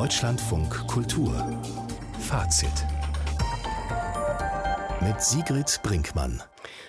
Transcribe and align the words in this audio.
Deutschlandfunk 0.00 0.86
Kultur 0.86 1.34
Fazit 2.20 2.70
mit 5.00 5.20
Sigrid 5.20 5.80
Brinkmann. 5.82 6.40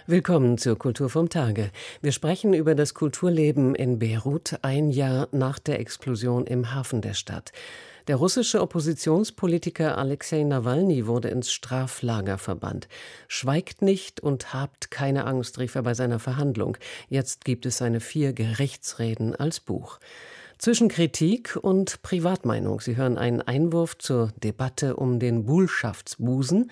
Willkommen 0.06 0.60
zur 0.60 0.78
Kultur 0.78 1.10
vom 1.10 1.28
Tage. 1.28 1.72
Wir 2.04 2.12
sprechen 2.12 2.54
über 2.54 2.76
das 2.76 2.94
Kulturleben 2.94 3.74
in 3.74 3.98
Beirut 3.98 4.60
ein 4.62 4.92
Jahr 4.92 5.28
nach 5.32 5.58
der 5.58 5.80
Explosion 5.80 6.46
im 6.46 6.76
Hafen 6.76 7.02
der 7.02 7.16
Stadt. 7.16 7.52
Der 8.08 8.18
russische 8.18 8.62
Oppositionspolitiker 8.62 9.98
Alexei 9.98 10.44
Nawalny 10.44 11.08
wurde 11.08 11.30
ins 11.30 11.52
Straflager 11.52 12.38
verbannt. 12.38 12.88
Schweigt 13.28 13.82
nicht 13.82 14.20
und 14.20 14.54
habt 14.54 14.92
keine 14.92 15.26
Angst, 15.26 15.58
rief 15.58 15.74
er 15.74 15.82
bei 15.82 15.96
seiner 15.96 16.20
Verhandlung. 16.20 16.78
Jetzt 17.08 17.44
gibt 17.44 17.66
es 17.66 17.78
seine 17.78 18.02
vier 18.02 18.34
Gerichtsreden 18.34 19.36
als 19.36 19.60
Buch. 19.60 19.98
Zwischen 20.60 20.90
Kritik 20.90 21.58
und 21.62 22.02
Privatmeinung. 22.02 22.82
Sie 22.82 22.98
hören 22.98 23.18
einen 23.18 23.42
Einwurf 23.42 23.98
zur 23.98 24.34
Debatte 24.44 24.98
um 24.98 25.18
den 25.18 25.46
Bullschaftsbusen 25.46 26.70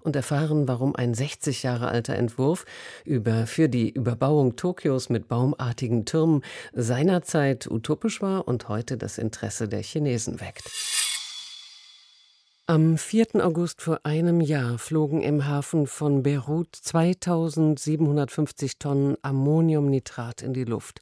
und 0.00 0.14
erfahren, 0.14 0.68
warum 0.68 0.94
ein 0.94 1.14
60 1.14 1.62
Jahre 1.62 1.88
alter 1.88 2.16
Entwurf 2.16 2.66
über, 3.06 3.46
für 3.46 3.70
die 3.70 3.88
Überbauung 3.88 4.56
Tokios 4.56 5.08
mit 5.08 5.26
baumartigen 5.26 6.04
Türmen 6.04 6.42
seinerzeit 6.74 7.66
utopisch 7.66 8.20
war 8.20 8.46
und 8.46 8.68
heute 8.68 8.98
das 8.98 9.16
Interesse 9.16 9.68
der 9.68 9.82
Chinesen 9.82 10.42
weckt. 10.42 10.70
Am 12.66 12.98
4. 12.98 13.44
August 13.44 13.80
vor 13.80 14.00
einem 14.04 14.42
Jahr 14.42 14.78
flogen 14.78 15.22
im 15.22 15.46
Hafen 15.46 15.86
von 15.86 16.22
Beirut 16.22 16.76
2750 16.76 18.78
Tonnen 18.78 19.16
Ammoniumnitrat 19.22 20.42
in 20.42 20.52
die 20.52 20.64
Luft. 20.64 21.00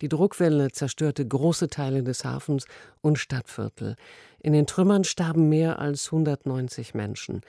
Die 0.00 0.08
Druckwelle 0.08 0.72
zerstörte 0.72 1.26
große 1.26 1.68
Teile 1.68 2.02
des 2.02 2.24
Hafens 2.24 2.64
und 3.02 3.18
Stadtviertel. 3.18 3.96
In 4.42 4.54
den 4.54 4.66
Trümmern 4.66 5.04
starben 5.04 5.48
mehr 5.50 5.78
als 5.78 6.06
190 6.06 6.94
Menschen. 6.94 7.42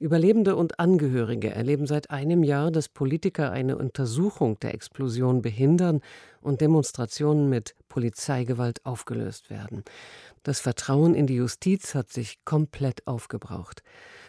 Überlebende 0.00 0.56
und 0.56 0.80
Angehörige 0.80 1.50
erleben 1.50 1.86
seit 1.86 2.10
einem 2.10 2.42
Jahr, 2.42 2.70
dass 2.70 2.90
Politiker 2.90 3.52
eine 3.52 3.78
Untersuchung 3.78 4.58
der 4.60 4.74
Explosion 4.74 5.40
behindern 5.40 6.02
und 6.42 6.60
Demonstrationen 6.60 7.48
mit 7.48 7.74
Polizeigewalt 7.88 8.84
aufgelöst 8.84 9.48
werden. 9.48 9.82
Das 10.42 10.60
Vertrauen 10.60 11.14
in 11.14 11.26
die 11.26 11.36
Justiz 11.36 11.94
hat 11.94 12.12
sich 12.12 12.44
komplett 12.44 13.06
aufgebraucht. 13.06 13.82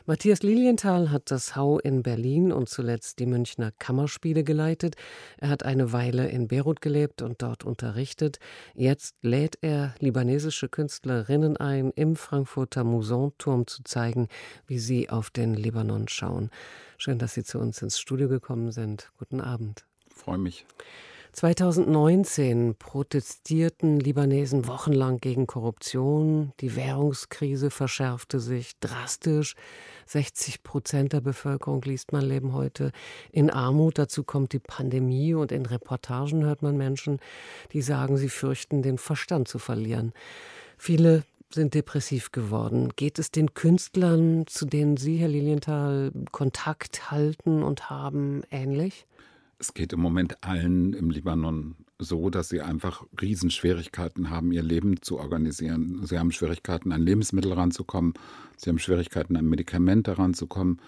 Matthias 0.07 0.43
Lilienthal 0.43 1.09
hat 1.09 1.31
das 1.31 1.55
Hau 1.55 1.79
in 1.79 2.03
Berlin 2.03 2.51
und 2.51 2.69
zuletzt 2.69 3.17
die 3.17 3.25
Münchner 3.25 3.71
Kammerspiele 3.71 4.43
geleitet. 4.43 4.97
Er 5.37 5.49
hat 5.49 5.63
eine 5.63 5.93
Weile 5.93 6.27
in 6.27 6.47
Beirut 6.47 6.79
gelebt 6.79 7.23
und 7.23 7.41
dort 7.41 7.63
unterrichtet. 7.63 8.37
Jetzt 8.75 9.15
lädt 9.23 9.57
er 9.61 9.95
libanesische 9.97 10.69
Künstlerinnen 10.69 11.57
ein, 11.57 11.89
im 11.95 12.15
Frankfurter 12.15 12.83
Musanturm 12.83 13.65
zu 13.65 13.83
zeigen, 13.83 14.27
wie 14.67 14.77
sie 14.77 15.09
auf 15.09 15.31
den 15.31 15.55
Libanon 15.55 16.07
schauen. 16.07 16.51
Schön, 16.99 17.17
dass 17.17 17.33
Sie 17.33 17.43
zu 17.43 17.57
uns 17.57 17.81
ins 17.81 17.99
Studio 17.99 18.29
gekommen 18.29 18.71
sind. 18.71 19.11
Guten 19.17 19.41
Abend. 19.41 19.85
Freue 20.13 20.37
mich. 20.37 20.67
2019 21.35 22.75
protestierten 22.79 23.99
Libanesen 23.99 24.67
wochenlang 24.67 25.17
gegen 25.17 25.47
Korruption. 25.47 26.53
Die 26.61 26.77
Währungskrise 26.77 27.71
verschärfte 27.71 28.39
sich 28.39 28.79
drastisch. 28.79 29.55
60 30.05 30.63
Prozent 30.63 31.11
der 31.11 31.19
Bevölkerung, 31.19 31.81
liest 31.81 32.13
man, 32.13 32.23
leben 32.23 32.53
heute 32.53 32.93
in 33.33 33.49
Armut. 33.49 33.97
Dazu 33.97 34.23
kommt 34.23 34.53
die 34.53 34.59
Pandemie 34.59 35.33
und 35.33 35.51
in 35.51 35.65
Reportagen 35.65 36.45
hört 36.45 36.61
man 36.61 36.77
Menschen, 36.77 37.19
die 37.73 37.81
sagen, 37.81 38.15
sie 38.15 38.29
fürchten, 38.29 38.81
den 38.81 38.97
Verstand 38.97 39.49
zu 39.49 39.59
verlieren. 39.59 40.13
Viele 40.77 41.23
sind 41.53 41.73
depressiv 41.73 42.31
geworden. 42.31 42.93
Geht 42.95 43.19
es 43.19 43.29
den 43.29 43.53
Künstlern, 43.53 44.47
zu 44.47 44.65
denen 44.65 44.95
Sie, 44.95 45.17
Herr 45.17 45.27
Lilienthal, 45.27 46.13
Kontakt 46.31 47.11
halten 47.11 47.61
und 47.61 47.89
haben, 47.89 48.43
ähnlich? 48.51 49.05
Es 49.57 49.73
geht 49.73 49.93
im 49.93 50.01
Moment 50.01 50.43
allen 50.43 50.93
im 50.93 51.09
Libanon 51.09 51.75
so, 51.97 52.29
dass 52.29 52.49
sie 52.49 52.61
einfach 52.61 53.05
Riesenschwierigkeiten 53.21 54.29
haben, 54.29 54.51
ihr 54.51 54.63
Leben 54.63 55.01
zu 55.01 55.17
organisieren. 55.17 56.05
Sie 56.05 56.19
haben 56.19 56.33
Schwierigkeiten, 56.33 56.91
an 56.91 57.01
Lebensmittel 57.01 57.53
ranzukommen. 57.53 58.13
Sie 58.57 58.69
haben 58.69 58.79
Schwierigkeiten, 58.79 59.37
an 59.37 59.45
Medikamente 59.45 60.17
ranzukommen. 60.17 60.81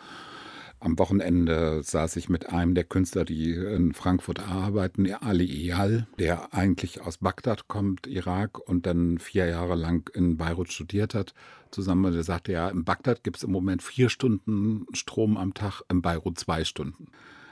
Am 0.79 0.99
Wochenende 0.99 1.81
saß 1.81 2.17
ich 2.17 2.29
mit 2.29 2.49
einem 2.49 2.75
der 2.75 2.83
Künstler, 2.83 3.25
die 3.25 3.51
in 3.51 3.93
Frankfurt 3.93 4.39
arbeiten, 4.47 5.11
Ali 5.11 5.49
Eyal, 5.49 6.05
der 6.19 6.53
eigentlich 6.53 7.01
aus 7.01 7.17
Bagdad 7.17 7.67
kommt, 7.67 8.05
Irak, 8.05 8.59
und 8.59 8.85
dann 8.85 9.17
vier 9.17 9.47
Jahre 9.47 9.75
lang 9.75 10.07
in 10.13 10.37
Beirut 10.37 10.71
studiert 10.71 11.15
hat, 11.15 11.33
zusammen. 11.71 12.13
Der 12.13 12.23
sagte, 12.23 12.51
ja, 12.51 12.69
in 12.69 12.83
Bagdad 12.83 13.23
gibt 13.23 13.37
es 13.37 13.43
im 13.43 13.51
Moment 13.51 13.81
vier 13.81 14.09
Stunden 14.09 14.85
Strom 14.93 15.37
am 15.37 15.55
Tag, 15.55 15.81
in 15.89 16.03
Beirut 16.03 16.37
zwei 16.37 16.63
Stunden. 16.63 17.07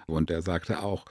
Und 0.07 0.29
er 0.29 0.41
sagte 0.41 0.81
auch, 0.83 1.05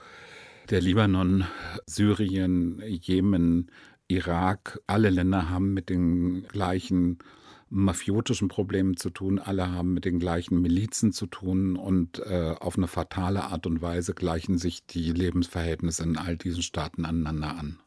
der 0.69 0.81
Libanon, 0.81 1.45
Syrien, 1.85 2.81
Jemen, 2.87 3.69
Irak, 4.07 4.79
alle 4.87 5.09
Länder 5.09 5.49
haben 5.49 5.73
mit 5.73 5.89
den 5.89 6.43
gleichen 6.47 7.19
mafiotischen 7.69 8.47
Problemen 8.47 8.95
zu 8.97 9.09
tun, 9.09 9.39
alle 9.39 9.71
haben 9.71 9.93
mit 9.93 10.05
den 10.05 10.19
gleichen 10.19 10.61
Milizen 10.61 11.11
zu 11.11 11.25
tun 11.25 11.75
und 11.75 12.19
äh, 12.19 12.55
auf 12.59 12.77
eine 12.77 12.87
fatale 12.87 13.43
Art 13.43 13.65
und 13.65 13.81
Weise 13.81 14.13
gleichen 14.13 14.57
sich 14.57 14.85
die 14.85 15.11
Lebensverhältnisse 15.11 16.03
in 16.03 16.17
all 16.17 16.37
diesen 16.37 16.61
Staaten 16.61 17.05
aneinander 17.05 17.57
an. 17.57 17.79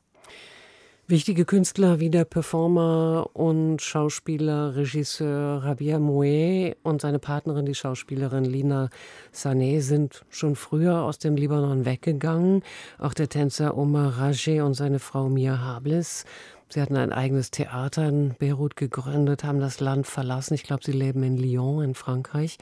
Wichtige 1.10 1.46
Künstler 1.46 2.00
wie 2.00 2.10
der 2.10 2.26
Performer 2.26 3.30
und 3.32 3.80
Schauspieler, 3.80 4.76
Regisseur 4.76 5.64
Rabia 5.64 5.98
Mouet 5.98 6.76
und 6.82 7.00
seine 7.00 7.18
Partnerin, 7.18 7.64
die 7.64 7.74
Schauspielerin 7.74 8.44
Lina 8.44 8.90
Sané, 9.32 9.80
sind 9.80 10.26
schon 10.28 10.54
früher 10.54 11.00
aus 11.00 11.18
dem 11.18 11.34
Libanon 11.34 11.86
weggegangen. 11.86 12.62
Auch 12.98 13.14
der 13.14 13.30
Tänzer 13.30 13.78
Omar 13.78 14.18
Rajeh 14.18 14.60
und 14.60 14.74
seine 14.74 14.98
Frau 14.98 15.30
Mia 15.30 15.58
Hables. 15.58 16.26
Sie 16.68 16.82
hatten 16.82 16.98
ein 16.98 17.14
eigenes 17.14 17.50
Theater 17.50 18.06
in 18.06 18.34
Beirut 18.38 18.76
gegründet, 18.76 19.44
haben 19.44 19.60
das 19.60 19.80
Land 19.80 20.06
verlassen. 20.06 20.52
Ich 20.52 20.64
glaube, 20.64 20.84
sie 20.84 20.92
leben 20.92 21.22
in 21.22 21.38
Lyon 21.38 21.84
in 21.84 21.94
Frankreich. 21.94 22.58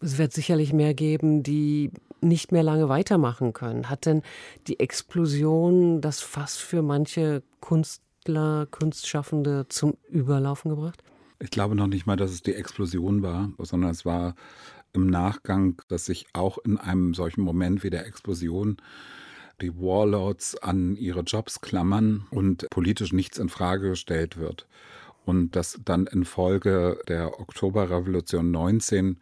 Es 0.00 0.16
wird 0.16 0.32
sicherlich 0.32 0.72
mehr 0.72 0.94
geben, 0.94 1.42
die 1.42 1.90
nicht 2.20 2.52
mehr 2.52 2.62
lange 2.62 2.88
weitermachen 2.88 3.52
können. 3.52 3.88
Hat 3.88 4.06
denn 4.06 4.22
die 4.66 4.80
Explosion 4.80 6.00
das 6.00 6.20
Fass 6.20 6.56
für 6.56 6.82
manche 6.82 7.42
Künstler, 7.60 8.66
Kunstschaffende 8.70 9.66
zum 9.68 9.96
Überlaufen 10.08 10.70
gebracht? 10.70 11.02
Ich 11.40 11.50
glaube 11.50 11.74
noch 11.74 11.86
nicht 11.86 12.06
mal, 12.06 12.16
dass 12.16 12.32
es 12.32 12.42
die 12.42 12.54
Explosion 12.54 13.22
war, 13.22 13.50
sondern 13.58 13.90
es 13.90 14.04
war 14.04 14.34
im 14.92 15.06
Nachgang, 15.06 15.80
dass 15.88 16.06
sich 16.06 16.26
auch 16.32 16.58
in 16.58 16.78
einem 16.78 17.14
solchen 17.14 17.42
Moment 17.42 17.84
wie 17.84 17.90
der 17.90 18.06
Explosion 18.06 18.78
die 19.60 19.74
Warlords 19.76 20.56
an 20.56 20.96
ihre 20.96 21.20
Jobs 21.20 21.60
klammern 21.60 22.26
und 22.30 22.68
politisch 22.70 23.12
nichts 23.12 23.38
in 23.38 23.48
Frage 23.48 23.90
gestellt 23.90 24.36
wird. 24.36 24.66
Und 25.24 25.56
dass 25.56 25.78
dann 25.84 26.06
infolge 26.06 26.98
der 27.06 27.38
Oktoberrevolution 27.38 28.50
19 28.50 29.18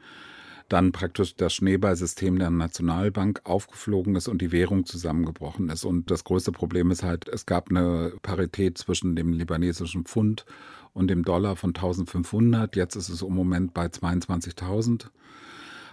dann 0.68 0.92
praktisch 0.92 1.36
das 1.36 1.54
Schneeballsystem 1.54 2.38
der 2.38 2.50
Nationalbank 2.50 3.40
aufgeflogen 3.44 4.16
ist 4.16 4.28
und 4.28 4.42
die 4.42 4.52
Währung 4.52 4.84
zusammengebrochen 4.84 5.68
ist. 5.68 5.84
Und 5.84 6.10
das 6.10 6.24
größte 6.24 6.52
Problem 6.52 6.90
ist 6.90 7.02
halt, 7.02 7.28
es 7.28 7.46
gab 7.46 7.70
eine 7.70 8.12
Parität 8.22 8.78
zwischen 8.78 9.14
dem 9.14 9.32
libanesischen 9.32 10.04
Pfund 10.04 10.44
und 10.92 11.08
dem 11.08 11.24
Dollar 11.24 11.56
von 11.56 11.70
1500. 11.70 12.74
Jetzt 12.74 12.96
ist 12.96 13.08
es 13.08 13.22
im 13.22 13.34
Moment 13.34 13.74
bei 13.74 13.86
22.000. 13.86 15.06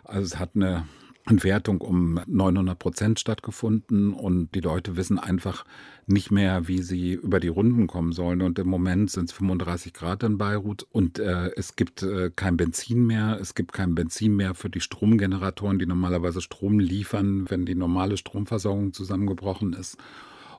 Also 0.04 0.26
es 0.26 0.40
hat 0.40 0.52
eine 0.56 0.88
Entwertung 1.26 1.80
um 1.80 2.20
900 2.28 2.78
Prozent 2.78 3.20
stattgefunden 3.20 4.14
und 4.14 4.54
die 4.54 4.60
Leute 4.60 4.98
wissen 4.98 5.18
einfach 5.18 5.64
nicht 6.06 6.32
mehr, 6.32 6.68
wie 6.68 6.82
sie 6.82 7.14
über 7.14 7.40
die 7.40 7.48
Runden 7.48 7.88
kommen 7.88 8.12
sollen. 8.12 8.42
Und 8.42 8.60
im 8.60 8.68
Moment 8.68 9.10
sind 9.10 9.30
es 9.30 9.32
35 9.32 9.94
Grad 9.94 10.24
in 10.24 10.38
Beirut 10.38 10.84
und 10.92 11.20
äh, 11.20 11.52
es 11.56 11.78
gibt 11.78 12.04
äh, 12.04 12.30
kein 12.36 12.58
Benzin 12.58 13.06
mehr. 13.06 13.38
Es 13.40 13.56
gibt 13.56 13.72
kein 13.72 13.96
Benzin 13.96 14.36
mehr 14.36 14.54
für 14.54 14.70
die 14.70 14.81
Stromgeneratoren, 14.81 15.80
die 15.80 15.86
normalerweise 15.86 16.42
Strom 16.42 16.80
liefern, 16.80 17.50
wenn 17.50 17.66
die 17.66 17.76
normale 17.76 18.18
Stromversorgung 18.18 18.92
zusammengebrochen 18.92 19.72
ist. 19.72 19.98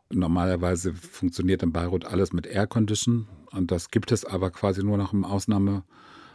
Normalerweise 0.09 0.95
funktioniert 0.95 1.63
in 1.63 1.73
Beirut 1.73 2.07
alles 2.07 2.33
mit 2.33 2.47
Air 2.47 2.67
Condition 2.67 3.27
und 3.51 3.71
das 3.71 3.91
gibt 3.91 4.13
es 4.13 4.25
aber 4.25 4.51
quasi 4.51 4.83
nur 4.83 4.97
noch 4.97 5.13
im 5.13 5.25
Ausnahme 5.25 5.83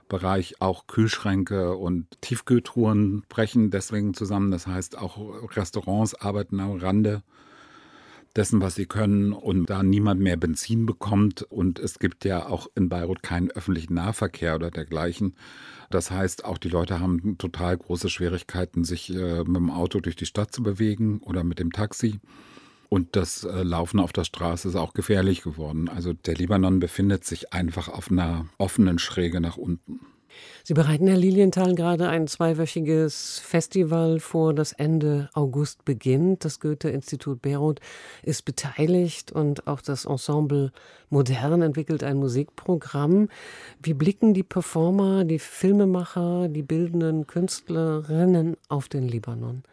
Bereich 0.10 0.60
auch 0.60 0.88
Kühlschränke 0.88 1.78
und 1.78 2.08
Tiefkühltruhen 2.22 3.24
brechen 3.30 3.72
deswegen 3.72 4.14
zusammen. 4.14 4.52
Das 4.52 4.68
heißt, 4.68 4.98
auch 4.98 5.18
Restaurants 5.56 6.16
arbeiten 6.16 6.60
am 6.60 6.78
Rande 6.78 7.24
dessen, 8.36 8.62
was 8.62 8.76
sie 8.76 8.86
können 8.86 9.34
und 9.34 9.70
da 9.70 9.84
niemand 9.84 10.22
mehr 10.22 10.38
Benzin 10.38 10.86
bekommt 10.86 11.44
und 11.44 11.80
es 11.80 12.00
gibt 12.00 12.26
ja 12.26 12.48
auch 12.48 12.68
in 12.76 12.90
Beirut 12.90 13.24
keinen 13.24 13.52
öffentlichen 13.52 13.94
Nahverkehr 13.96 14.56
oder 14.56 14.72
dergleichen. 14.72 15.36
Das 15.90 16.12
heißt, 16.12 16.46
auch 16.46 16.58
die 16.58 16.70
Leute 16.70 17.00
haben 17.00 17.38
total 17.38 17.78
große 17.78 18.10
Schwierigkeiten, 18.10 18.84
sich 18.84 19.14
äh, 19.14 19.40
mit 19.40 19.56
dem 19.56 19.72
Auto 19.72 20.00
durch 20.00 20.16
die 20.16 20.28
Stadt 20.28 20.52
zu 20.54 20.62
bewegen 20.62 21.20
oder 21.20 21.44
mit 21.44 21.60
dem 21.60 21.72
Taxi. 21.72 22.20
Und 22.90 23.16
das 23.16 23.44
äh, 23.44 23.62
Laufen 23.62 24.00
auf 24.00 24.12
der 24.12 24.24
Straße 24.24 24.68
ist 24.68 24.76
auch 24.76 24.94
gefährlich 24.94 25.44
geworden. 25.44 25.90
Also 25.90 26.14
der 26.14 26.36
Libanon 26.36 26.80
befindet 26.80 27.24
sich 27.24 27.54
einfach 27.54 27.88
auf 27.88 28.12
einer 28.12 28.48
offenen 28.58 28.98
Schräge 28.98 29.40
nach 29.40 29.58
unten. 29.58 30.00
Sie 30.64 30.74
bereiten, 30.74 31.08
Herr 31.08 31.18
Lilienthal, 31.18 31.76
gerade 31.76 32.10
ein 32.10 32.28
zweiwöchiges 32.28 33.40
Festival 33.40 34.20
vor, 34.20 34.54
das 34.54 34.74
Ende 34.74 35.30
August 35.34 35.86
beginnt. 35.86 36.46
Das 36.46 36.60
Goethe-Institut 36.60 37.42
Beirut 37.42 37.80
ist 38.24 38.46
beteiligt 38.46 39.32
und 39.32 39.68
auch 39.68 39.82
das 39.82 40.06
Ensemble 40.06 40.72
Modern 41.10 41.62
entwickelt 41.62 42.04
ein 42.04 42.18
Musikprogramm. 42.18 43.30
Wie 43.82 43.94
blicken 43.94 44.34
die 44.34 44.44
Performer, 44.44 45.26
die 45.26 45.40
Filmemacher, 45.40 46.48
die 46.50 46.64
bildenden 46.64 47.26
Künstlerinnen 47.26 48.56
auf 48.68 48.90
den 48.90 49.08
Libanon? 49.08 49.64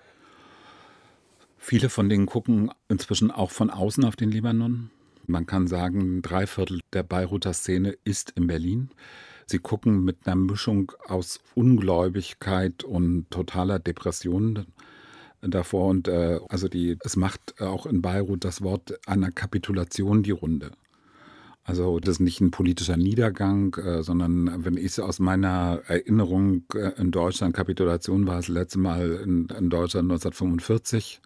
Viele 1.69 1.89
von 1.89 2.09
denen 2.09 2.27
gucken 2.27 2.71
inzwischen 2.89 3.33
auch 3.33 3.51
von 3.51 3.71
außen 3.71 4.05
auf 4.05 4.15
den 4.15 4.31
Libanon. 4.31 4.89
Man 5.27 5.47
kann 5.47 5.67
sagen, 5.67 6.23
drei 6.23 6.47
Viertel 6.47 6.79
der 6.93 7.03
Beiruter 7.03 7.53
Szene 7.55 7.97
ist 8.05 8.31
in 8.37 8.47
Berlin. 8.47 8.91
Sie 9.47 9.59
gucken 9.59 10.05
mit 10.05 10.19
einer 10.29 10.37
Mischung 10.37 10.93
aus 11.09 11.41
Ungläubigkeit 11.57 12.85
und 12.85 13.29
totaler 13.33 13.81
Depression 13.81 14.67
davor. 15.41 15.89
Und 15.89 16.07
äh, 16.07 16.39
also 16.49 16.69
die, 16.69 16.99
es 17.03 17.17
macht 17.17 17.61
auch 17.61 17.87
in 17.87 18.01
Beirut 18.01 18.45
das 18.45 18.63
Wort 18.63 19.01
einer 19.09 19.33
Kapitulation 19.33 20.23
die 20.23 20.31
Runde. 20.31 20.71
Also 21.65 21.99
das 21.99 22.11
ist 22.11 22.21
nicht 22.21 22.41
ein 22.41 22.53
politischer 22.53 22.97
Niedergang, 22.97 23.75
äh, 23.75 24.05
sondern 24.05 24.65
wenn 24.65 24.77
ich 24.77 25.01
aus 25.01 25.19
meiner 25.19 25.83
Erinnerung 25.89 26.63
äh, 26.77 26.93
in 26.97 27.11
Deutschland, 27.11 27.57
Kapitulation 27.57 28.29
war 28.29 28.37
das 28.37 28.47
letzte 28.47 28.79
Mal 28.79 29.21
in, 29.25 29.49
in 29.49 29.69
Deutschland 29.69 30.13
1945 30.13 31.23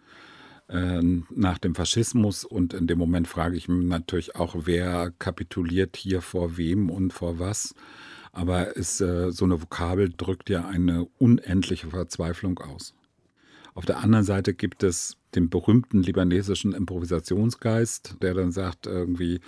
äh, 0.71 1.01
nach 1.29 1.57
dem 1.57 1.75
Faschismus 1.75 2.45
und 2.45 2.73
in 2.73 2.87
dem 2.87 2.97
Moment 2.97 3.27
frage 3.27 3.57
ich 3.57 3.67
mich 3.67 3.85
natürlich 3.85 4.35
auch, 4.35 4.55
wer 4.63 5.11
kapituliert 5.19 5.97
hier 5.97 6.21
vor 6.21 6.57
wem 6.57 6.89
und 6.89 7.11
vor 7.11 7.39
was. 7.39 7.75
Aber 8.31 8.75
ist, 8.77 9.01
äh, 9.01 9.31
so 9.31 9.45
eine 9.45 9.61
Vokabel 9.61 10.13
drückt 10.15 10.49
ja 10.49 10.65
eine 10.65 11.05
unendliche 11.17 11.89
Verzweiflung 11.89 12.59
aus. 12.59 12.93
Auf 13.73 13.85
der 13.85 13.99
anderen 13.99 14.25
Seite 14.25 14.53
gibt 14.53 14.83
es 14.83 15.17
den 15.35 15.49
berühmten 15.49 16.03
libanesischen 16.03 16.73
Improvisationsgeist, 16.73 18.17
der 18.21 18.33
dann 18.33 18.51
sagt 18.51 18.85
irgendwie, 18.85 19.39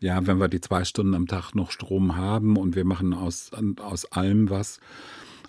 ja, 0.00 0.26
wenn 0.26 0.38
wir 0.38 0.48
die 0.48 0.60
zwei 0.60 0.84
Stunden 0.84 1.14
am 1.14 1.26
Tag 1.26 1.54
noch 1.54 1.70
Strom 1.70 2.16
haben 2.16 2.56
und 2.56 2.76
wir 2.76 2.84
machen 2.84 3.14
aus, 3.14 3.50
aus 3.80 4.04
allem 4.06 4.50
was, 4.50 4.80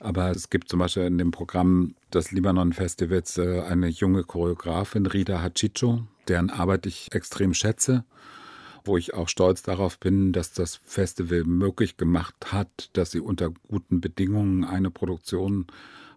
aber 0.01 0.31
es 0.31 0.49
gibt 0.49 0.69
zum 0.69 0.79
Beispiel 0.79 1.03
in 1.03 1.17
dem 1.17 1.31
Programm 1.31 1.95
des 2.13 2.31
Libanon-Festivals 2.31 3.37
äh, 3.37 3.61
eine 3.61 3.87
junge 3.87 4.23
Choreografin, 4.23 5.05
Rida 5.05 5.41
Hachicho, 5.41 6.03
deren 6.27 6.49
Arbeit 6.49 6.85
ich 6.85 7.13
extrem 7.13 7.53
schätze, 7.53 8.03
wo 8.85 8.97
ich 8.97 9.13
auch 9.13 9.27
stolz 9.27 9.61
darauf 9.61 9.99
bin, 9.99 10.31
dass 10.31 10.53
das 10.53 10.79
Festival 10.83 11.43
möglich 11.43 11.97
gemacht 11.97 12.35
hat, 12.51 12.89
dass 12.93 13.11
sie 13.11 13.19
unter 13.19 13.51
guten 13.67 14.01
Bedingungen 14.01 14.63
eine 14.63 14.91
Produktion 14.91 15.67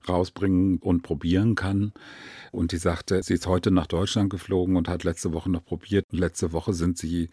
rausbringen 0.09 0.79
und 0.79 1.03
probieren 1.03 1.55
kann. 1.55 1.93
Und 2.51 2.73
die 2.73 2.77
sagte, 2.77 3.23
sie 3.23 3.35
ist 3.35 3.47
heute 3.47 3.71
nach 3.71 3.87
Deutschland 3.87 4.31
geflogen 4.31 4.77
und 4.77 4.89
hat 4.89 5.05
letzte 5.05 5.33
Woche 5.33 5.51
noch 5.51 5.65
probiert. 5.65 6.07
letzte 6.11 6.53
Woche 6.53 6.75
sind 6.75 6.99
sie 6.99 7.31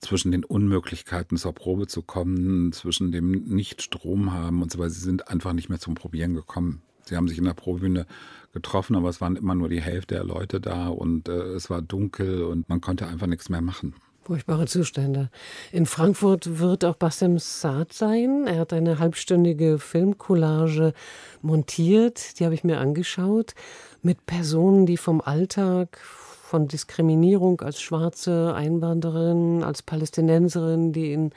zwischen 0.00 0.32
den 0.32 0.44
Unmöglichkeiten 0.44 1.36
zur 1.36 1.54
Probe 1.54 1.86
zu 1.86 2.02
kommen, 2.02 2.72
zwischen 2.72 3.12
dem 3.12 3.30
Nicht-Strom 3.30 4.32
haben 4.32 4.62
und 4.62 4.72
so 4.72 4.78
weiter. 4.78 4.90
Sie 4.90 5.00
sind 5.00 5.28
einfach 5.28 5.52
nicht 5.52 5.68
mehr 5.68 5.78
zum 5.78 5.94
Probieren 5.94 6.34
gekommen. 6.34 6.82
Sie 7.04 7.16
haben 7.16 7.28
sich 7.28 7.38
in 7.38 7.44
der 7.44 7.54
Probebühne 7.54 8.06
getroffen, 8.52 8.96
aber 8.96 9.08
es 9.08 9.20
waren 9.20 9.36
immer 9.36 9.54
nur 9.54 9.68
die 9.68 9.80
Hälfte 9.80 10.14
der 10.14 10.24
Leute 10.24 10.60
da 10.60 10.88
und 10.88 11.28
äh, 11.28 11.54
es 11.54 11.70
war 11.70 11.82
dunkel 11.82 12.44
und 12.44 12.68
man 12.68 12.80
konnte 12.80 13.06
einfach 13.06 13.26
nichts 13.26 13.48
mehr 13.48 13.62
machen. 13.62 13.94
Furchtbare 14.24 14.66
Zustände. 14.66 15.30
In 15.72 15.84
Frankfurt 15.84 16.60
wird 16.60 16.84
auch 16.84 16.94
Bassem 16.94 17.38
Saad 17.38 17.92
sein. 17.92 18.46
Er 18.46 18.60
hat 18.60 18.72
eine 18.72 19.00
halbstündige 19.00 19.78
Filmcollage 19.78 20.92
montiert, 21.40 22.38
die 22.38 22.44
habe 22.44 22.54
ich 22.54 22.62
mir 22.62 22.78
angeschaut, 22.78 23.54
mit 24.00 24.24
Personen, 24.24 24.86
die 24.86 24.96
vom 24.96 25.20
Alltag, 25.20 25.98
von 25.98 26.68
Diskriminierung 26.68 27.62
als 27.62 27.80
schwarze 27.80 28.54
Einwanderin, 28.54 29.64
als 29.64 29.82
Palästinenserin, 29.82 30.92
die 30.92 31.12
in 31.12 31.30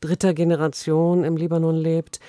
dritter 0.00 0.32
Generation 0.34 1.24
im 1.24 1.36
Libanon 1.36 1.74
lebt, 1.74 2.20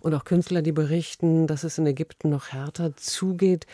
und 0.00 0.14
auch 0.14 0.24
Künstler, 0.24 0.62
die 0.62 0.72
berichten, 0.72 1.46
dass 1.48 1.64
es 1.64 1.76
in 1.76 1.86
Ägypten 1.86 2.30
noch 2.30 2.52
härter 2.52 2.96
zugeht, 2.96 3.66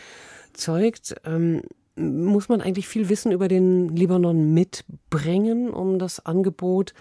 zeugt. 0.53 1.15
Ähm, 1.23 1.61
muss 1.95 2.49
man 2.49 2.61
eigentlich 2.61 2.87
viel 2.87 3.09
Wissen 3.09 3.31
über 3.31 3.47
den 3.47 3.95
Libanon 3.95 4.53
mitbringen, 4.53 5.69
um 5.69 5.99
das 5.99 6.25
Angebot, 6.25 6.93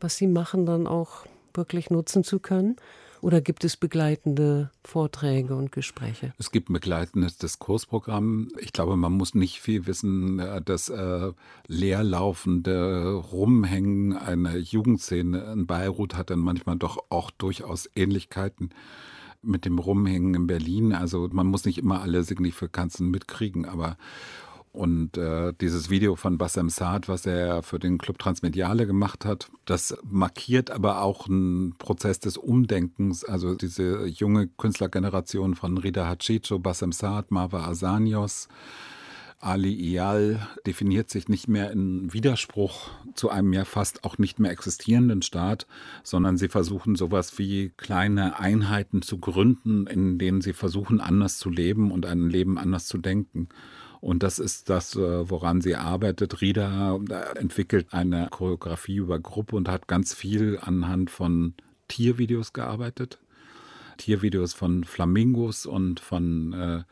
was 0.00 0.16
Sie 0.16 0.26
machen, 0.26 0.66
dann 0.66 0.86
auch 0.86 1.26
wirklich 1.54 1.90
nutzen 1.90 2.24
zu 2.24 2.40
können? 2.40 2.76
Oder 3.22 3.40
gibt 3.40 3.62
es 3.62 3.76
begleitende 3.76 4.72
Vorträge 4.82 5.54
und 5.54 5.70
Gespräche? 5.70 6.32
Es 6.38 6.50
gibt 6.50 6.68
ein 6.68 6.72
begleitendes 6.72 7.38
Diskursprogramm. 7.38 8.48
Ich 8.58 8.72
glaube, 8.72 8.96
man 8.96 9.12
muss 9.12 9.36
nicht 9.36 9.60
viel 9.60 9.86
wissen. 9.86 10.40
Äh, 10.40 10.60
das 10.60 10.88
äh, 10.88 11.30
leerlaufende 11.68 13.14
Rumhängen 13.14 14.16
einer 14.16 14.56
Jugendszene 14.56 15.52
in 15.52 15.66
Beirut 15.68 16.16
hat 16.16 16.30
dann 16.30 16.40
manchmal 16.40 16.76
doch 16.76 16.98
auch 17.10 17.30
durchaus 17.30 17.88
Ähnlichkeiten 17.94 18.70
mit 19.42 19.64
dem 19.64 19.78
Rumhängen 19.78 20.34
in 20.34 20.46
Berlin. 20.46 20.92
Also 20.92 21.28
man 21.32 21.46
muss 21.46 21.64
nicht 21.64 21.78
immer 21.78 22.00
alle 22.00 22.22
Signifikanzen 22.22 23.10
mitkriegen, 23.10 23.66
aber 23.66 23.96
und 24.72 25.18
äh, 25.18 25.52
dieses 25.60 25.90
Video 25.90 26.16
von 26.16 26.38
Bassem 26.38 26.70
Saad, 26.70 27.06
was 27.06 27.26
er 27.26 27.62
für 27.62 27.78
den 27.78 27.98
Club 27.98 28.18
Transmediale 28.18 28.86
gemacht 28.86 29.26
hat, 29.26 29.50
das 29.66 29.94
markiert 30.02 30.70
aber 30.70 31.02
auch 31.02 31.28
einen 31.28 31.74
Prozess 31.76 32.20
des 32.20 32.38
Umdenkens. 32.38 33.22
Also 33.22 33.54
diese 33.54 34.06
junge 34.06 34.46
Künstlergeneration 34.46 35.54
von 35.56 35.76
Rida 35.76 36.06
Hachicho, 36.06 36.58
Bassem 36.58 36.90
Saad, 36.90 37.30
Marwa 37.30 37.66
Asanios, 37.66 38.48
Ali 39.42 39.74
Iyal 39.74 40.46
definiert 40.66 41.10
sich 41.10 41.28
nicht 41.28 41.48
mehr 41.48 41.72
in 41.72 42.12
Widerspruch 42.12 42.90
zu 43.14 43.28
einem 43.28 43.52
ja 43.52 43.64
fast 43.64 44.04
auch 44.04 44.16
nicht 44.16 44.38
mehr 44.38 44.52
existierenden 44.52 45.20
Staat, 45.20 45.66
sondern 46.04 46.36
sie 46.36 46.48
versuchen 46.48 46.94
sowas 46.94 47.38
wie 47.38 47.70
kleine 47.76 48.38
Einheiten 48.38 49.02
zu 49.02 49.18
gründen, 49.18 49.88
in 49.88 50.16
denen 50.16 50.42
sie 50.42 50.52
versuchen 50.52 51.00
anders 51.00 51.38
zu 51.38 51.50
leben 51.50 51.90
und 51.90 52.06
ein 52.06 52.30
Leben 52.30 52.56
anders 52.56 52.86
zu 52.86 52.98
denken. 52.98 53.48
Und 54.00 54.22
das 54.22 54.38
ist 54.38 54.70
das, 54.70 54.94
äh, 54.94 55.28
woran 55.28 55.60
sie 55.60 55.74
arbeitet. 55.74 56.40
Rida 56.40 57.00
äh, 57.10 57.38
entwickelt 57.38 57.88
eine 57.90 58.28
Choreografie 58.30 58.96
über 58.96 59.18
Gruppe 59.18 59.56
und 59.56 59.68
hat 59.68 59.88
ganz 59.88 60.14
viel 60.14 60.58
anhand 60.60 61.10
von 61.10 61.54
Tiervideos 61.88 62.52
gearbeitet. 62.52 63.18
Tiervideos 63.98 64.54
von 64.54 64.84
Flamingos 64.84 65.66
und 65.66 65.98
von 65.98 66.52
äh, 66.52 66.82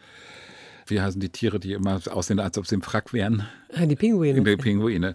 wie 0.91 1.01
heißen 1.01 1.21
die 1.21 1.31
Tiere, 1.31 1.61
die 1.61 1.73
immer 1.73 2.01
aussehen, 2.11 2.41
als 2.41 2.59
ob 2.59 2.67
sie 2.67 2.75
im 2.75 2.83
Frack 2.83 3.13
wären? 3.13 3.47
Ah, 3.73 3.87
die 3.87 3.97
Pinguine. 3.97 4.43
Die 4.43 4.57
Pinguine. 4.57 5.15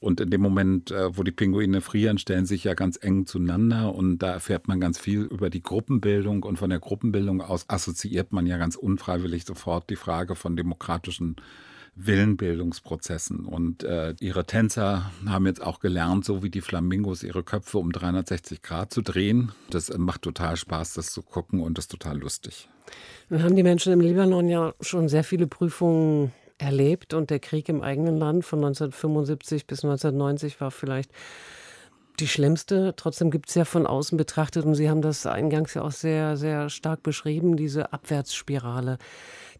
Und 0.00 0.20
in 0.20 0.30
dem 0.30 0.40
Moment, 0.40 0.90
äh, 0.90 1.16
wo 1.16 1.22
die 1.22 1.32
Pinguine 1.32 1.80
frieren, 1.80 2.18
stellen 2.18 2.46
sich 2.46 2.64
ja 2.64 2.74
ganz 2.74 2.98
eng 3.00 3.26
zueinander 3.26 3.94
und 3.94 4.18
da 4.18 4.32
erfährt 4.32 4.68
man 4.68 4.80
ganz 4.80 4.98
viel 4.98 5.22
über 5.22 5.50
die 5.50 5.62
Gruppenbildung 5.62 6.42
und 6.42 6.58
von 6.58 6.70
der 6.70 6.80
Gruppenbildung 6.80 7.40
aus 7.40 7.68
assoziiert 7.68 8.32
man 8.32 8.46
ja 8.46 8.58
ganz 8.58 8.76
unfreiwillig 8.76 9.44
sofort 9.44 9.90
die 9.90 9.96
Frage 9.96 10.34
von 10.34 10.56
demokratischen 10.56 11.36
Willenbildungsprozessen. 11.96 13.44
Und 13.44 13.84
äh, 13.84 14.14
ihre 14.20 14.44
Tänzer 14.44 15.10
haben 15.26 15.46
jetzt 15.46 15.62
auch 15.62 15.80
gelernt, 15.80 16.24
so 16.24 16.42
wie 16.42 16.50
die 16.50 16.60
Flamingos, 16.60 17.22
ihre 17.22 17.42
Köpfe 17.42 17.78
um 17.78 17.92
360 17.92 18.62
Grad 18.62 18.92
zu 18.92 19.02
drehen. 19.02 19.52
Das 19.70 19.96
macht 19.96 20.22
total 20.22 20.56
Spaß, 20.56 20.94
das 20.94 21.12
zu 21.12 21.22
gucken 21.22 21.60
und 21.60 21.78
das 21.78 21.84
ist 21.84 21.92
total 21.92 22.18
lustig. 22.18 22.68
Nun 23.28 23.42
haben 23.42 23.56
die 23.56 23.62
Menschen 23.62 23.92
im 23.92 24.00
Libanon 24.00 24.48
ja 24.48 24.74
schon 24.80 25.08
sehr 25.08 25.24
viele 25.24 25.46
Prüfungen 25.46 26.32
erlebt 26.58 27.14
und 27.14 27.30
der 27.30 27.40
Krieg 27.40 27.68
im 27.68 27.82
eigenen 27.82 28.16
Land 28.16 28.44
von 28.44 28.58
1975 28.60 29.66
bis 29.66 29.84
1990 29.84 30.60
war 30.60 30.70
vielleicht 30.70 31.10
die 32.20 32.28
schlimmste. 32.28 32.94
Trotzdem 32.96 33.30
gibt 33.30 33.48
es 33.48 33.54
ja 33.54 33.64
von 33.64 33.86
außen 33.86 34.16
betrachtet, 34.16 34.64
und 34.64 34.74
Sie 34.74 34.88
haben 34.88 35.02
das 35.02 35.26
eingangs 35.26 35.74
ja 35.74 35.82
auch 35.82 35.92
sehr, 35.92 36.36
sehr 36.36 36.68
stark 36.70 37.02
beschrieben, 37.02 37.56
diese 37.56 37.92
Abwärtsspirale. 37.92 38.98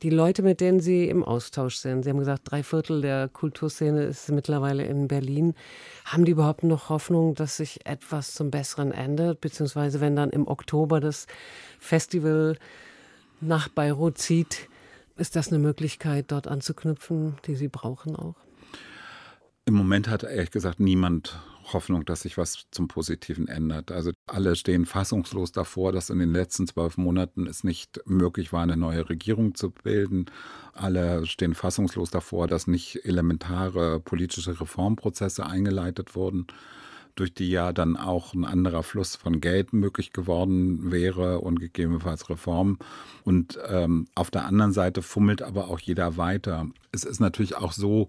Die 0.02 0.10
Leute, 0.10 0.42
mit 0.42 0.60
denen 0.60 0.80
Sie 0.80 1.08
im 1.08 1.24
Austausch 1.24 1.76
sind, 1.76 2.02
Sie 2.02 2.10
haben 2.10 2.18
gesagt, 2.18 2.42
drei 2.44 2.62
Viertel 2.62 3.00
der 3.00 3.28
Kulturszene 3.28 4.04
ist 4.04 4.30
mittlerweile 4.30 4.84
in 4.84 5.08
Berlin. 5.08 5.54
Haben 6.04 6.24
die 6.24 6.32
überhaupt 6.32 6.64
noch 6.64 6.88
Hoffnung, 6.88 7.34
dass 7.34 7.56
sich 7.56 7.86
etwas 7.86 8.34
zum 8.34 8.50
Besseren 8.50 8.92
ändert? 8.92 9.40
Beziehungsweise, 9.40 10.00
wenn 10.00 10.16
dann 10.16 10.30
im 10.30 10.48
Oktober 10.48 11.00
das 11.00 11.26
Festival 11.78 12.58
nach 13.40 13.68
Beirut 13.68 14.18
zieht, 14.18 14.68
ist 15.16 15.36
das 15.36 15.48
eine 15.48 15.58
Möglichkeit, 15.60 16.26
dort 16.32 16.48
anzuknüpfen, 16.48 17.36
die 17.46 17.54
Sie 17.54 17.68
brauchen 17.68 18.16
auch? 18.16 18.34
Im 19.66 19.74
Moment 19.74 20.08
hat 20.08 20.24
ehrlich 20.24 20.50
gesagt 20.50 20.80
niemand 20.80 21.40
Hoffnung, 21.72 22.04
dass 22.04 22.22
sich 22.22 22.36
was 22.36 22.66
zum 22.70 22.88
Positiven 22.88 23.48
ändert. 23.48 23.90
Also 23.90 24.12
alle 24.26 24.56
stehen 24.56 24.86
fassungslos 24.86 25.52
davor, 25.52 25.92
dass 25.92 26.10
in 26.10 26.18
den 26.18 26.32
letzten 26.32 26.66
zwölf 26.66 26.96
Monaten 26.96 27.46
es 27.46 27.64
nicht 27.64 28.00
möglich 28.06 28.52
war, 28.52 28.62
eine 28.62 28.76
neue 28.76 29.08
Regierung 29.08 29.54
zu 29.54 29.70
bilden. 29.70 30.26
Alle 30.72 31.26
stehen 31.26 31.54
fassungslos 31.54 32.10
davor, 32.10 32.46
dass 32.46 32.66
nicht 32.66 33.04
elementare 33.04 34.00
politische 34.00 34.60
Reformprozesse 34.60 35.46
eingeleitet 35.46 36.14
wurden 36.14 36.46
durch 37.14 37.32
die 37.32 37.48
ja 37.48 37.72
dann 37.72 37.96
auch 37.96 38.34
ein 38.34 38.44
anderer 38.44 38.82
Fluss 38.82 39.16
von 39.16 39.40
Geld 39.40 39.72
möglich 39.72 40.12
geworden 40.12 40.90
wäre 40.90 41.40
und 41.40 41.60
gegebenenfalls 41.60 42.28
Reformen. 42.28 42.78
Und 43.22 43.58
ähm, 43.68 44.06
auf 44.14 44.30
der 44.30 44.46
anderen 44.46 44.72
Seite 44.72 45.02
fummelt 45.02 45.42
aber 45.42 45.68
auch 45.68 45.78
jeder 45.78 46.16
weiter. 46.16 46.66
Es 46.92 47.04
ist 47.04 47.20
natürlich 47.20 47.56
auch 47.56 47.72
so, 47.72 48.08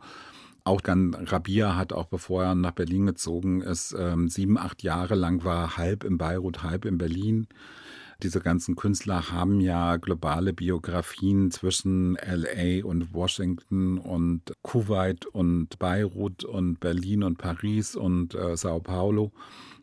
auch 0.66 0.82
dann 0.82 1.14
Rabia 1.14 1.76
hat 1.76 1.94
auch 1.94 2.08
bevor 2.08 2.44
er 2.44 2.56
nach 2.56 2.72
Berlin 2.72 3.06
gezogen 3.06 3.62
ist, 3.62 3.96
ähm, 3.98 4.28
sieben, 4.28 4.58
acht 4.58 4.84
Jahre 4.84 5.16
lang 5.16 5.44
war 5.44 5.78
halb 5.78 6.04
in 6.04 6.18
Beirut, 6.18 6.64
halb 6.64 6.86
in 6.86 6.98
Berlin. 6.98 7.48
Diese 8.24 8.40
ganzen 8.40 8.76
Künstler 8.76 9.32
haben 9.32 9.60
ja 9.60 9.98
globale 9.98 10.54
Biografien 10.54 11.52
zwischen 11.52 12.16
LA 12.16 12.86
und 12.86 13.14
Washington 13.14 13.98
und 13.98 14.54
Kuwait 14.64 15.26
und 15.26 15.78
Beirut 15.80 16.44
und 16.46 16.80
Berlin 16.80 17.24
und 17.24 17.38
Paris 17.38 17.96
und 17.96 18.34
äh, 18.34 18.58
Sao 18.58 18.80
Paulo. 18.80 19.34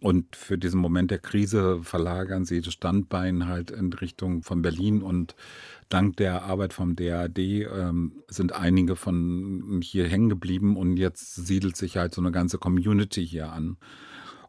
Und 0.01 0.35
für 0.35 0.59
diesen 0.59 0.81
Moment 0.81 1.12
der 1.12 1.21
Krise 1.21 1.81
verlagern 1.83 2.45
sie 2.45 2.61
das 2.61 2.73
Standbein 2.73 3.47
halt 3.47 3.71
in 3.71 3.93
Richtung 3.93 4.43
von 4.43 4.61
Berlin 4.61 5.01
und 5.01 5.37
dank 5.93 6.17
der 6.17 6.45
Arbeit 6.45 6.73
vom 6.73 6.97
DAD 6.97 7.39
ähm, 7.39 8.23
sind 8.29 8.53
einige 8.53 8.97
von 8.97 9.81
hier 9.83 10.09
hängen 10.09 10.29
geblieben 10.29 10.77
und 10.77 10.97
jetzt 10.97 11.35
siedelt 11.35 11.77
sich 11.77 11.97
halt 11.97 12.15
so 12.15 12.21
eine 12.21 12.33
ganze 12.33 12.59
Community 12.59 13.27
hier 13.27 13.53
an. 13.53 13.77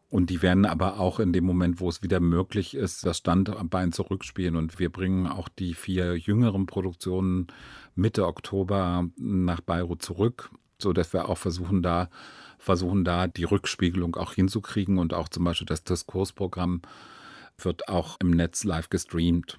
Und 0.08 0.30
die 0.30 0.42
werden 0.42 0.64
aber 0.64 1.00
auch 1.00 1.18
in 1.18 1.32
dem 1.32 1.44
Moment, 1.44 1.80
wo 1.80 1.88
es 1.88 2.02
wieder 2.02 2.20
möglich 2.20 2.74
ist, 2.74 3.04
das 3.04 3.18
Standbein 3.18 3.90
zurückspielen. 3.90 4.54
Und 4.54 4.78
wir 4.78 4.90
bringen 4.90 5.26
auch 5.26 5.48
die 5.48 5.74
vier 5.74 6.16
jüngeren 6.16 6.66
Produktionen 6.66 7.48
Mitte 7.96 8.26
Oktober 8.26 9.08
nach 9.16 9.60
Beirut 9.60 10.02
zurück, 10.02 10.50
sodass 10.80 11.12
wir 11.12 11.28
auch 11.28 11.38
versuchen, 11.38 11.82
da 11.82 12.10
versuchen 12.58 13.04
da 13.04 13.26
die 13.26 13.44
Rückspiegelung 13.44 14.14
auch 14.14 14.34
hinzukriegen 14.34 14.98
und 14.98 15.14
auch 15.14 15.28
zum 15.28 15.44
Beispiel 15.44 15.66
das 15.66 15.82
Diskursprogramm 15.82 16.82
wird 17.58 17.88
auch 17.88 18.16
im 18.20 18.30
Netz 18.30 18.64
live 18.64 18.90
gestreamt. 18.90 19.58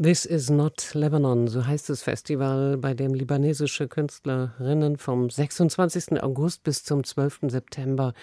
This 0.00 0.24
is 0.24 0.48
not 0.48 0.94
Lebanon, 0.94 1.48
so 1.48 1.66
heißt 1.66 1.88
das 1.90 2.04
Festival, 2.04 2.76
bei 2.76 2.94
dem 2.94 3.14
libanesische 3.14 3.88
Künstlerinnen 3.88 4.96
vom 4.96 5.28
26. 5.28 6.22
August 6.22 6.62
bis 6.62 6.84
zum 6.84 7.02
12. 7.02 7.40
September 7.48 8.14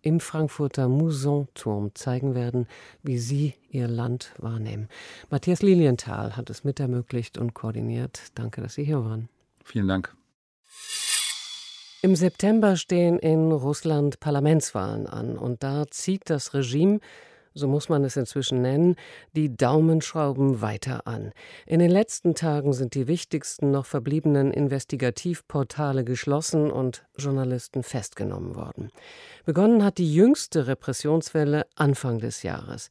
im 0.00 0.20
Frankfurter 0.20 0.88
Muson-Turm 0.88 1.90
zeigen 1.94 2.34
werden, 2.34 2.66
wie 3.02 3.18
sie 3.18 3.52
ihr 3.68 3.86
Land 3.86 4.32
wahrnehmen. 4.38 4.88
Matthias 5.28 5.60
Lilienthal 5.60 6.38
hat 6.38 6.48
es 6.48 6.64
mit 6.64 6.80
ermöglicht 6.80 7.36
und 7.36 7.52
koordiniert. 7.52 8.22
Danke, 8.34 8.62
dass 8.62 8.72
Sie 8.72 8.84
hier 8.84 9.04
waren. 9.04 9.28
Vielen 9.62 9.88
Dank. 9.88 10.16
Im 12.00 12.16
September 12.16 12.76
stehen 12.76 13.18
in 13.18 13.52
Russland 13.52 14.20
Parlamentswahlen 14.20 15.06
an 15.06 15.36
und 15.36 15.62
da 15.62 15.86
zieht 15.90 16.30
das 16.30 16.54
Regime 16.54 17.00
so 17.54 17.68
muss 17.68 17.88
man 17.88 18.04
es 18.04 18.16
inzwischen 18.16 18.62
nennen, 18.62 18.96
die 19.34 19.56
Daumenschrauben 19.56 20.60
weiter 20.60 21.06
an. 21.06 21.32
In 21.66 21.80
den 21.80 21.90
letzten 21.90 22.34
Tagen 22.34 22.72
sind 22.72 22.94
die 22.94 23.08
wichtigsten 23.08 23.70
noch 23.70 23.86
verbliebenen 23.86 24.52
Investigativportale 24.52 26.04
geschlossen 26.04 26.70
und 26.70 27.04
Journalisten 27.16 27.82
festgenommen 27.82 28.54
worden. 28.54 28.90
Begonnen 29.44 29.84
hat 29.84 29.98
die 29.98 30.12
jüngste 30.12 30.66
Repressionswelle 30.66 31.66
Anfang 31.74 32.18
des 32.18 32.42
Jahres. 32.42 32.88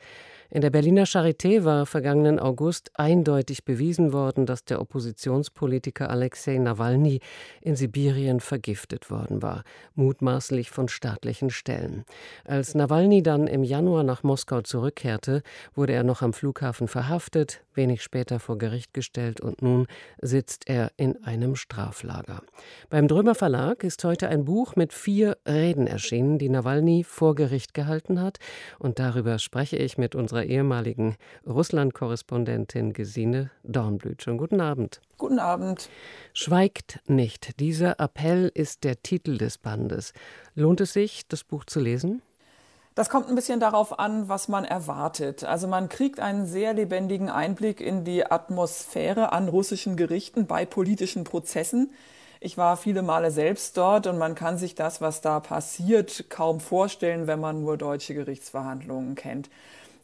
In 0.52 0.62
der 0.62 0.72
Berliner 0.72 1.06
Charité 1.06 1.64
war 1.64 1.86
vergangenen 1.86 2.40
August 2.40 2.90
eindeutig 2.96 3.66
bewiesen 3.66 4.14
worden, 4.14 4.48
dass 4.48 4.66
der 4.66 4.82
Oppositionspolitiker 4.82 6.10
Alexei 6.10 6.58
Nawalny 6.58 7.20
in 7.62 7.76
Sibirien 7.76 8.40
vergiftet 8.40 9.12
worden 9.12 9.44
war, 9.44 9.64
mutmaßlich 9.94 10.72
von 10.72 10.88
staatlichen 10.88 11.52
Stellen. 11.52 12.04
Als 12.46 12.74
Nawalny 12.74 13.22
dann 13.22 13.46
im 13.46 13.64
Januar 13.64 14.02
nach 14.02 14.24
Moskau 14.24 14.62
zurückkehrte, 14.62 15.44
wurde 15.76 15.94
er 15.94 16.04
noch 16.04 16.24
am 16.24 16.34
Flughafen 16.34 16.88
verhaftet, 16.88 17.62
wenig 17.76 18.02
später 18.02 18.40
vor 18.40 18.58
Gericht 18.58 18.96
gestellt 18.96 19.42
und 19.42 19.62
nun 19.62 19.86
sitzt 20.20 20.68
er 20.68 20.92
in 20.98 21.24
einem 21.24 21.56
Straflager. 21.56 22.42
Beim 22.90 23.08
Drömer 23.08 23.36
Verlag 23.36 23.84
ist 23.84 24.04
heute 24.04 24.30
ein 24.30 24.46
Buch 24.46 24.76
mit 24.76 24.94
vier 24.94 25.38
Reden 25.48 25.86
erschienen, 25.86 26.40
die 26.40 26.50
Nawalny 26.50 27.04
vor 27.04 27.36
Gericht 27.36 27.76
gehalten 27.76 28.20
hat 28.20 28.40
und 28.80 28.98
darüber 28.98 29.38
spreche 29.38 29.78
ich 29.78 30.00
mit 30.00 30.16
unserer 30.16 30.39
unserer 30.40 30.46
ehemaligen 30.46 31.16
Russland-Korrespondentin 31.46 32.94
Gesine 32.94 33.52
Dornblüt. 33.64 34.24
Schönen 34.24 34.38
guten 34.38 34.62
Abend. 34.62 35.02
Guten 35.18 35.40
Abend. 35.40 35.90
Schweigt 36.34 37.00
nicht. 37.08 37.60
Dieser 37.60 38.00
Appell 38.00 38.52
ist 38.54 38.84
der 38.84 39.02
Titel 39.02 39.38
des 39.38 39.58
Bandes. 39.58 40.14
Lohnt 40.56 40.82
es 40.82 40.94
sich, 40.94 41.28
das 41.28 41.44
Buch 41.44 41.66
zu 41.66 41.80
lesen? 41.80 42.22
Das 42.96 43.10
kommt 43.10 43.30
ein 43.30 43.36
bisschen 43.36 43.60
darauf 43.60 44.00
an, 44.00 44.30
was 44.30 44.48
man 44.48 44.66
erwartet. 44.66 45.44
Also 45.44 45.68
man 45.68 45.90
kriegt 45.90 46.20
einen 46.20 46.46
sehr 46.46 46.74
lebendigen 46.74 47.30
Einblick 47.30 47.82
in 47.82 48.04
die 48.04 48.26
Atmosphäre 48.26 49.32
an 49.32 49.48
russischen 49.48 49.96
Gerichten 49.96 50.48
bei 50.48 50.66
politischen 50.66 51.24
Prozessen. 51.24 51.92
Ich 52.42 52.58
war 52.58 52.78
viele 52.78 53.02
Male 53.02 53.32
selbst 53.32 53.76
dort 53.76 54.08
und 54.08 54.18
man 54.18 54.34
kann 54.34 54.58
sich 54.58 54.74
das, 54.74 55.02
was 55.02 55.20
da 55.20 55.42
passiert, 55.42 56.30
kaum 56.30 56.62
vorstellen, 56.62 57.28
wenn 57.28 57.42
man 57.42 57.62
nur 57.62 57.78
deutsche 57.78 58.14
Gerichtsverhandlungen 58.14 59.16
kennt. 59.16 59.50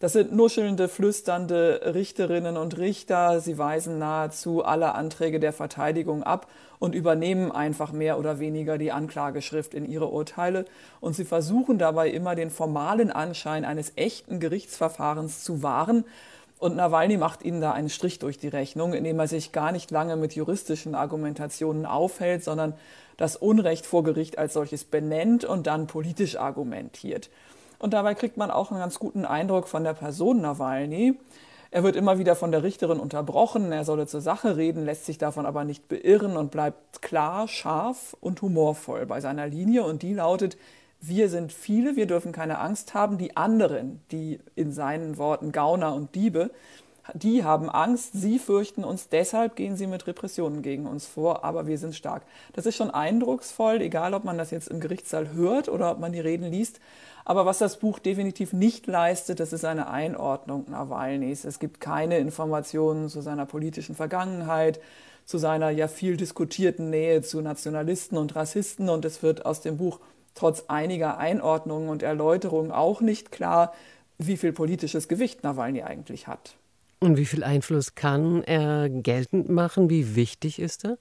Das 0.02 0.12
sind 0.12 0.34
nuschelnde, 0.34 0.90
flüsternde 0.90 1.94
Richterinnen 1.94 2.58
und 2.58 2.78
Richter. 2.78 3.40
Sie 3.40 3.58
weisen 3.58 3.98
nahezu 3.98 4.66
alle 4.66 4.94
Anträge 4.94 5.40
der 5.40 5.54
Verteidigung 5.54 6.22
ab 6.22 6.48
und 6.80 6.94
übernehmen 6.94 7.50
einfach 7.50 7.94
mehr 7.94 8.20
oder 8.20 8.40
weniger 8.40 8.78
die 8.78 8.92
Anklageschrift 8.92 9.74
in 9.74 9.90
ihre 9.90 10.08
Urteile. 10.10 10.66
Und 11.00 11.16
sie 11.16 11.24
versuchen 11.24 11.78
dabei 11.78 12.10
immer 12.10 12.36
den 12.36 12.50
formalen 12.50 13.10
Anschein 13.10 13.64
eines 13.64 13.94
echten 13.96 14.42
Gerichtsverfahrens 14.42 15.46
zu 15.46 15.64
wahren. 15.64 16.04
Und 16.60 16.76
Nawalny 16.76 17.16
macht 17.16 17.44
ihnen 17.44 17.62
da 17.62 17.72
einen 17.72 17.90
Strich 17.90 18.20
durch 18.20 18.38
die 18.38 18.50
Rechnung, 18.50 18.94
indem 18.94 19.18
er 19.20 19.30
sich 19.30 19.54
gar 19.54 19.72
nicht 19.72 19.92
lange 19.92 20.18
mit 20.18 20.34
juristischen 20.34 20.94
Argumentationen 20.94 21.86
aufhält, 21.86 22.44
sondern 22.44 22.74
das 23.16 23.38
Unrecht 23.38 23.86
vor 23.86 24.04
Gericht 24.04 24.38
als 24.38 24.54
solches 24.54 24.84
benennt 24.84 25.46
und 25.46 25.68
dann 25.68 25.88
politisch 25.88 26.38
argumentiert. 26.38 27.30
Und 27.80 27.94
dabei 27.94 28.16
kriegt 28.16 28.38
man 28.38 28.52
auch 28.52 28.72
einen 28.72 28.80
ganz 28.80 29.00
guten 29.00 29.26
Eindruck 29.26 29.68
von 29.68 29.84
der 29.84 29.94
Person 29.94 30.42
Nawalny. 30.42 31.18
Er 31.72 31.84
wird 31.84 31.96
immer 31.96 32.18
wieder 32.18 32.36
von 32.36 32.52
der 32.52 32.64
Richterin 32.64 33.00
unterbrochen, 33.00 33.72
er 33.72 33.84
solle 33.84 34.08
zur 34.08 34.22
Sache 34.22 34.56
reden, 34.56 34.86
lässt 34.86 35.06
sich 35.06 35.18
davon 35.18 35.46
aber 35.46 35.66
nicht 35.66 35.90
beirren 35.90 36.38
und 36.38 36.52
bleibt 36.52 37.02
klar, 37.02 37.48
scharf 37.48 38.16
und 38.22 38.42
humorvoll 38.42 39.06
bei 39.06 39.20
seiner 39.20 39.48
Linie. 39.48 39.84
Und 39.84 40.02
die 40.02 40.14
lautet, 40.14 40.58
wir 41.02 41.28
sind 41.30 41.52
viele, 41.52 41.96
wir 41.96 42.08
dürfen 42.08 42.32
keine 42.32 42.60
Angst 42.60 42.94
haben. 42.94 43.18
Die 43.18 43.36
anderen, 43.36 44.02
die 44.12 44.40
in 44.56 44.72
seinen 44.72 45.18
Worten 45.18 45.52
Gauner 45.52 45.94
und 45.94 46.16
Diebe, 46.16 46.52
die 47.14 47.44
haben 47.44 47.70
Angst, 47.70 48.14
sie 48.14 48.40
fürchten 48.40 48.84
uns, 48.84 49.10
deshalb 49.10 49.56
gehen 49.56 49.76
sie 49.76 49.86
mit 49.86 50.08
Repressionen 50.08 50.64
gegen 50.64 50.88
uns 50.88 51.06
vor, 51.06 51.44
aber 51.44 51.68
wir 51.68 51.78
sind 51.78 51.94
stark. 51.94 52.24
Das 52.54 52.66
ist 52.66 52.76
schon 52.76 52.90
eindrucksvoll, 52.90 53.82
egal 53.82 54.14
ob 54.16 54.24
man 54.24 54.38
das 54.38 54.50
jetzt 54.50 54.70
im 54.70 54.80
Gerichtssaal 54.80 55.34
hört 55.34 55.70
oder 55.70 55.92
ob 55.92 56.00
man 56.00 56.14
die 56.14 56.20
Reden 56.20 56.50
liest. 56.50 56.80
Aber 57.26 57.48
was 57.48 57.58
das 57.58 57.80
Buch 57.80 57.98
definitiv 57.98 58.54
nicht 58.54 58.86
leistet, 58.86 59.40
das 59.40 59.52
ist 59.52 59.66
eine 59.66 59.88
Einordnung 59.88 60.66
Nawalnys. 60.70 61.44
Es 61.44 61.58
gibt 61.58 61.82
keine 61.82 62.20
Informationen 62.20 63.10
zu 63.10 63.22
seiner 63.22 63.48
politischen 63.48 63.96
Vergangenheit, 63.96 64.80
zu 65.26 65.40
seiner 65.40 65.72
ja 65.72 65.88
viel 65.88 66.18
diskutierten 66.18 66.92
Nähe 66.92 67.24
zu 67.24 67.42
Nationalisten 67.42 68.18
und 68.18 68.36
Rassisten. 68.36 68.90
Und 68.90 69.06
es 69.06 69.24
wird 69.24 69.44
aus 69.44 69.62
dem 69.62 69.78
Buch 69.78 70.00
trotz 70.36 70.66
einiger 70.68 71.18
Einordnungen 71.18 71.90
und 71.90 72.04
Erläuterungen 72.04 72.72
auch 72.72 73.02
nicht 73.02 73.32
klar, 73.32 73.74
wie 74.20 74.38
viel 74.38 74.54
politisches 74.54 75.08
Gewicht 75.08 75.44
Nawalny 75.44 75.82
eigentlich 75.82 76.28
hat. 76.28 76.56
Und 77.00 77.18
wie 77.18 77.26
viel 77.26 77.44
Einfluss 77.44 77.96
kann 77.96 78.44
er 78.44 78.88
geltend 78.88 79.50
machen? 79.50 79.90
Wie 79.90 80.16
wichtig 80.16 80.60
ist 80.60 80.86
er? 80.86 80.98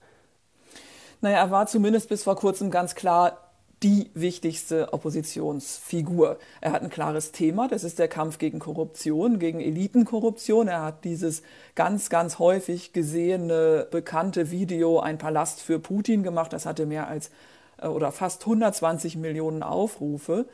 Naja, 1.20 1.38
er 1.38 1.50
war 1.50 1.66
zumindest 1.66 2.08
bis 2.08 2.24
vor 2.24 2.36
kurzem 2.36 2.70
ganz 2.70 2.94
klar 2.94 3.43
die 3.84 4.10
wichtigste 4.14 4.94
Oppositionsfigur. 4.94 6.38
Er 6.62 6.72
hat 6.72 6.82
ein 6.82 6.88
klares 6.88 7.32
Thema, 7.32 7.68
das 7.68 7.84
ist 7.84 7.98
der 7.98 8.08
Kampf 8.08 8.38
gegen 8.38 8.58
Korruption, 8.58 9.38
gegen 9.38 9.60
Elitenkorruption. 9.60 10.68
Er 10.68 10.82
hat 10.82 11.04
dieses 11.04 11.42
ganz, 11.74 12.08
ganz 12.08 12.38
häufig 12.38 12.94
gesehene, 12.94 13.86
bekannte 13.90 14.50
Video 14.50 15.00
Ein 15.00 15.18
Palast 15.18 15.60
für 15.60 15.78
Putin 15.78 16.22
gemacht. 16.22 16.54
Das 16.54 16.64
hatte 16.64 16.86
mehr 16.86 17.08
als 17.08 17.30
äh, 17.76 17.86
oder 17.86 18.10
fast 18.10 18.40
120 18.40 19.16
Millionen 19.16 19.62
Aufrufe. 19.62 20.46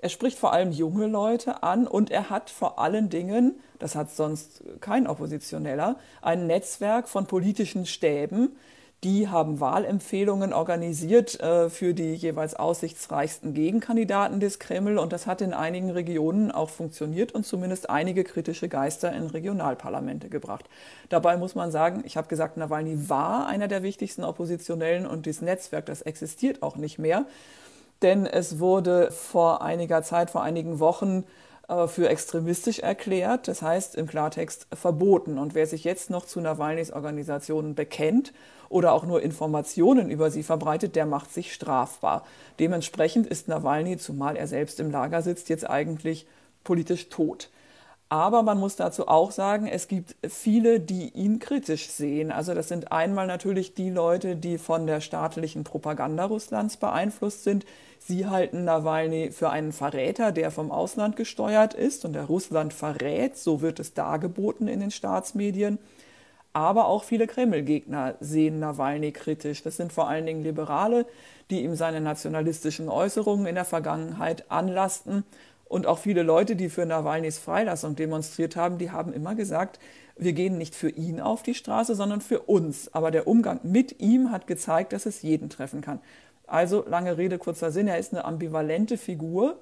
Er 0.00 0.08
spricht 0.08 0.36
vor 0.36 0.52
allem 0.52 0.72
junge 0.72 1.06
Leute 1.06 1.62
an 1.62 1.86
und 1.86 2.10
er 2.10 2.30
hat 2.30 2.50
vor 2.50 2.80
allen 2.80 3.08
Dingen, 3.08 3.60
das 3.78 3.94
hat 3.94 4.10
sonst 4.10 4.64
kein 4.80 5.06
Oppositioneller, 5.06 5.96
ein 6.20 6.48
Netzwerk 6.48 7.08
von 7.08 7.26
politischen 7.26 7.86
Stäben, 7.86 8.56
Die 9.04 9.26
haben 9.26 9.58
Wahlempfehlungen 9.58 10.52
organisiert 10.52 11.40
äh, 11.40 11.68
für 11.70 11.92
die 11.92 12.14
jeweils 12.14 12.54
aussichtsreichsten 12.54 13.52
Gegenkandidaten 13.52 14.38
des 14.38 14.60
Kreml 14.60 14.96
und 14.96 15.12
das 15.12 15.26
hat 15.26 15.40
in 15.40 15.52
einigen 15.52 15.90
Regionen 15.90 16.52
auch 16.52 16.70
funktioniert 16.70 17.32
und 17.32 17.44
zumindest 17.44 17.90
einige 17.90 18.22
kritische 18.22 18.68
Geister 18.68 19.12
in 19.12 19.26
Regionalparlamente 19.26 20.28
gebracht. 20.28 20.66
Dabei 21.08 21.36
muss 21.36 21.56
man 21.56 21.72
sagen, 21.72 22.04
ich 22.06 22.16
habe 22.16 22.28
gesagt, 22.28 22.56
Nawalny 22.56 23.08
war 23.08 23.48
einer 23.48 23.66
der 23.66 23.82
wichtigsten 23.82 24.22
Oppositionellen 24.22 25.04
und 25.04 25.26
dieses 25.26 25.42
Netzwerk, 25.42 25.86
das 25.86 26.02
existiert 26.02 26.62
auch 26.62 26.76
nicht 26.76 27.00
mehr, 27.00 27.26
denn 28.02 28.24
es 28.24 28.60
wurde 28.60 29.10
vor 29.10 29.62
einiger 29.62 30.04
Zeit, 30.04 30.30
vor 30.30 30.44
einigen 30.44 30.78
Wochen 30.78 31.24
für 31.88 32.08
extremistisch 32.08 32.80
erklärt, 32.80 33.48
das 33.48 33.62
heißt 33.62 33.94
im 33.94 34.06
Klartext 34.06 34.66
verboten. 34.72 35.38
Und 35.38 35.54
wer 35.54 35.66
sich 35.66 35.84
jetzt 35.84 36.10
noch 36.10 36.26
zu 36.26 36.40
Nawalnys 36.40 36.92
Organisationen 36.92 37.74
bekennt 37.74 38.32
oder 38.68 38.92
auch 38.92 39.04
nur 39.04 39.22
Informationen 39.22 40.10
über 40.10 40.30
sie 40.30 40.42
verbreitet, 40.42 40.96
der 40.96 41.06
macht 41.06 41.32
sich 41.32 41.52
strafbar. 41.52 42.24
Dementsprechend 42.58 43.26
ist 43.26 43.48
Nawalny, 43.48 43.96
zumal 43.96 44.36
er 44.36 44.46
selbst 44.46 44.80
im 44.80 44.90
Lager 44.90 45.22
sitzt, 45.22 45.48
jetzt 45.48 45.68
eigentlich 45.68 46.26
politisch 46.64 47.08
tot. 47.08 47.50
Aber 48.12 48.42
man 48.42 48.60
muss 48.60 48.76
dazu 48.76 49.08
auch 49.08 49.30
sagen, 49.30 49.66
es 49.66 49.88
gibt 49.88 50.16
viele, 50.28 50.80
die 50.80 51.08
ihn 51.14 51.38
kritisch 51.38 51.88
sehen. 51.88 52.30
Also 52.30 52.52
das 52.52 52.68
sind 52.68 52.92
einmal 52.92 53.26
natürlich 53.26 53.72
die 53.72 53.88
Leute, 53.88 54.36
die 54.36 54.58
von 54.58 54.86
der 54.86 55.00
staatlichen 55.00 55.64
Propaganda 55.64 56.26
Russlands 56.26 56.76
beeinflusst 56.76 57.42
sind. 57.42 57.64
Sie 57.98 58.26
halten 58.26 58.64
Nawalny 58.64 59.30
für 59.30 59.48
einen 59.48 59.72
Verräter, 59.72 60.30
der 60.30 60.50
vom 60.50 60.70
Ausland 60.70 61.16
gesteuert 61.16 61.72
ist 61.72 62.04
und 62.04 62.12
der 62.12 62.24
Russland 62.24 62.74
verrät. 62.74 63.38
So 63.38 63.62
wird 63.62 63.80
es 63.80 63.94
dargeboten 63.94 64.68
in 64.68 64.80
den 64.80 64.90
Staatsmedien. 64.90 65.78
Aber 66.52 66.88
auch 66.88 67.04
viele 67.04 67.26
Kreml-Gegner 67.26 68.16
sehen 68.20 68.58
Nawalny 68.58 69.12
kritisch. 69.12 69.62
Das 69.62 69.78
sind 69.78 69.90
vor 69.90 70.06
allen 70.06 70.26
Dingen 70.26 70.42
Liberale, 70.42 71.06
die 71.48 71.62
ihm 71.62 71.76
seine 71.76 72.02
nationalistischen 72.02 72.90
Äußerungen 72.90 73.46
in 73.46 73.54
der 73.54 73.64
Vergangenheit 73.64 74.50
anlasten 74.50 75.24
und 75.72 75.86
auch 75.86 75.98
viele 75.98 76.22
Leute, 76.22 76.54
die 76.54 76.68
für 76.68 76.84
Nawalnys 76.84 77.38
Freilassung 77.38 77.96
demonstriert 77.96 78.56
haben, 78.56 78.76
die 78.76 78.90
haben 78.90 79.14
immer 79.14 79.34
gesagt, 79.34 79.78
wir 80.18 80.34
gehen 80.34 80.58
nicht 80.58 80.74
für 80.74 80.90
ihn 80.90 81.18
auf 81.18 81.42
die 81.42 81.54
Straße, 81.54 81.94
sondern 81.94 82.20
für 82.20 82.40
uns. 82.40 82.92
Aber 82.92 83.10
der 83.10 83.26
Umgang 83.26 83.58
mit 83.62 83.98
ihm 83.98 84.30
hat 84.30 84.46
gezeigt, 84.46 84.92
dass 84.92 85.06
es 85.06 85.22
jeden 85.22 85.48
treffen 85.48 85.80
kann. 85.80 86.00
Also 86.46 86.84
lange 86.86 87.16
Rede, 87.16 87.38
kurzer 87.38 87.70
Sinn, 87.70 87.88
er 87.88 87.96
ist 87.96 88.12
eine 88.12 88.26
ambivalente 88.26 88.98
Figur. 88.98 89.56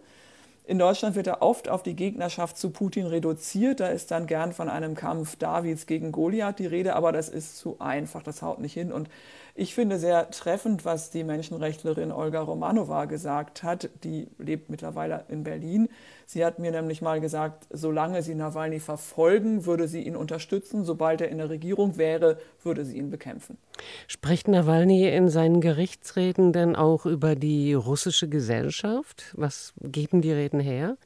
In 0.65 0.79
Deutschland 0.79 1.17
wird 1.17 1.27
er 1.27 1.43
oft 1.43 1.69
auf 1.69 1.83
die 1.83 1.97
Gegnerschaft 1.97 2.57
zu 2.57 2.71
Putin 2.71 3.07
reduziert. 3.07 3.81
Da 3.81 3.89
ist 3.89 4.11
dann 4.11 4.27
gern 4.27 4.53
von 4.53 4.69
einem 4.69 4.95
Kampf 4.95 5.37
Davids 5.37 5.87
gegen 5.87 6.13
Goliath 6.13 6.59
die 6.59 6.67
Rede, 6.67 6.95
aber 6.95 7.13
das 7.13 7.29
ist 7.29 7.57
zu 7.57 7.81
einfach, 7.81 8.23
das 8.23 8.43
haut 8.43 8.61
nicht 8.61 8.75
hin. 8.75 8.93
Und 8.93 9.09
ich 9.55 9.75
finde 9.75 9.99
sehr 9.99 10.31
treffend, 10.31 10.85
was 10.85 11.11
die 11.11 11.25
Menschenrechtlerin 11.25 12.13
Olga 12.13 12.41
Romanova 12.41 13.07
gesagt 13.07 13.63
hat. 13.63 13.91
Die 14.05 14.29
lebt 14.39 14.71
mittlerweile 14.71 15.25
in 15.29 15.43
Berlin. 15.43 15.89
Sie 16.33 16.45
hat 16.45 16.61
mir 16.61 16.71
nämlich 16.71 17.03
mal 17.03 17.21
gesagt, 17.21 17.67
solange 17.71 18.23
sie 18.23 18.37
Nawalny 18.37 18.79
verfolgen, 18.79 19.67
würde 19.67 19.89
sie 19.89 20.03
ihn 20.03 20.15
unterstützen. 20.15 20.85
Sobald 20.85 21.21
er 21.21 21.29
in 21.29 21.39
der 21.39 21.51
Regierung 21.51 21.97
wäre, 21.97 22.39
würde 22.63 22.85
sie 22.85 22.99
ihn 22.99 23.11
bekämpfen. 23.11 23.59
Spricht 24.07 24.47
Nawalny 24.47 25.09
in 25.09 25.29
seinen 25.29 25.61
Gerichtsreden 25.61 26.53
denn 26.53 26.77
auch 26.77 27.05
über 27.05 27.35
die 27.35 27.75
russische 27.75 28.29
Gesellschaft? 28.29 29.35
Was 29.37 29.73
geben 29.81 30.23
die 30.23 30.31
Reden 30.31 30.61
her? 30.61 30.97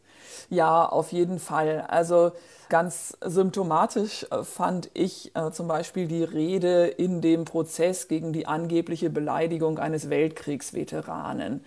Ja, 0.50 0.84
auf 0.84 1.10
jeden 1.10 1.38
Fall. 1.38 1.86
Also 1.88 2.32
ganz 2.68 3.16
symptomatisch 3.24 4.26
äh, 4.30 4.42
fand 4.42 4.90
ich 4.92 5.34
äh, 5.34 5.50
zum 5.52 5.68
Beispiel 5.68 6.06
die 6.06 6.24
Rede 6.24 6.86
in 6.86 7.22
dem 7.22 7.46
Prozess 7.46 8.08
gegen 8.08 8.34
die 8.34 8.46
angebliche 8.46 9.08
Beleidigung 9.08 9.78
eines 9.78 10.10
Weltkriegsveteranen. 10.10 11.64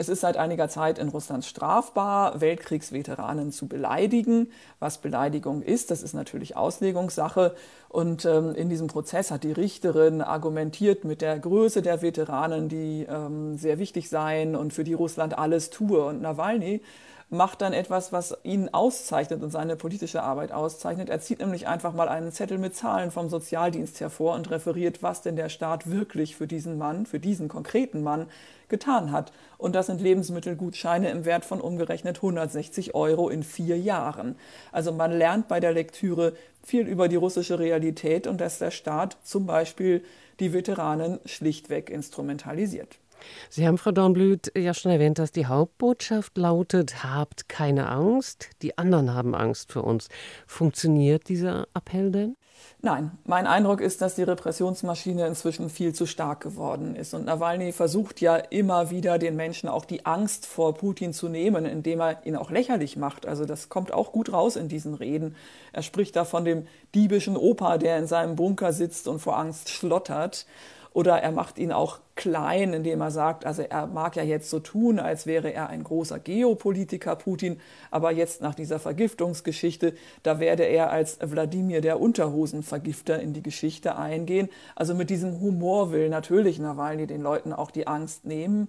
Es 0.00 0.08
ist 0.08 0.22
seit 0.22 0.38
einiger 0.38 0.70
Zeit 0.70 0.98
in 0.98 1.10
Russland 1.10 1.44
strafbar, 1.44 2.40
Weltkriegsveteranen 2.40 3.52
zu 3.52 3.68
beleidigen. 3.68 4.50
Was 4.78 4.96
Beleidigung 4.96 5.60
ist, 5.60 5.90
das 5.90 6.02
ist 6.02 6.14
natürlich 6.14 6.56
Auslegungssache. 6.56 7.54
Und 7.90 8.24
ähm, 8.24 8.54
in 8.54 8.70
diesem 8.70 8.86
Prozess 8.86 9.30
hat 9.30 9.44
die 9.44 9.52
Richterin 9.52 10.22
argumentiert 10.22 11.04
mit 11.04 11.20
der 11.20 11.38
Größe 11.38 11.82
der 11.82 12.00
Veteranen, 12.00 12.70
die 12.70 13.06
ähm, 13.10 13.58
sehr 13.58 13.78
wichtig 13.78 14.08
seien 14.08 14.56
und 14.56 14.72
für 14.72 14.84
die 14.84 14.94
Russland 14.94 15.36
alles 15.36 15.68
tue. 15.68 16.02
Und 16.02 16.22
Nawalny 16.22 16.80
macht 17.28 17.60
dann 17.60 17.72
etwas, 17.72 18.10
was 18.10 18.36
ihn 18.42 18.70
auszeichnet 18.70 19.42
und 19.42 19.50
seine 19.50 19.76
politische 19.76 20.22
Arbeit 20.22 20.50
auszeichnet. 20.50 21.10
Er 21.10 21.20
zieht 21.20 21.40
nämlich 21.40 21.68
einfach 21.68 21.92
mal 21.92 22.08
einen 22.08 22.32
Zettel 22.32 22.56
mit 22.56 22.74
Zahlen 22.74 23.10
vom 23.10 23.28
Sozialdienst 23.28 24.00
hervor 24.00 24.34
und 24.34 24.50
referiert, 24.50 25.02
was 25.02 25.20
denn 25.20 25.36
der 25.36 25.48
Staat 25.48 25.90
wirklich 25.90 26.36
für 26.36 26.46
diesen 26.46 26.76
Mann, 26.76 27.06
für 27.06 27.20
diesen 27.20 27.48
konkreten 27.48 28.02
Mann 28.02 28.28
getan 28.70 29.12
hat. 29.12 29.32
Und 29.58 29.74
das 29.74 29.86
sind 29.86 30.00
Lebensmittelgutscheine 30.00 31.10
im 31.10 31.26
Wert 31.26 31.44
von 31.44 31.60
umgerechnet 31.60 32.16
160 32.16 32.94
Euro 32.94 33.28
in 33.28 33.42
vier 33.42 33.78
Jahren. 33.78 34.36
Also 34.72 34.92
man 34.92 35.12
lernt 35.12 35.48
bei 35.48 35.60
der 35.60 35.72
Lektüre 35.72 36.32
viel 36.62 36.86
über 36.86 37.08
die 37.08 37.16
russische 37.16 37.58
Realität 37.58 38.26
und 38.26 38.40
dass 38.40 38.58
der 38.58 38.70
Staat 38.70 39.18
zum 39.24 39.44
Beispiel 39.44 40.02
die 40.38 40.52
Veteranen 40.52 41.18
schlichtweg 41.26 41.90
instrumentalisiert. 41.90 42.99
Sie 43.48 43.66
haben, 43.66 43.78
Frau 43.78 43.92
Dornblüt, 43.92 44.52
ja 44.56 44.74
schon 44.74 44.92
erwähnt, 44.92 45.18
dass 45.18 45.32
die 45.32 45.46
Hauptbotschaft 45.46 46.36
lautet, 46.36 47.04
habt 47.04 47.48
keine 47.48 47.88
Angst, 47.88 48.50
die 48.62 48.78
anderen 48.78 49.14
haben 49.14 49.34
Angst 49.34 49.72
für 49.72 49.82
uns. 49.82 50.08
Funktioniert 50.46 51.28
dieser 51.28 51.66
Appell 51.74 52.10
denn? 52.10 52.36
Nein, 52.82 53.10
mein 53.24 53.46
Eindruck 53.46 53.80
ist, 53.82 54.00
dass 54.00 54.14
die 54.14 54.22
Repressionsmaschine 54.22 55.26
inzwischen 55.26 55.68
viel 55.68 55.94
zu 55.94 56.06
stark 56.06 56.40
geworden 56.40 56.96
ist. 56.96 57.12
Und 57.12 57.26
Nawalny 57.26 57.72
versucht 57.72 58.22
ja 58.22 58.36
immer 58.36 58.90
wieder 58.90 59.18
den 59.18 59.36
Menschen 59.36 59.68
auch 59.68 59.84
die 59.84 60.06
Angst 60.06 60.46
vor 60.46 60.74
Putin 60.74 61.12
zu 61.12 61.28
nehmen, 61.28 61.66
indem 61.66 62.00
er 62.00 62.24
ihn 62.24 62.36
auch 62.36 62.50
lächerlich 62.50 62.96
macht. 62.96 63.26
Also 63.26 63.44
das 63.44 63.68
kommt 63.68 63.92
auch 63.92 64.12
gut 64.12 64.32
raus 64.32 64.56
in 64.56 64.68
diesen 64.68 64.94
Reden. 64.94 65.36
Er 65.72 65.82
spricht 65.82 66.16
da 66.16 66.24
von 66.24 66.44
dem 66.44 66.66
diebischen 66.94 67.36
Opa, 67.36 67.76
der 67.76 67.98
in 67.98 68.06
seinem 68.06 68.36
Bunker 68.36 68.72
sitzt 68.72 69.08
und 69.08 69.18
vor 69.18 69.36
Angst 69.36 69.68
schlottert. 69.68 70.46
Oder 70.92 71.22
er 71.22 71.30
macht 71.30 71.58
ihn 71.58 71.70
auch 71.70 72.00
klein, 72.16 72.72
indem 72.72 73.00
er 73.00 73.12
sagt, 73.12 73.46
also 73.46 73.62
er 73.62 73.86
mag 73.86 74.16
ja 74.16 74.24
jetzt 74.24 74.50
so 74.50 74.58
tun, 74.58 74.98
als 74.98 75.24
wäre 75.24 75.52
er 75.52 75.68
ein 75.68 75.84
großer 75.84 76.18
Geopolitiker 76.18 77.14
Putin, 77.14 77.60
aber 77.92 78.10
jetzt 78.10 78.42
nach 78.42 78.54
dieser 78.56 78.80
Vergiftungsgeschichte, 78.80 79.94
da 80.24 80.40
werde 80.40 80.64
er 80.64 80.90
als 80.90 81.18
Wladimir 81.20 81.80
der 81.80 82.00
Unterhosenvergifter 82.00 83.20
in 83.20 83.32
die 83.32 83.42
Geschichte 83.42 83.96
eingehen. 83.96 84.48
Also 84.74 84.94
mit 84.94 85.10
diesem 85.10 85.40
Humor 85.40 85.92
will 85.92 86.08
natürlich 86.08 86.58
Nawalny 86.58 87.06
den 87.06 87.22
Leuten 87.22 87.52
auch 87.52 87.70
die 87.70 87.86
Angst 87.86 88.24
nehmen. 88.24 88.66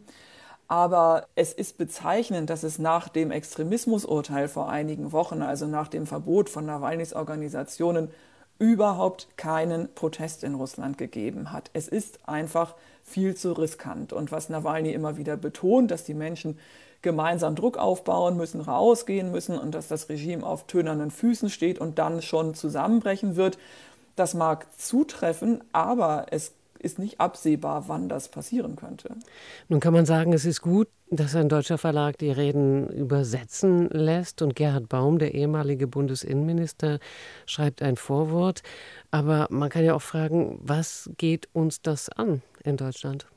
Aber 0.67 1.27
es 1.35 1.51
ist 1.51 1.77
bezeichnend, 1.77 2.49
dass 2.49 2.63
es 2.63 2.79
nach 2.79 3.09
dem 3.09 3.29
Extremismusurteil 3.31 4.47
vor 4.47 4.69
einigen 4.69 5.11
Wochen, 5.11 5.41
also 5.41 5.67
nach 5.67 5.89
dem 5.89 6.07
Verbot 6.07 6.49
von 6.49 6.65
Nawalnys 6.65 7.13
Organisationen, 7.13 8.09
überhaupt 8.61 9.27
keinen 9.37 9.91
Protest 9.95 10.43
in 10.43 10.53
Russland 10.53 10.99
gegeben 10.99 11.51
hat. 11.51 11.71
Es 11.73 11.87
ist 11.87 12.19
einfach 12.29 12.75
viel 13.03 13.35
zu 13.35 13.53
riskant. 13.53 14.13
Und 14.13 14.31
was 14.31 14.49
Nawalny 14.49 14.91
immer 14.91 15.17
wieder 15.17 15.35
betont, 15.35 15.89
dass 15.89 16.03
die 16.03 16.13
Menschen 16.13 16.59
gemeinsam 17.01 17.55
Druck 17.55 17.77
aufbauen 17.77 18.37
müssen, 18.37 18.61
rausgehen 18.61 19.31
müssen 19.31 19.57
und 19.57 19.73
dass 19.73 19.87
das 19.87 20.09
Regime 20.09 20.45
auf 20.45 20.67
tönernen 20.67 21.09
Füßen 21.09 21.49
steht 21.49 21.79
und 21.79 21.97
dann 21.97 22.21
schon 22.21 22.53
zusammenbrechen 22.53 23.35
wird, 23.35 23.57
das 24.15 24.35
mag 24.35 24.67
zutreffen, 24.77 25.63
aber 25.71 26.27
es 26.29 26.53
ist 26.77 26.99
nicht 26.99 27.19
absehbar, 27.19 27.85
wann 27.87 28.09
das 28.09 28.29
passieren 28.29 28.75
könnte. 28.75 29.15
Nun 29.69 29.79
kann 29.79 29.93
man 29.93 30.05
sagen, 30.05 30.33
es 30.33 30.45
ist 30.45 30.61
gut, 30.61 30.87
dass 31.11 31.35
ein 31.35 31.49
deutscher 31.49 31.77
Verlag 31.77 32.17
die 32.17 32.31
Reden 32.31 32.87
übersetzen 32.87 33.89
lässt 33.89 34.41
und 34.41 34.55
Gerhard 34.55 34.87
Baum, 34.87 35.19
der 35.19 35.33
ehemalige 35.33 35.85
Bundesinnenminister, 35.85 36.99
schreibt 37.45 37.81
ein 37.81 37.97
Vorwort. 37.97 38.63
Aber 39.11 39.47
man 39.49 39.69
kann 39.69 39.83
ja 39.83 39.93
auch 39.93 40.01
fragen, 40.01 40.57
was 40.63 41.09
geht 41.17 41.49
uns 41.51 41.81
das 41.81 42.07
an 42.07 42.41
in 42.63 42.77
Deutschland? 42.77 43.27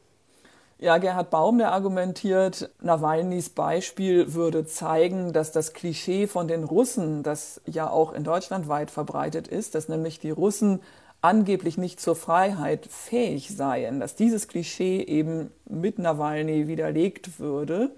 Ja, 0.79 0.99
Gerhard 0.99 1.31
Baum, 1.31 1.59
der 1.59 1.73
argumentiert, 1.73 2.71
Nawalnys 2.81 3.51
Beispiel 3.51 4.35
würde 4.35 4.67
zeigen, 4.67 5.33
dass 5.33 5.51
das 5.51 5.73
Klischee 5.73 6.29
von 6.29 6.47
den 6.47 6.63
Russen, 6.63 7.25
das 7.25 7.61
ja 7.67 7.91
auch 7.91 8.13
in 8.13 8.23
Deutschland 8.23 8.69
weit 8.69 8.91
verbreitet 8.91 9.49
ist, 9.49 9.75
dass 9.75 9.89
nämlich 9.89 10.21
die 10.21 10.31
Russen 10.31 10.81
angeblich 11.25 11.79
nicht 11.79 12.01
zur 12.01 12.17
Freiheit 12.17 12.87
fähig 12.87 13.57
seien, 13.57 13.99
dass 13.99 14.15
dieses 14.15 14.47
Klischee 14.47 15.01
eben 15.01 15.51
mit 15.65 15.99
Nawalny 15.99 16.69
widerlegt 16.69 17.41
würde. 17.41 17.93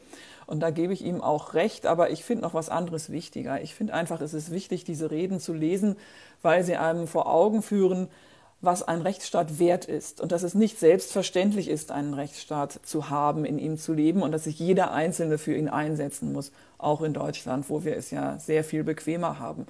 Und 0.46 0.60
da 0.60 0.70
gebe 0.70 0.92
ich 0.92 1.04
ihm 1.04 1.20
auch 1.20 1.54
recht, 1.54 1.86
aber 1.86 2.10
ich 2.10 2.22
finde 2.22 2.44
noch 2.44 2.54
was 2.54 2.68
anderes 2.68 3.10
wichtiger. 3.10 3.60
Ich 3.60 3.74
finde 3.74 3.94
einfach, 3.94 4.20
es 4.20 4.32
ist 4.32 4.52
wichtig, 4.52 4.84
diese 4.84 5.10
Reden 5.10 5.40
zu 5.40 5.52
lesen, 5.52 5.96
weil 6.40 6.62
sie 6.62 6.76
einem 6.76 7.08
vor 7.08 7.26
Augen 7.26 7.62
führen, 7.62 8.06
was 8.60 8.84
ein 8.84 9.02
Rechtsstaat 9.02 9.58
wert 9.58 9.86
ist 9.86 10.20
und 10.20 10.30
dass 10.30 10.44
es 10.44 10.54
nicht 10.54 10.78
selbstverständlich 10.78 11.68
ist, 11.68 11.90
einen 11.90 12.14
Rechtsstaat 12.14 12.78
zu 12.84 13.10
haben, 13.10 13.44
in 13.44 13.58
ihm 13.58 13.76
zu 13.76 13.92
leben 13.92 14.22
und 14.22 14.30
dass 14.30 14.44
sich 14.44 14.60
jeder 14.60 14.92
Einzelne 14.92 15.38
für 15.38 15.54
ihn 15.56 15.68
einsetzen 15.68 16.32
muss, 16.32 16.52
auch 16.78 17.02
in 17.02 17.12
Deutschland, 17.12 17.68
wo 17.70 17.84
wir 17.84 17.96
es 17.96 18.12
ja 18.12 18.38
sehr 18.38 18.62
viel 18.62 18.84
bequemer 18.84 19.40
haben. 19.40 19.66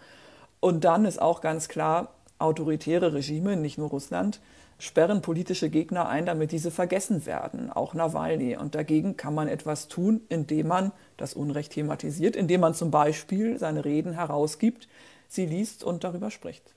Und 0.61 0.85
dann 0.85 1.07
ist 1.07 1.23
auch 1.23 1.41
ganz 1.41 1.69
klar, 1.69 2.11
autoritäre 2.39 3.13
Regime, 3.13 3.57
nicht 3.57 3.79
nur 3.79 3.89
Russland, 3.89 4.41
sperren 4.79 5.23
politische 5.23 5.71
Gegner 5.71 6.09
ein, 6.09 6.27
damit 6.27 6.53
diese 6.53 6.71
vergessen 6.71 7.27
werden, 7.27 7.71
auch 7.73 7.95
Nawalny. 7.95 8.57
Und 8.57 8.75
dagegen 8.75 9.17
kann 9.17 9.35
man 9.35 9.49
etwas 9.49 9.89
tun, 9.89 10.21
indem 10.29 10.69
man 10.69 10.93
das 11.17 11.35
Unrecht 11.35 11.73
thematisiert, 11.73 12.37
indem 12.37 12.61
man 12.61 12.75
zum 12.75 12.91
Beispiel 12.91 13.59
seine 13.59 13.85
Reden 13.85 14.13
herausgibt, 14.13 14.89
sie 15.29 15.47
liest 15.47 15.83
und 15.83 16.05
darüber 16.05 16.31
spricht. 16.31 16.75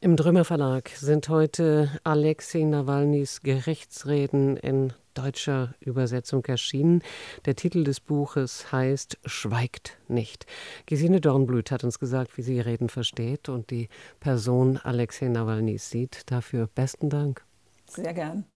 Im 0.00 0.16
Drömer 0.16 0.44
Verlag 0.44 0.88
sind 0.88 1.28
heute 1.28 1.88
Alexei 2.02 2.62
Nawalnys 2.62 3.42
Gerichtsreden 3.42 4.56
in 4.56 4.92
deutscher 5.14 5.74
Übersetzung 5.80 6.44
erschienen. 6.46 7.02
Der 7.44 7.56
Titel 7.56 7.84
des 7.84 8.00
Buches 8.00 8.72
heißt 8.72 9.18
Schweigt 9.24 9.98
nicht. 10.08 10.46
Gesine 10.86 11.20
Dornblüt 11.20 11.70
hat 11.70 11.84
uns 11.84 11.98
gesagt, 11.98 12.36
wie 12.36 12.42
sie 12.42 12.60
Reden 12.60 12.88
versteht 12.88 13.48
und 13.48 13.70
die 13.70 13.88
Person 14.20 14.78
Alexei 14.78 15.28
Nawalnys 15.28 15.90
sieht. 15.90 16.30
Dafür 16.30 16.66
besten 16.66 17.10
Dank. 17.10 17.44
Sehr 17.86 18.14
gern. 18.14 18.46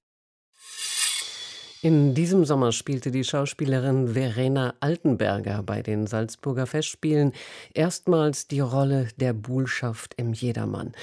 In 1.86 2.14
diesem 2.14 2.44
Sommer 2.44 2.72
spielte 2.72 3.12
die 3.12 3.22
Schauspielerin 3.22 4.14
Verena 4.14 4.74
Altenberger 4.80 5.62
bei 5.62 5.82
den 5.82 6.08
Salzburger 6.08 6.66
Festspielen 6.66 7.30
erstmals 7.74 8.48
die 8.48 8.58
Rolle 8.58 9.06
der 9.18 9.32
Buhlschaft 9.32 10.14
im 10.16 10.32
Jedermann. 10.32 10.94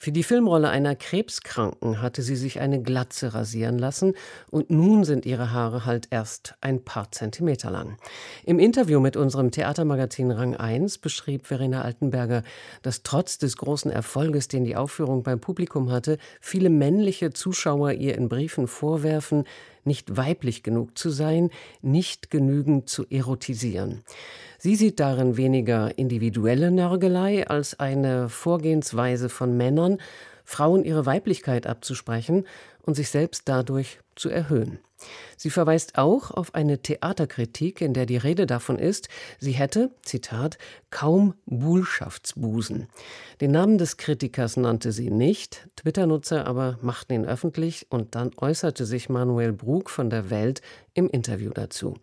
Für 0.00 0.10
die 0.10 0.24
Filmrolle 0.24 0.68
einer 0.68 0.96
Krebskranken 0.96 2.02
hatte 2.02 2.22
sie 2.22 2.34
sich 2.34 2.58
eine 2.58 2.82
Glatze 2.82 3.34
rasieren 3.34 3.78
lassen 3.78 4.14
und 4.50 4.68
nun 4.68 5.04
sind 5.04 5.26
ihre 5.26 5.52
Haare 5.52 5.86
halt 5.86 6.08
erst 6.10 6.56
ein 6.60 6.82
paar 6.82 7.12
Zentimeter 7.12 7.70
lang. 7.70 7.96
Im 8.44 8.58
Interview 8.58 8.98
mit 8.98 9.16
unserem 9.16 9.52
Theatermagazin 9.52 10.32
Rang 10.32 10.56
1 10.56 10.98
beschrieb 10.98 11.46
Verena 11.46 11.82
Altenberger, 11.82 12.42
dass 12.82 13.04
trotz 13.04 13.38
des 13.38 13.56
großen 13.56 13.92
Erfolges, 13.92 14.48
den 14.48 14.64
die 14.64 14.74
Aufführung 14.74 15.22
beim 15.22 15.38
Publikum 15.38 15.92
hatte, 15.92 16.18
viele 16.40 16.68
männliche 16.68 17.32
Zuschauer 17.32 17.92
ihr 17.92 18.16
in 18.16 18.28
Briefen 18.28 18.66
vorwerfen, 18.66 19.44
nicht 19.84 20.16
weiblich 20.16 20.62
genug 20.62 20.96
zu 20.96 21.10
sein, 21.10 21.50
nicht 21.80 22.30
genügend 22.30 22.88
zu 22.88 23.04
erotisieren. 23.08 24.02
Sie 24.58 24.76
sieht 24.76 25.00
darin 25.00 25.36
weniger 25.36 25.98
individuelle 25.98 26.70
Nörgelei 26.70 27.46
als 27.48 27.80
eine 27.80 28.28
Vorgehensweise 28.28 29.28
von 29.28 29.56
Männern, 29.56 29.98
Frauen 30.44 30.84
ihre 30.84 31.06
Weiblichkeit 31.06 31.66
abzusprechen 31.66 32.46
und 32.82 32.94
sich 32.94 33.08
selbst 33.10 33.48
dadurch 33.48 33.98
zu 34.16 34.28
erhöhen. 34.28 34.78
Sie 35.36 35.50
verweist 35.50 35.98
auch 35.98 36.30
auf 36.30 36.54
eine 36.54 36.78
Theaterkritik, 36.78 37.80
in 37.80 37.94
der 37.94 38.06
die 38.06 38.16
Rede 38.16 38.46
davon 38.46 38.78
ist, 38.78 39.08
sie 39.40 39.52
hätte, 39.52 39.90
Zitat, 40.02 40.58
kaum 40.90 41.34
Buhlschaftsbusen. 41.46 42.88
Den 43.40 43.50
Namen 43.50 43.78
des 43.78 43.96
Kritikers 43.96 44.56
nannte 44.56 44.92
sie 44.92 45.10
nicht, 45.10 45.68
Twitter-Nutzer 45.76 46.46
aber 46.46 46.78
machten 46.82 47.14
ihn 47.14 47.24
öffentlich 47.24 47.86
und 47.90 48.14
dann 48.14 48.30
äußerte 48.36 48.86
sich 48.86 49.08
Manuel 49.08 49.52
Brug 49.52 49.90
von 49.90 50.10
der 50.10 50.30
Welt 50.30 50.62
im 50.94 51.08
Interview 51.08 51.50
dazu. 51.50 51.96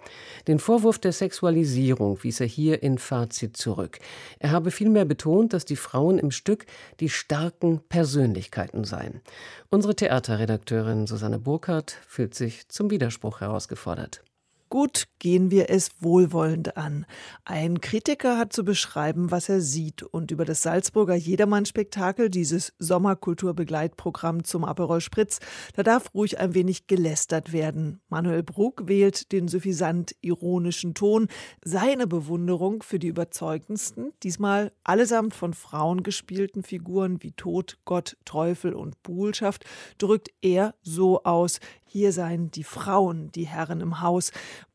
Den 0.48 0.60
Vorwurf 0.60 0.98
der 0.98 1.14
Sexualisierung 1.14 2.22
wies 2.24 2.40
er 2.40 2.48
hier 2.48 2.82
in 2.82 2.98
Fazit 2.98 3.56
zurück. 3.56 4.00
Er 4.40 4.52
habe 4.52 4.72
vielmehr 4.72 5.06
betont, 5.06 5.54
dass 5.54 5.64
die 5.66 5.76
Frauen 5.76 6.18
im 6.18 6.32
Stück 6.32 6.66
die 7.00 7.10
starken 7.10 7.82
Persönlichkeiten 7.88 8.84
seien. 8.84 9.22
Unsere 9.70 9.96
Theaterredakteurin 9.96 11.06
Susanne 11.06 11.38
Burkhardt 11.38 11.99
fühlt 12.08 12.36
sich 12.36 12.70
zum 12.70 12.90
Widerspruch 12.90 13.42
herausgefordert. 13.42 14.24
Gut 14.70 15.06
gehen 15.18 15.50
wir 15.50 15.72
es 15.72 15.90
wohlwollend 16.00 16.78
an. 16.78 17.08
Ein 17.44 17.82
Kritiker 17.82 18.38
hat 18.38 18.54
zu 18.54 18.64
beschreiben, 18.64 19.32
was 19.32 19.50
er 19.50 19.62
sieht 19.62 20.04
und 20.04 20.30
über 20.30 20.46
das 20.46 20.62
Salzburger 20.62 21.16
Jedermann-Spektakel, 21.16 22.30
dieses 22.30 22.74
Sommerkulturbegleitprogramm 22.78 24.44
zum 24.44 24.64
Aperol 24.64 25.02
Spritz, 25.02 25.40
da 25.76 25.82
darf 25.82 26.14
ruhig 26.14 26.40
ein 26.40 26.54
wenig 26.54 26.86
gelästert 26.86 27.52
werden. 27.52 28.00
Manuel 28.10 28.44
Bruck 28.44 28.88
wählt 28.88 29.32
den 29.32 29.48
suffisant 29.48 30.16
ironischen 30.22 30.94
Ton. 30.94 31.30
Seine 31.66 32.06
Bewunderung 32.06 32.84
für 32.84 33.00
die 33.00 33.08
überzeugendsten, 33.08 34.14
diesmal 34.22 34.72
allesamt 34.84 35.34
von 35.34 35.56
Frauen 35.56 36.04
gespielten 36.04 36.62
Figuren 36.62 37.24
wie 37.24 37.32
Tod, 37.32 37.80
Gott, 37.86 38.18
Teufel 38.24 38.74
und 38.74 39.02
Buhlschaft, 39.02 39.66
drückt 39.98 40.30
er 40.44 40.76
so 40.84 41.24
aus. 41.24 41.60
Hier 41.92 42.14
seien 42.14 42.52
die 42.52 42.64
Frauen 42.64 43.32
die 43.32 43.48
Herren 43.48 43.82
im 43.82 44.02
Haus. 44.02 44.32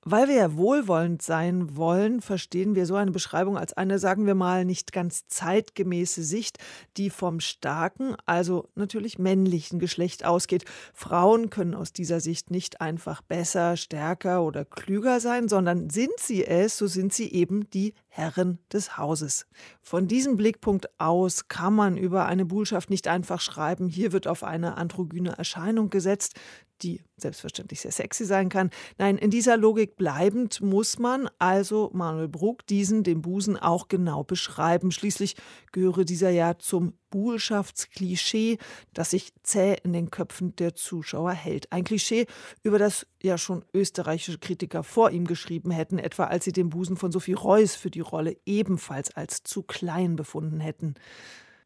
Weil 0.06 0.28
wir 0.28 0.34
ja 0.34 0.56
wohlwollend 0.56 1.22
sein 1.22 1.76
wollen, 1.76 2.20
verstehen 2.20 2.74
wir 2.74 2.84
so 2.84 2.94
eine 2.94 3.12
Beschreibung 3.12 3.56
als 3.56 3.72
eine, 3.72 3.98
sagen 3.98 4.26
wir 4.26 4.34
mal, 4.34 4.66
nicht 4.66 4.92
ganz 4.92 5.26
zeitgemäße 5.28 6.22
Sicht, 6.22 6.58
die 6.98 7.08
vom 7.08 7.40
starken, 7.40 8.14
also 8.26 8.68
natürlich 8.74 9.18
männlichen 9.18 9.78
Geschlecht 9.78 10.26
ausgeht. 10.26 10.66
Frauen 10.92 11.48
können 11.48 11.74
aus 11.74 11.94
dieser 11.94 12.20
Sicht 12.20 12.50
nicht 12.50 12.82
einfach 12.82 13.22
besser, 13.22 13.78
stärker 13.78 14.42
oder 14.42 14.66
klüger 14.66 15.20
sein, 15.20 15.48
sondern 15.48 15.88
sind 15.88 16.12
sie 16.18 16.44
es, 16.44 16.76
so 16.76 16.86
sind 16.86 17.14
sie 17.14 17.32
eben 17.32 17.70
die 17.70 17.94
Herren 18.08 18.58
des 18.72 18.98
Hauses. 18.98 19.46
Von 19.80 20.06
diesem 20.06 20.36
Blickpunkt 20.36 20.88
aus 21.00 21.48
kann 21.48 21.74
man 21.74 21.96
über 21.96 22.26
eine 22.26 22.44
Buhlschaft 22.44 22.90
nicht 22.90 23.08
einfach 23.08 23.40
schreiben, 23.40 23.88
hier 23.88 24.12
wird 24.12 24.26
auf 24.26 24.44
eine 24.44 24.76
androgyne 24.76 25.38
Erscheinung 25.38 25.88
gesetzt, 25.88 26.34
die 26.82 27.02
selbstverständlich 27.16 27.80
sehr 27.80 27.92
sexy 27.92 28.24
sein 28.24 28.48
kann. 28.48 28.70
Nein, 28.98 29.18
in 29.18 29.30
dieser 29.30 29.56
Logik 29.56 29.96
bleibend 29.96 30.60
muss 30.60 30.98
man 30.98 31.28
also 31.38 31.90
Manuel 31.94 32.28
Bruck 32.28 32.66
diesen, 32.66 33.04
den 33.04 33.22
Busen, 33.22 33.56
auch 33.56 33.88
genau 33.88 34.24
beschreiben. 34.24 34.90
Schließlich 34.90 35.36
gehöre 35.72 36.04
dieser 36.04 36.30
ja 36.30 36.58
zum 36.58 36.94
Buhlschaftsklischee, 37.10 38.58
das 38.92 39.10
sich 39.10 39.32
zäh 39.44 39.76
in 39.84 39.92
den 39.92 40.10
Köpfen 40.10 40.56
der 40.56 40.74
Zuschauer 40.74 41.32
hält. 41.32 41.70
Ein 41.70 41.84
Klischee, 41.84 42.26
über 42.64 42.78
das 42.78 43.06
ja 43.22 43.38
schon 43.38 43.64
österreichische 43.72 44.38
Kritiker 44.38 44.82
vor 44.82 45.10
ihm 45.10 45.26
geschrieben 45.26 45.70
hätten, 45.70 45.98
etwa 45.98 46.24
als 46.24 46.44
sie 46.44 46.52
den 46.52 46.70
Busen 46.70 46.96
von 46.96 47.12
Sophie 47.12 47.34
Reuss 47.34 47.76
für 47.76 47.90
die 47.90 48.00
Rolle 48.00 48.36
ebenfalls 48.44 49.14
als 49.14 49.44
zu 49.44 49.62
klein 49.62 50.16
befunden 50.16 50.58
hätten. 50.58 50.94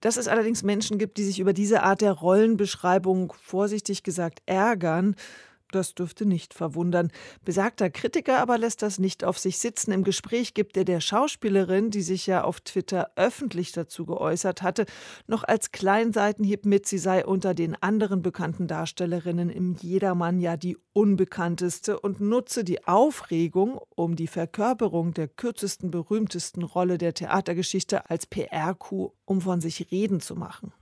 Dass 0.00 0.16
es 0.16 0.28
allerdings 0.28 0.62
Menschen 0.62 0.98
gibt, 0.98 1.18
die 1.18 1.24
sich 1.24 1.40
über 1.40 1.52
diese 1.52 1.82
Art 1.82 2.00
der 2.00 2.12
Rollenbeschreibung 2.12 3.32
vorsichtig 3.42 4.02
gesagt 4.02 4.40
ärgern, 4.46 5.16
das 5.72 5.94
dürfte 5.94 6.26
nicht 6.26 6.54
verwundern. 6.54 7.10
Besagter 7.44 7.90
Kritiker 7.90 8.38
aber 8.38 8.58
lässt 8.58 8.82
das 8.82 8.98
nicht 8.98 9.24
auf 9.24 9.38
sich 9.38 9.58
sitzen. 9.58 9.92
Im 9.92 10.04
Gespräch 10.04 10.54
gibt 10.54 10.76
er 10.76 10.84
der 10.84 11.00
Schauspielerin, 11.00 11.90
die 11.90 12.02
sich 12.02 12.26
ja 12.26 12.44
auf 12.44 12.60
Twitter 12.60 13.10
öffentlich 13.16 13.72
dazu 13.72 14.06
geäußert 14.06 14.62
hatte, 14.62 14.86
noch 15.26 15.44
als 15.44 15.72
Kleinseitenhieb 15.72 16.64
mit, 16.64 16.86
sie 16.86 16.98
sei 16.98 17.24
unter 17.24 17.54
den 17.54 17.80
anderen 17.82 18.22
bekannten 18.22 18.66
Darstellerinnen 18.66 19.50
im 19.50 19.74
Jedermann 19.74 20.40
ja 20.40 20.56
die 20.56 20.76
unbekannteste 20.92 22.00
und 22.00 22.20
nutze 22.20 22.64
die 22.64 22.86
Aufregung 22.86 23.80
um 23.94 24.16
die 24.16 24.26
Verkörperung 24.26 25.14
der 25.14 25.28
kürzesten, 25.28 25.90
berühmtesten 25.90 26.62
Rolle 26.62 26.98
der 26.98 27.14
Theatergeschichte 27.14 28.10
als 28.10 28.26
PR-Coup, 28.26 29.14
um 29.24 29.40
von 29.40 29.60
sich 29.60 29.90
reden 29.90 30.20
zu 30.20 30.34
machen. 30.34 30.72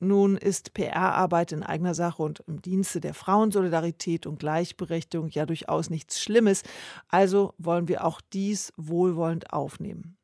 Nun 0.00 0.38
ist 0.38 0.72
PR-Arbeit 0.72 1.52
in 1.52 1.62
eigener 1.62 1.94
Sache 1.94 2.22
und 2.22 2.42
im 2.46 2.62
Dienste 2.62 3.00
der 3.00 3.12
Frauensolidarität 3.12 4.26
und 4.26 4.38
Gleichberechtigung 4.38 5.28
ja 5.28 5.44
durchaus 5.44 5.90
nichts 5.90 6.20
Schlimmes, 6.20 6.62
also 7.08 7.52
wollen 7.58 7.86
wir 7.86 8.04
auch 8.04 8.22
dies 8.32 8.72
wohlwollend 8.78 9.52
aufnehmen. 9.52 10.16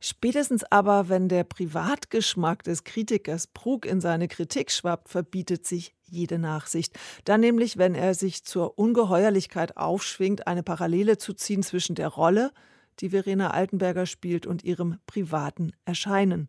Spätestens 0.00 0.62
aber, 0.64 1.08
wenn 1.08 1.28
der 1.28 1.44
Privatgeschmack 1.44 2.62
des 2.62 2.84
Kritikers 2.84 3.46
Prug 3.46 3.86
in 3.86 4.02
seine 4.02 4.28
Kritik 4.28 4.70
schwappt, 4.70 5.08
verbietet 5.08 5.66
sich 5.66 5.94
jede 6.04 6.38
Nachsicht. 6.38 6.98
Dann 7.24 7.40
nämlich, 7.40 7.78
wenn 7.78 7.94
er 7.94 8.14
sich 8.14 8.44
zur 8.44 8.78
Ungeheuerlichkeit 8.78 9.78
aufschwingt, 9.78 10.46
eine 10.46 10.62
Parallele 10.62 11.16
zu 11.16 11.32
ziehen 11.32 11.62
zwischen 11.62 11.94
der 11.94 12.08
Rolle, 12.08 12.52
die 13.00 13.10
Verena 13.10 13.50
Altenberger 13.50 14.04
spielt, 14.04 14.46
und 14.46 14.62
ihrem 14.62 14.98
privaten 15.06 15.72
Erscheinen. 15.86 16.48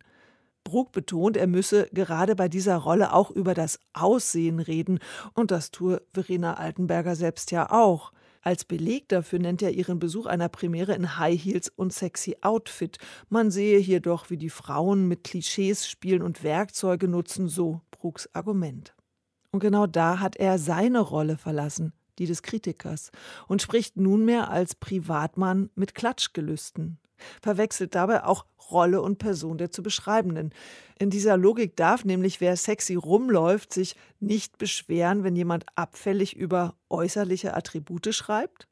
Brug 0.68 0.92
betont, 0.92 1.38
er 1.38 1.46
müsse 1.46 1.88
gerade 1.94 2.36
bei 2.36 2.48
dieser 2.48 2.76
Rolle 2.76 3.14
auch 3.14 3.30
über 3.30 3.54
das 3.54 3.80
Aussehen 3.94 4.60
reden, 4.60 4.98
und 5.32 5.50
das 5.50 5.70
tue 5.70 6.02
Verena 6.12 6.54
Altenberger 6.58 7.16
selbst 7.16 7.50
ja 7.52 7.70
auch. 7.70 8.12
Als 8.42 8.66
Beleg 8.66 9.08
dafür 9.08 9.38
nennt 9.38 9.62
er 9.62 9.70
ihren 9.70 9.98
Besuch 9.98 10.26
einer 10.26 10.50
Premiere 10.50 10.92
in 10.92 11.18
High 11.18 11.42
Heels 11.42 11.70
und 11.74 11.94
sexy 11.94 12.36
Outfit. 12.42 12.98
Man 13.30 13.50
sehe 13.50 13.78
hier 13.78 14.00
doch, 14.00 14.28
wie 14.28 14.36
die 14.36 14.50
Frauen 14.50 15.08
mit 15.08 15.24
Klischees 15.24 15.88
spielen 15.88 16.20
und 16.20 16.42
Werkzeuge 16.42 17.08
nutzen, 17.08 17.48
so 17.48 17.80
Brugs 17.90 18.28
Argument. 18.34 18.94
Und 19.50 19.60
genau 19.60 19.86
da 19.86 20.20
hat 20.20 20.36
er 20.36 20.58
seine 20.58 21.00
Rolle 21.00 21.38
verlassen, 21.38 21.94
die 22.18 22.26
des 22.26 22.42
Kritikers, 22.42 23.10
und 23.46 23.62
spricht 23.62 23.96
nunmehr 23.96 24.50
als 24.50 24.74
Privatmann 24.74 25.70
mit 25.74 25.94
Klatschgelüsten 25.94 26.98
verwechselt 27.42 27.94
dabei 27.94 28.24
auch 28.24 28.46
Rolle 28.70 29.00
und 29.00 29.18
Person 29.18 29.58
der 29.58 29.70
zu 29.70 29.82
beschreibenden. 29.82 30.52
In 30.98 31.10
dieser 31.10 31.36
Logik 31.36 31.76
darf 31.76 32.04
nämlich 32.04 32.40
wer 32.40 32.56
sexy 32.56 32.94
rumläuft, 32.96 33.72
sich 33.72 33.96
nicht 34.20 34.58
beschweren, 34.58 35.24
wenn 35.24 35.36
jemand 35.36 35.64
abfällig 35.74 36.36
über 36.36 36.74
äußerliche 36.88 37.54
Attribute 37.54 38.14
schreibt? 38.14 38.68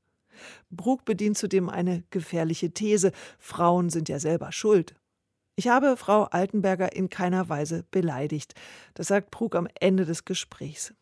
Brug 0.71 1.05
bedient 1.05 1.39
zudem 1.39 1.71
eine 1.71 2.05
gefährliche 2.11 2.71
These, 2.71 3.13
Frauen 3.39 3.89
sind 3.89 4.09
ja 4.09 4.19
selber 4.19 4.53
schuld. 4.53 4.95
Ich 5.59 5.69
habe 5.69 5.97
Frau 5.97 6.25
Altenberger 6.25 6.95
in 6.95 7.09
keiner 7.09 7.49
Weise 7.49 7.87
beleidigt. 7.91 8.55
Das 8.93 9.07
sagt 9.07 9.31
Brug 9.31 9.55
am 9.55 9.67
Ende 9.81 10.05
des 10.05 10.27
Gesprächs. 10.27 10.93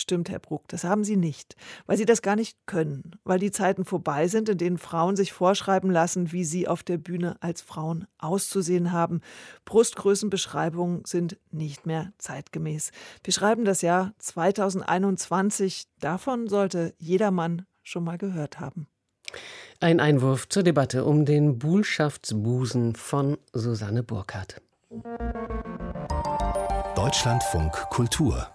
Stimmt, 0.00 0.30
Herr 0.30 0.38
Bruck, 0.38 0.66
das 0.68 0.82
haben 0.82 1.04
sie 1.04 1.16
nicht, 1.16 1.56
weil 1.84 1.98
sie 1.98 2.06
das 2.06 2.22
gar 2.22 2.34
nicht 2.34 2.56
können, 2.64 3.16
weil 3.24 3.38
die 3.38 3.50
Zeiten 3.50 3.84
vorbei 3.84 4.28
sind, 4.28 4.48
in 4.48 4.56
denen 4.56 4.78
Frauen 4.78 5.14
sich 5.14 5.34
vorschreiben 5.34 5.90
lassen, 5.90 6.32
wie 6.32 6.44
sie 6.44 6.66
auf 6.66 6.82
der 6.82 6.96
Bühne 6.96 7.36
als 7.40 7.60
Frauen 7.60 8.06
auszusehen 8.16 8.92
haben. 8.92 9.20
Brustgrößenbeschreibungen 9.66 11.02
sind 11.04 11.36
nicht 11.50 11.84
mehr 11.84 12.14
zeitgemäß. 12.16 12.92
Wir 13.22 13.34
schreiben 13.34 13.66
das 13.66 13.82
Jahr 13.82 14.14
2021, 14.18 15.84
davon 16.00 16.48
sollte 16.48 16.94
jedermann 16.96 17.66
schon 17.82 18.04
mal 18.04 18.16
gehört 18.16 18.58
haben. 18.58 18.86
Ein 19.80 20.00
Einwurf 20.00 20.48
zur 20.48 20.62
Debatte 20.62 21.04
um 21.04 21.26
den 21.26 21.58
Buhlschaftsbusen 21.58 22.94
von 22.96 23.36
Susanne 23.52 24.02
Burkhardt. 24.02 24.62
Deutschlandfunk 26.96 27.72
Kultur 27.90 28.48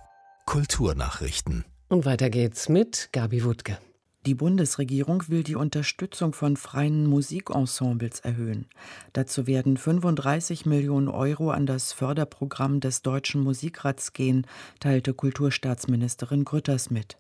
Kulturnachrichten. 0.45 1.65
Und 1.89 2.05
weiter 2.05 2.29
geht's 2.29 2.69
mit 2.69 3.10
Gabi 3.12 3.43
Wuttke. 3.43 3.77
Die 4.25 4.36
Bundesregierung 4.36 5.23
will 5.27 5.43
die 5.43 5.55
Unterstützung 5.55 6.34
von 6.34 6.55
freien 6.55 7.05
Musikensembles 7.05 8.21
erhöhen. 8.21 8.67
Dazu 9.13 9.45
werden 9.45 9.77
35 9.77 10.65
Millionen 10.65 11.10
Euro 11.10 11.51
an 11.51 11.65
das 11.65 11.93
Förderprogramm 11.93 12.79
des 12.79 13.01
Deutschen 13.01 13.41
Musikrats 13.41 14.13
gehen, 14.13 14.47
teilte 14.79 15.13
Kulturstaatsministerin 15.13 16.43
Grütters 16.43 16.89
mit. 16.89 17.17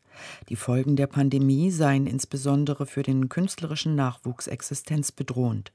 Die 0.49 0.55
Folgen 0.55 0.95
der 0.95 1.07
Pandemie 1.07 1.69
seien 1.69 2.07
insbesondere 2.07 2.85
für 2.85 3.03
den 3.03 3.29
künstlerischen 3.29 3.95
Nachwuchs 3.95 4.47
existenzbedrohend. 4.47 5.71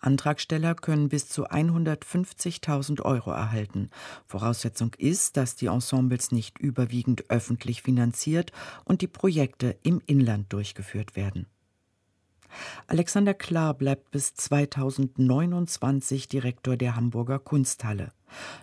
Antragsteller 0.00 0.74
können 0.74 1.08
bis 1.08 1.28
zu 1.28 1.48
150.000 1.48 3.02
Euro 3.02 3.30
erhalten. 3.30 3.90
Voraussetzung 4.26 4.94
ist, 4.98 5.36
dass 5.36 5.56
die 5.56 5.66
Ensembles 5.66 6.32
nicht 6.32 6.58
überwiegend 6.58 7.30
öffentlich 7.30 7.82
finanziert 7.82 8.52
und 8.84 9.00
die 9.00 9.08
Projekte 9.08 9.76
im 9.82 10.02
Inland 10.06 10.52
durchgeführt 10.52 11.16
werden. 11.16 11.46
Alexander 12.86 13.34
Klar 13.34 13.74
bleibt 13.74 14.10
bis 14.10 14.34
2029 14.34 16.28
Direktor 16.28 16.76
der 16.76 16.96
Hamburger 16.96 17.38
Kunsthalle. 17.38 18.12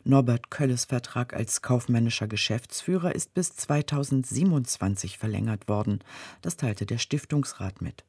Norbert 0.03 0.49
Kölles 0.51 0.85
Vertrag 0.85 1.33
als 1.33 1.61
kaufmännischer 1.61 2.27
Geschäftsführer 2.27 3.15
ist 3.15 3.33
bis 3.33 3.55
2027 3.55 5.17
verlängert 5.17 5.67
worden. 5.67 5.99
Das 6.41 6.57
teilte 6.57 6.85
der 6.85 6.97
Stiftungsrat 6.97 7.81
mit. 7.81 8.03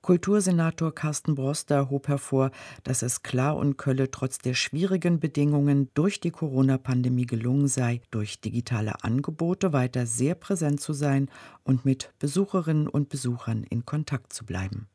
Kultursenator 0.00 0.94
Carsten 0.94 1.34
Broster 1.34 1.90
hob 1.90 2.08
hervor, 2.08 2.50
dass 2.84 3.02
es 3.02 3.22
Klar 3.22 3.56
und 3.56 3.76
Kölle 3.76 4.10
trotz 4.10 4.38
der 4.38 4.54
schwierigen 4.54 5.20
Bedingungen 5.20 5.90
durch 5.94 6.20
die 6.20 6.30
Corona-Pandemie 6.30 7.26
gelungen 7.26 7.68
sei, 7.68 8.00
durch 8.10 8.40
digitale 8.40 9.02
Angebote 9.02 9.72
weiter 9.72 10.06
sehr 10.06 10.34
präsent 10.34 10.80
zu 10.80 10.92
sein 10.92 11.28
und 11.64 11.84
mit 11.84 12.12
Besucherinnen 12.18 12.88
und 12.88 13.08
Besuchern 13.08 13.64
in 13.64 13.84
Kontakt 13.84 14.32
zu 14.32 14.46
bleiben. 14.46 14.88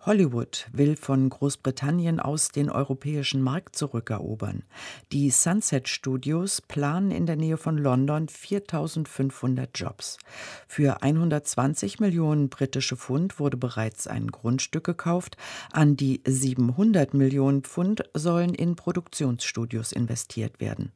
Hollywood 0.00 0.68
will 0.72 0.96
von 0.96 1.28
Großbritannien 1.28 2.20
aus 2.20 2.50
den 2.50 2.70
europäischen 2.70 3.42
Markt 3.42 3.76
zurückerobern. 3.76 4.64
Die 5.12 5.30
Sunset 5.30 5.88
Studios 5.88 6.60
planen 6.60 7.10
in 7.10 7.26
der 7.26 7.36
Nähe 7.36 7.56
von 7.56 7.76
London 7.76 8.28
4500 8.28 9.70
Jobs. 9.74 10.18
Für 10.66 11.02
120 11.02 12.00
Millionen 12.00 12.48
britische 12.48 12.96
Pfund 12.96 13.38
wurde 13.38 13.56
bereits 13.56 14.06
ein 14.06 14.28
Grundstück 14.28 14.84
gekauft. 14.84 15.36
An 15.72 15.96
die 15.96 16.22
700 16.26 17.14
Millionen 17.14 17.62
Pfund 17.62 18.04
sollen 18.14 18.54
in 18.54 18.76
Produktionsstudios 18.76 19.92
investiert 19.92 20.60
werden. 20.60 20.92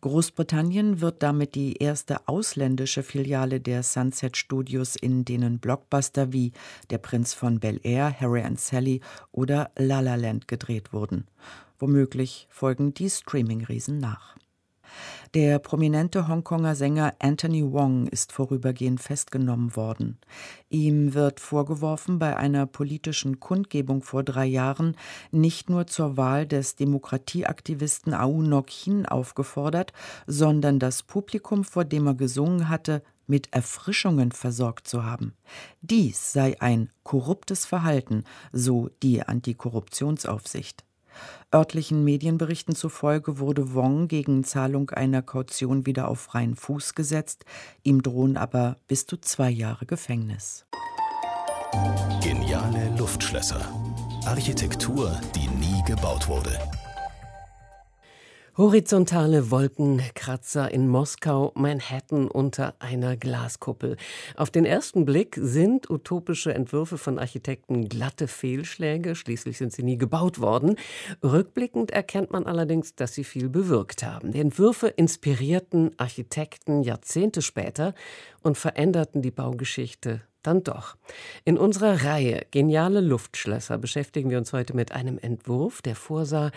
Großbritannien 0.00 1.00
wird 1.00 1.22
damit 1.22 1.54
die 1.54 1.74
erste 1.74 2.28
ausländische 2.28 3.02
Filiale 3.02 3.60
der 3.60 3.82
Sunset 3.82 4.36
Studios, 4.36 4.96
in 4.96 5.24
denen 5.24 5.58
Blockbuster 5.58 6.32
wie 6.32 6.52
Der 6.90 6.98
Prinz 6.98 7.34
von 7.34 7.60
Bel 7.60 7.80
Air, 7.82 8.14
Harry 8.20 8.42
and 8.42 8.60
Sally 8.60 9.00
oder 9.32 9.70
La 9.76 10.00
La 10.00 10.14
Land 10.14 10.48
gedreht 10.48 10.92
wurden. 10.92 11.26
Womöglich 11.78 12.48
folgen 12.50 12.94
die 12.94 13.10
Streaming-Riesen 13.10 13.98
nach. 13.98 14.36
Der 15.34 15.58
prominente 15.58 16.26
Hongkonger 16.26 16.74
Sänger 16.74 17.14
Anthony 17.18 17.70
Wong 17.70 18.06
ist 18.06 18.32
vorübergehend 18.32 19.00
festgenommen 19.00 19.76
worden. 19.76 20.18
Ihm 20.70 21.12
wird 21.12 21.38
vorgeworfen, 21.38 22.18
bei 22.18 22.36
einer 22.36 22.64
politischen 22.64 23.38
Kundgebung 23.38 24.02
vor 24.02 24.22
drei 24.22 24.46
Jahren 24.46 24.96
nicht 25.30 25.68
nur 25.68 25.86
zur 25.86 26.16
Wahl 26.16 26.46
des 26.46 26.76
Demokratieaktivisten 26.76 28.14
Aung 28.14 28.48
Nok 28.48 28.70
Hin 28.70 29.04
aufgefordert, 29.04 29.92
sondern 30.26 30.78
das 30.78 31.02
Publikum, 31.02 31.64
vor 31.64 31.84
dem 31.84 32.06
er 32.06 32.14
gesungen 32.14 32.70
hatte, 32.70 33.02
mit 33.26 33.52
Erfrischungen 33.52 34.32
versorgt 34.32 34.88
zu 34.88 35.04
haben. 35.04 35.34
Dies 35.82 36.32
sei 36.32 36.58
ein 36.60 36.90
korruptes 37.02 37.66
Verhalten, 37.66 38.24
so 38.52 38.88
die 39.02 39.22
Antikorruptionsaufsicht. 39.22 40.87
Örtlichen 41.54 42.04
Medienberichten 42.04 42.74
zufolge 42.74 43.38
wurde 43.38 43.74
Wong 43.74 44.08
gegen 44.08 44.44
Zahlung 44.44 44.90
einer 44.90 45.22
Kaution 45.22 45.86
wieder 45.86 46.08
auf 46.08 46.20
freien 46.20 46.56
Fuß 46.56 46.94
gesetzt. 46.94 47.44
Ihm 47.82 48.02
drohen 48.02 48.36
aber 48.36 48.76
bis 48.86 49.06
zu 49.06 49.16
zwei 49.16 49.50
Jahre 49.50 49.86
Gefängnis. 49.86 50.66
Geniale 52.22 52.94
Luftschlösser. 52.96 53.60
Architektur, 54.26 55.18
die 55.34 55.48
nie 55.48 55.82
gebaut 55.86 56.28
wurde. 56.28 56.58
Horizontale 58.58 59.52
Wolkenkratzer 59.52 60.68
in 60.72 60.88
Moskau, 60.88 61.52
Manhattan 61.54 62.26
unter 62.26 62.74
einer 62.80 63.16
Glaskuppel. 63.16 63.96
Auf 64.34 64.50
den 64.50 64.64
ersten 64.64 65.04
Blick 65.04 65.38
sind 65.40 65.88
utopische 65.88 66.52
Entwürfe 66.52 66.98
von 66.98 67.20
Architekten 67.20 67.88
glatte 67.88 68.26
Fehlschläge, 68.26 69.14
schließlich 69.14 69.58
sind 69.58 69.72
sie 69.72 69.84
nie 69.84 69.96
gebaut 69.96 70.40
worden. 70.40 70.74
Rückblickend 71.22 71.92
erkennt 71.92 72.32
man 72.32 72.46
allerdings, 72.46 72.96
dass 72.96 73.14
sie 73.14 73.22
viel 73.22 73.48
bewirkt 73.48 74.02
haben. 74.02 74.32
Die 74.32 74.40
Entwürfe 74.40 74.88
inspirierten 74.88 75.92
Architekten 75.96 76.82
Jahrzehnte 76.82 77.42
später 77.42 77.94
und 78.42 78.58
veränderten 78.58 79.22
die 79.22 79.30
Baugeschichte 79.30 80.22
dann 80.42 80.64
doch. 80.64 80.96
In 81.44 81.58
unserer 81.58 82.04
Reihe 82.04 82.46
Geniale 82.50 83.00
Luftschlösser 83.00 83.78
beschäftigen 83.78 84.30
wir 84.30 84.38
uns 84.38 84.52
heute 84.52 84.74
mit 84.74 84.92
einem 84.92 85.18
Entwurf, 85.18 85.82
der 85.82 85.94
vorsah, 85.94 86.50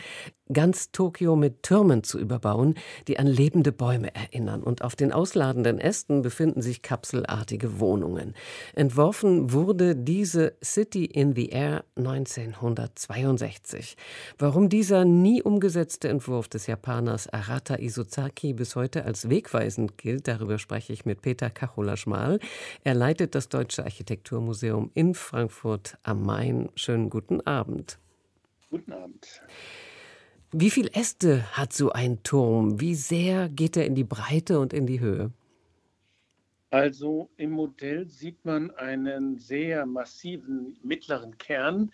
ganz 0.53 0.91
Tokio 0.91 1.35
mit 1.35 1.63
Türmen 1.63 2.03
zu 2.03 2.19
überbauen, 2.19 2.75
die 3.07 3.19
an 3.19 3.27
lebende 3.27 3.71
Bäume 3.71 4.13
erinnern. 4.15 4.63
Und 4.63 4.83
auf 4.83 4.95
den 4.95 5.11
ausladenden 5.11 5.79
Ästen 5.79 6.21
befinden 6.21 6.61
sich 6.61 6.81
kapselartige 6.81 7.79
Wohnungen. 7.79 8.33
Entworfen 8.73 9.51
wurde 9.51 9.95
diese 9.95 10.53
City 10.63 11.05
in 11.05 11.35
the 11.35 11.49
Air 11.49 11.83
1962. 11.95 13.97
Warum 14.37 14.69
dieser 14.69 15.05
nie 15.05 15.41
umgesetzte 15.41 16.09
Entwurf 16.09 16.47
des 16.47 16.67
Japaners 16.67 17.27
Arata 17.27 17.77
Isozaki 17.77 18.53
bis 18.53 18.75
heute 18.75 19.05
als 19.05 19.29
wegweisend 19.29 19.97
gilt, 19.97 20.27
darüber 20.27 20.57
spreche 20.57 20.93
ich 20.93 21.05
mit 21.05 21.21
Peter 21.21 21.49
Kachula-Schmal. 21.49 22.39
Er 22.83 22.93
leitet 22.93 23.35
das 23.35 23.49
Deutsche 23.49 23.83
Architekturmuseum 23.83 24.91
in 24.93 25.13
Frankfurt 25.13 25.97
am 26.03 26.23
Main. 26.23 26.69
Schönen 26.75 27.09
guten 27.09 27.41
Abend. 27.41 27.97
Guten 28.69 28.93
Abend. 28.93 29.41
Wie 30.53 30.69
viele 30.69 30.91
Äste 30.93 31.43
hat 31.53 31.71
so 31.71 31.93
ein 31.93 32.23
Turm? 32.23 32.81
Wie 32.81 32.95
sehr 32.95 33.47
geht 33.47 33.77
er 33.77 33.85
in 33.85 33.95
die 33.95 34.03
Breite 34.03 34.59
und 34.59 34.73
in 34.73 34.85
die 34.85 34.99
Höhe? 34.99 35.31
Also 36.71 37.29
im 37.37 37.51
Modell 37.51 38.05
sieht 38.07 38.43
man 38.43 38.69
einen 38.71 39.37
sehr 39.37 39.85
massiven 39.85 40.77
mittleren 40.83 41.37
Kern, 41.37 41.91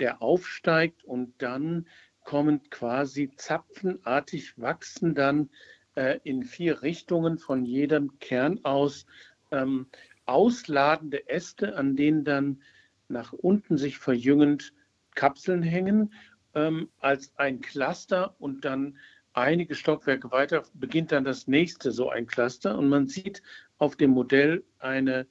der 0.00 0.22
aufsteigt 0.22 1.04
und 1.04 1.34
dann 1.38 1.86
kommen 2.24 2.62
quasi 2.70 3.30
zapfenartig 3.36 4.58
wachsen 4.58 5.14
dann 5.14 5.50
äh, 5.94 6.18
in 6.24 6.44
vier 6.44 6.82
Richtungen 6.82 7.38
von 7.38 7.66
jedem 7.66 8.18
Kern 8.20 8.64
aus 8.64 9.04
ähm, 9.50 9.86
ausladende 10.24 11.28
Äste, 11.28 11.76
an 11.76 11.94
denen 11.94 12.24
dann 12.24 12.62
nach 13.08 13.34
unten 13.34 13.76
sich 13.76 13.98
verjüngend 13.98 14.72
Kapseln 15.14 15.62
hängen 15.62 16.12
ähm, 16.58 16.88
als 16.98 17.32
ein 17.36 17.60
Cluster 17.60 18.34
und 18.38 18.64
dann 18.64 18.98
einige 19.32 19.74
Stockwerke 19.74 20.30
weiter 20.30 20.64
beginnt 20.74 21.12
dann 21.12 21.24
das 21.24 21.46
nächste 21.46 21.92
so 21.92 22.10
ein 22.10 22.26
Cluster 22.26 22.76
und 22.76 22.88
man 22.88 23.06
sieht 23.06 23.42
auf 23.78 23.96
dem 23.96 24.10
Modell 24.10 24.64
eine, 24.78 25.26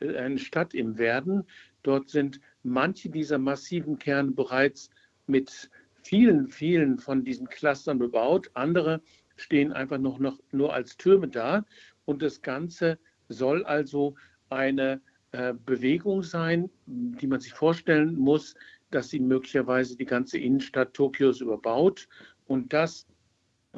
äh, 0.00 0.16
eine 0.16 0.38
Stadt 0.38 0.74
im 0.74 0.98
Werden. 0.98 1.44
Dort 1.82 2.08
sind 2.10 2.40
manche 2.62 3.08
dieser 3.10 3.38
massiven 3.38 3.98
Kerne 3.98 4.30
bereits 4.32 4.90
mit 5.26 5.70
vielen, 6.02 6.48
vielen 6.48 6.98
von 6.98 7.24
diesen 7.24 7.48
Clustern 7.48 7.98
bebaut. 7.98 8.50
Andere 8.54 9.02
stehen 9.36 9.72
einfach 9.72 9.98
noch, 9.98 10.18
noch 10.18 10.38
nur 10.52 10.72
als 10.72 10.96
Türme 10.96 11.28
da. 11.28 11.64
Und 12.04 12.22
das 12.22 12.42
Ganze 12.42 12.98
soll 13.28 13.64
also 13.64 14.14
eine 14.48 15.00
äh, 15.32 15.52
Bewegung 15.52 16.22
sein, 16.22 16.70
die 16.86 17.26
man 17.26 17.40
sich 17.40 17.52
vorstellen 17.52 18.14
muss, 18.16 18.54
dass 18.90 19.10
sie 19.10 19.20
möglicherweise 19.20 19.96
die 19.96 20.04
ganze 20.04 20.38
Innenstadt 20.38 20.94
Tokios 20.94 21.40
überbaut 21.40 22.08
und 22.46 22.72
das, 22.72 23.06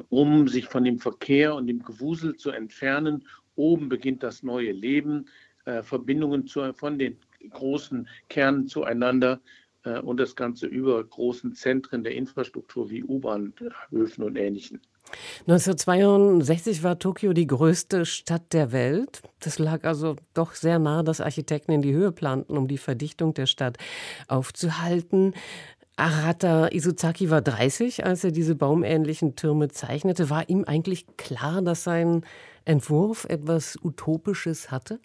um 0.09 0.47
sich 0.47 0.65
von 0.65 0.83
dem 0.83 0.99
Verkehr 0.99 1.55
und 1.55 1.67
dem 1.67 1.83
Gewusel 1.83 2.35
zu 2.35 2.51
entfernen 2.51 3.25
oben 3.55 3.89
beginnt 3.89 4.23
das 4.23 4.43
neue 4.43 4.71
Leben, 4.71 5.25
äh, 5.65 5.83
Verbindungen 5.83 6.47
zu, 6.47 6.73
von 6.73 6.97
den 6.97 7.17
großen 7.49 8.07
Kernen 8.29 8.67
zueinander 8.67 9.41
äh, 9.83 9.99
und 9.99 10.19
das 10.19 10.35
Ganze 10.35 10.67
über 10.67 11.03
großen 11.03 11.53
Zentren 11.53 12.03
der 12.03 12.15
Infrastruktur 12.15 12.89
wie 12.89 13.03
U-Bahnhöfen 13.03 14.23
und 14.23 14.35
Ähnlichem. 14.37 14.79
1962 15.47 16.83
war 16.83 16.99
Tokio 16.99 17.33
die 17.33 17.47
größte 17.47 18.05
Stadt 18.05 18.53
der 18.53 18.71
Welt. 18.71 19.21
Das 19.39 19.59
lag 19.59 19.83
also 19.83 20.15
doch 20.33 20.53
sehr 20.53 20.79
nah, 20.79 21.03
dass 21.03 21.21
Architekten 21.21 21.71
in 21.71 21.81
die 21.81 21.93
Höhe 21.93 22.11
planten, 22.11 22.57
um 22.57 22.67
die 22.67 22.77
Verdichtung 22.77 23.33
der 23.33 23.45
Stadt 23.45 23.77
aufzuhalten. 24.27 25.33
Arata 25.95 26.69
Isuzaki 26.71 27.29
war 27.29 27.41
30, 27.41 28.05
als 28.05 28.23
er 28.23 28.31
diese 28.31 28.55
baumähnlichen 28.55 29.35
Türme 29.35 29.69
zeichnete. 29.69 30.29
War 30.29 30.49
ihm 30.49 30.63
eigentlich 30.65 31.05
klar, 31.17 31.61
dass 31.61 31.83
sein 31.83 32.25
Entwurf 32.65 33.25
etwas 33.25 33.77
Utopisches 33.83 34.71
hatte? 34.71 34.99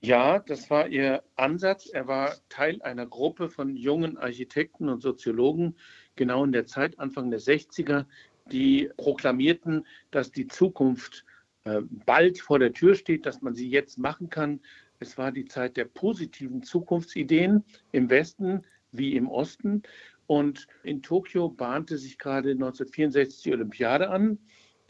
Ja, 0.00 0.38
das 0.38 0.70
war 0.70 0.88
ihr 0.88 1.22
Ansatz. 1.34 1.90
Er 1.90 2.06
war 2.06 2.34
Teil 2.48 2.80
einer 2.82 3.06
Gruppe 3.06 3.48
von 3.48 3.76
jungen 3.76 4.18
Architekten 4.18 4.88
und 4.88 5.02
Soziologen, 5.02 5.76
genau 6.14 6.44
in 6.44 6.52
der 6.52 6.66
Zeit, 6.66 6.98
Anfang 6.98 7.30
der 7.30 7.40
60er, 7.40 8.06
die 8.52 8.90
proklamierten, 8.96 9.86
dass 10.10 10.30
die 10.30 10.46
Zukunft 10.46 11.24
äh, 11.64 11.80
bald 12.04 12.40
vor 12.40 12.58
der 12.58 12.72
Tür 12.72 12.94
steht, 12.94 13.26
dass 13.26 13.42
man 13.42 13.54
sie 13.54 13.68
jetzt 13.68 13.98
machen 13.98 14.30
kann. 14.30 14.60
Es 14.98 15.18
war 15.18 15.32
die 15.32 15.46
Zeit 15.46 15.76
der 15.76 15.84
positiven 15.84 16.62
Zukunftsideen 16.62 17.64
im 17.92 18.10
Westen 18.10 18.64
wie 18.92 19.16
im 19.16 19.28
Osten. 19.28 19.82
Und 20.26 20.66
in 20.82 21.02
Tokio 21.02 21.48
bahnte 21.48 21.98
sich 21.98 22.18
gerade 22.18 22.50
1964 22.50 23.42
die 23.42 23.52
Olympiade 23.52 24.08
an 24.08 24.38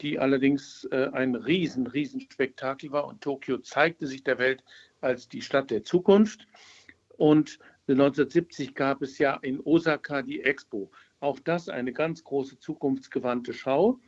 die 0.01 0.19
allerdings 0.19 0.87
äh, 0.91 1.09
ein 1.13 1.35
riesen, 1.35 1.87
riesen 1.87 2.21
Spektakel 2.21 2.91
war. 2.91 3.07
Und 3.07 3.21
Tokio 3.21 3.57
zeigte 3.59 4.07
sich 4.07 4.23
der 4.23 4.37
Welt 4.37 4.63
als 5.01 5.27
die 5.27 5.41
Stadt 5.41 5.71
der 5.71 5.83
Zukunft. 5.83 6.47
Und 7.17 7.59
1970 7.87 8.75
gab 8.75 9.01
es 9.01 9.17
ja 9.17 9.37
in 9.41 9.59
Osaka 9.61 10.21
die 10.21 10.43
Expo. 10.43 10.91
Auch 11.19 11.39
das 11.39 11.69
eine 11.69 11.93
ganz 11.93 12.23
große 12.23 12.59
zukunftsgewandte 12.59 13.53
Schau. 13.53 13.99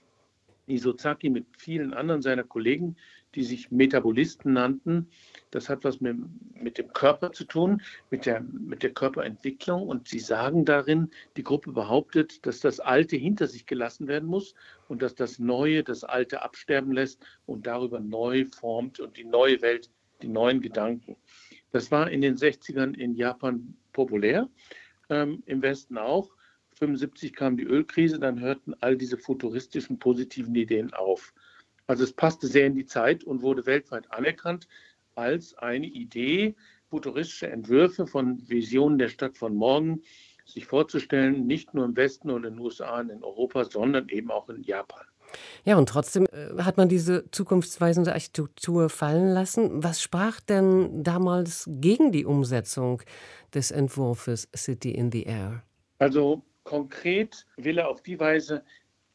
Isozaki 0.68 1.30
mit 1.30 1.48
vielen 1.58 1.94
anderen 1.94 2.22
seiner 2.22 2.44
Kollegen, 2.44 2.96
die 3.36 3.44
sich 3.44 3.72
Metabolisten 3.72 4.54
nannten. 4.54 5.10
Das 5.52 5.70
hat 5.70 5.84
was 5.84 6.00
mit, 6.02 6.18
mit 6.54 6.78
dem 6.78 6.94
Körper 6.94 7.32
zu 7.32 7.44
tun, 7.44 7.82
mit 8.10 8.26
der, 8.26 8.42
mit 8.42 8.84
der 8.84 8.92
Körperentwicklung. 8.92 9.88
Und 9.88 10.08
sie 10.08 10.20
sagen 10.20 10.66
darin, 10.66 11.10
die 11.38 11.44
Gruppe 11.44 11.72
behauptet, 11.72 12.46
dass 12.46 12.60
das 12.60 12.80
Alte 12.80 13.16
hinter 13.16 13.48
sich 13.48 13.66
gelassen 13.66 14.08
werden 14.08 14.30
muss 14.30 14.54
und 14.88 15.02
dass 15.02 15.16
das 15.16 15.40
Neue 15.40 15.84
das 15.84 16.04
Alte 16.04 16.42
absterben 16.42 16.92
lässt 16.92 17.24
und 17.46 17.68
darüber 17.68 18.00
neu 18.00 18.46
formt 18.46 19.00
und 19.00 19.18
die 19.18 19.26
neue 19.26 19.62
Welt, 19.62 19.90
die 20.22 20.28
neuen 20.28 20.62
Gedanken. 20.62 21.16
Das 21.72 21.92
war 21.92 22.10
in 22.10 22.22
den 22.22 22.36
60ern 22.36 22.96
in 22.96 23.16
Japan 23.16 23.76
populär, 23.94 24.50
ähm, 25.10 25.44
im 25.46 25.62
Westen 25.62 25.98
auch. 25.98 26.32
1975 26.82 27.36
kam 27.36 27.58
die 27.58 27.66
Ölkrise, 27.66 28.20
dann 28.20 28.40
hörten 28.40 28.74
all 28.80 28.96
diese 28.96 29.18
futuristischen, 29.18 30.00
positiven 30.00 30.56
Ideen 30.56 30.94
auf. 30.94 31.34
Also 31.88 32.06
es 32.06 32.14
passte 32.14 32.48
sehr 32.48 32.68
in 32.68 32.76
die 32.76 32.86
Zeit 32.86 33.26
und 33.26 33.42
wurde 33.42 33.66
weltweit 33.66 34.10
anerkannt 34.12 34.68
als 35.16 35.58
eine 35.58 35.88
Idee, 35.88 36.56
futuristische 36.90 37.50
Entwürfe 37.50 38.08
von 38.08 38.48
Visionen 38.48 38.98
der 38.98 39.10
Stadt 39.10 39.38
von 39.38 39.56
morgen 39.56 40.02
sich 40.46 40.66
vorzustellen, 40.66 41.46
nicht 41.46 41.74
nur 41.74 41.84
im 41.84 41.98
Westen 41.98 42.32
oder 42.32 42.48
in 42.48 42.56
den 42.56 42.64
USA 42.64 43.02
und 43.02 43.10
in 43.10 43.24
Europa, 43.24 43.66
sondern 43.66 44.08
eben 44.08 44.32
auch 44.32 44.50
in 44.50 44.64
Japan. 44.64 45.06
Ja, 45.64 45.78
und 45.78 45.90
trotzdem 45.90 46.26
äh, 46.32 46.64
hat 46.64 46.78
man 46.78 46.90
diese 46.90 47.30
zukunftsweisende 47.30 48.14
Architektur 48.14 48.90
fallen 48.90 49.30
lassen. 49.34 49.84
Was 49.84 50.02
sprach 50.02 50.40
denn 50.40 51.04
damals 51.04 51.70
gegen 51.70 52.12
die 52.12 52.26
Umsetzung 52.26 53.02
des 53.54 53.70
Entwurfs 53.70 54.48
City 54.56 54.92
in 54.92 55.12
the 55.12 55.24
Air? 55.24 55.62
Also 56.00 56.42
Konkret 56.70 57.48
will 57.58 57.80
er 57.80 57.90
auf 57.90 58.04
die 58.04 58.20
Weise 58.20 58.64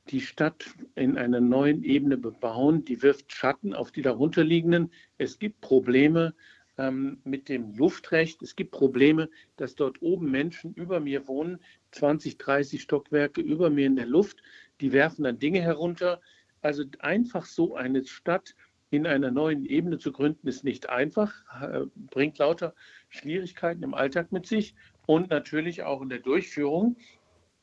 die 0.09 0.21
Stadt 0.21 0.75
in 0.97 1.17
einer 1.17 1.41
neuen 1.41 1.85
Ebene 1.85 2.17
bebauen. 2.17 2.85
Die 2.85 3.01
wirft 3.01 3.33
Schatten 3.33 3.75
auf 3.75 3.93
die 3.93 4.03
darunterliegenden. 4.03 4.91
Es 5.19 5.39
gibt 5.39 5.61
Probleme 5.61 6.35
ähm, 6.79 7.21
mit 7.23 7.49
dem 7.49 7.73
Luftrecht. 7.77 8.43
Es 8.43 8.57
gibt 8.57 8.73
Probleme, 8.73 9.31
dass 9.55 9.77
dort 9.77 10.03
oben 10.03 10.33
Menschen 10.33 10.75
über 10.75 10.99
mir 10.99 11.29
wohnen, 11.29 11.61
20, 11.93 12.39
30 12.39 12.83
Stockwerke 12.83 13.41
über 13.41 13.71
mir 13.71 13.87
in 13.87 13.95
der 13.95 14.07
Luft. 14.07 14.43
Die 14.81 14.91
werfen 14.91 15.23
dann 15.23 15.39
Dinge 15.39 15.63
herunter. 15.63 16.21
Also 16.61 16.83
einfach 16.99 17.45
so 17.45 17.77
eine 17.77 18.05
Stadt 18.05 18.57
in 18.91 19.07
einer 19.07 19.31
neuen 19.31 19.65
Ebene 19.65 19.99
zu 19.99 20.11
gründen, 20.11 20.49
ist 20.49 20.65
nicht 20.65 20.89
einfach, 20.89 21.33
äh, 21.63 21.87
bringt 21.95 22.39
lauter 22.39 22.75
Schwierigkeiten 23.11 23.85
im 23.85 23.95
Alltag 23.95 24.33
mit 24.33 24.47
sich 24.47 24.75
und 25.07 25.31
natürlich 25.31 25.83
auch 25.83 26.03
in 26.03 26.09
der 26.09 26.21
Durchführung. 26.21 26.97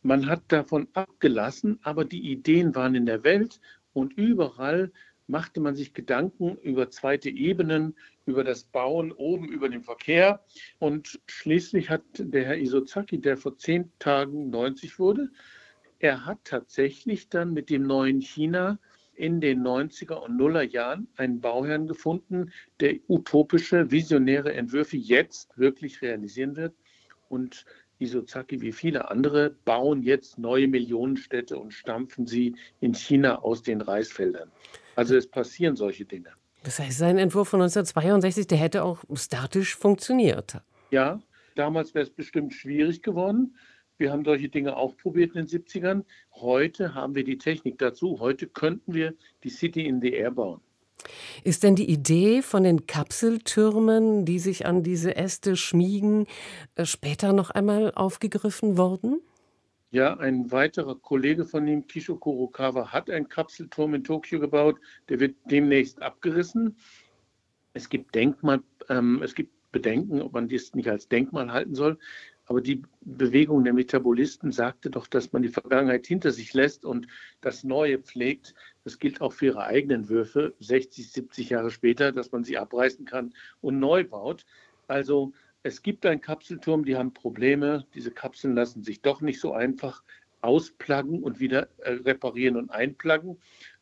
Man 0.03 0.27
hat 0.27 0.43
davon 0.47 0.87
abgelassen, 0.93 1.79
aber 1.83 2.05
die 2.05 2.31
Ideen 2.31 2.73
waren 2.75 2.95
in 2.95 3.05
der 3.05 3.23
Welt 3.23 3.59
und 3.93 4.13
überall 4.13 4.91
machte 5.27 5.61
man 5.61 5.75
sich 5.75 5.93
Gedanken 5.93 6.57
über 6.57 6.89
zweite 6.89 7.29
Ebenen, 7.29 7.95
über 8.25 8.43
das 8.43 8.63
Bauen 8.63 9.11
oben, 9.11 9.47
über 9.47 9.69
den 9.69 9.81
Verkehr. 9.81 10.43
Und 10.79 11.19
schließlich 11.27 11.89
hat 11.89 12.03
der 12.17 12.45
Herr 12.45 12.57
Isozaki, 12.57 13.19
der 13.19 13.37
vor 13.37 13.57
zehn 13.57 13.91
Tagen 13.99 14.49
90 14.49 14.99
wurde, 14.99 15.29
er 15.99 16.25
hat 16.25 16.39
tatsächlich 16.45 17.29
dann 17.29 17.53
mit 17.53 17.69
dem 17.69 17.83
neuen 17.83 18.21
China 18.21 18.79
in 19.13 19.39
den 19.39 19.61
90er 19.61 20.15
und 20.15 20.35
Nuller 20.35 20.63
Jahren 20.63 21.07
einen 21.15 21.41
Bauherrn 21.41 21.87
gefunden, 21.87 22.51
der 22.79 22.95
utopische, 23.07 23.91
visionäre 23.91 24.51
Entwürfe 24.53 24.97
jetzt 24.97 25.57
wirklich 25.59 26.01
realisieren 26.01 26.55
wird. 26.55 26.73
Und 27.29 27.65
Isozaki 28.01 28.61
wie 28.61 28.71
viele 28.71 29.09
andere 29.09 29.51
bauen 29.65 30.03
jetzt 30.03 30.37
neue 30.37 30.67
Millionenstädte 30.67 31.57
und 31.57 31.71
stampfen 31.71 32.25
sie 32.25 32.55
in 32.79 32.93
China 32.93 33.39
aus 33.39 33.61
den 33.61 33.81
Reisfeldern. 33.81 34.51
Also 34.95 35.15
es 35.15 35.27
passieren 35.27 35.75
solche 35.75 36.05
Dinge. 36.05 36.29
Das 36.63 36.79
heißt, 36.79 36.97
sein 36.97 37.17
Entwurf 37.17 37.49
von 37.49 37.61
1962, 37.61 38.47
der 38.47 38.57
hätte 38.57 38.83
auch 38.83 39.03
statisch 39.13 39.75
funktioniert. 39.75 40.57
Ja, 40.91 41.21
damals 41.55 41.93
wäre 41.93 42.03
es 42.03 42.11
bestimmt 42.11 42.53
schwierig 42.53 43.01
geworden. 43.01 43.55
Wir 43.97 44.11
haben 44.11 44.25
solche 44.25 44.49
Dinge 44.49 44.75
auch 44.77 44.97
probiert 44.97 45.35
in 45.35 45.45
den 45.45 45.47
70ern. 45.47 46.03
Heute 46.33 46.95
haben 46.95 47.15
wir 47.15 47.23
die 47.23 47.37
Technik 47.37 47.77
dazu. 47.77 48.19
Heute 48.19 48.47
könnten 48.47 48.93
wir 48.93 49.13
die 49.43 49.49
City 49.49 49.85
in 49.85 50.01
the 50.01 50.11
Air 50.11 50.31
bauen. 50.31 50.61
Ist 51.43 51.63
denn 51.63 51.75
die 51.75 51.89
Idee 51.89 52.41
von 52.41 52.63
den 52.63 52.87
Kapseltürmen, 52.87 54.25
die 54.25 54.39
sich 54.39 54.65
an 54.65 54.83
diese 54.83 55.15
Äste 55.15 55.55
schmiegen, 55.55 56.27
äh, 56.75 56.85
später 56.85 57.33
noch 57.33 57.49
einmal 57.49 57.91
aufgegriffen 57.95 58.77
worden? 58.77 59.21
Ja, 59.91 60.17
ein 60.17 60.51
weiterer 60.51 60.95
Kollege 60.95 61.43
von 61.43 61.67
ihm, 61.67 61.85
Kisho 61.85 62.15
Kurokawa, 62.15 62.93
hat 62.93 63.09
einen 63.09 63.27
Kapselturm 63.27 63.93
in 63.93 64.03
Tokio 64.05 64.39
gebaut. 64.39 64.79
Der 65.09 65.19
wird 65.19 65.35
demnächst 65.45 66.01
abgerissen. 66.01 66.77
Es 67.73 67.89
gibt 67.89 68.15
Denkmal, 68.15 68.61
ähm, 68.87 69.21
es 69.21 69.35
gibt 69.35 69.51
Bedenken, 69.71 70.21
ob 70.21 70.33
man 70.33 70.47
dies 70.47 70.73
nicht 70.75 70.89
als 70.89 71.07
Denkmal 71.09 71.51
halten 71.51 71.75
soll. 71.75 71.97
Aber 72.45 72.62
die 72.62 72.82
Bewegung 73.01 73.63
der 73.63 73.73
Metabolisten 73.73 74.51
sagte 74.51 74.89
doch, 74.89 75.08
dass 75.08 75.32
man 75.32 75.41
die 75.41 75.49
Vergangenheit 75.49 76.08
hinter 76.08 76.32
sich 76.32 76.54
lässt 76.54 76.86
und 76.86 77.08
das 77.39 77.63
Neue 77.63 77.99
pflegt. 77.99 78.54
Das 78.84 78.99
gilt 78.99 79.21
auch 79.21 79.34
für 79.34 79.47
ihre 79.47 79.63
eigenen 79.63 80.10
Würfe, 80.10 80.54
60, 80.60 81.12
70 81.12 81.49
Jahre 81.51 81.71
später, 81.71 82.12
dass 82.12 82.32
man 82.32 82.43
sie 82.43 82.58
abreißen 82.58 83.06
kann 83.06 83.34
und 83.62 83.80
neu 83.80 84.04
baut. 84.04 84.45
Also 84.88 85.34
es 85.63 85.84
gibt 85.84 86.06
einen 86.06 86.21
Kapselturm, 86.21 86.86
die 86.86 86.97
haben 86.97 87.13
Probleme. 87.13 87.86
Diese 87.93 88.12
Kapseln 88.12 88.56
lassen 88.56 88.84
sich 88.84 89.01
doch 89.01 89.21
nicht 89.21 89.39
so 89.39 89.54
einfach 89.54 90.04
auspluggen 90.41 91.21
und 91.21 91.39
wieder 91.39 91.69
äh, 91.77 91.91
reparieren 91.91 92.58
und 92.58 92.71
einpluggen. 92.71 93.38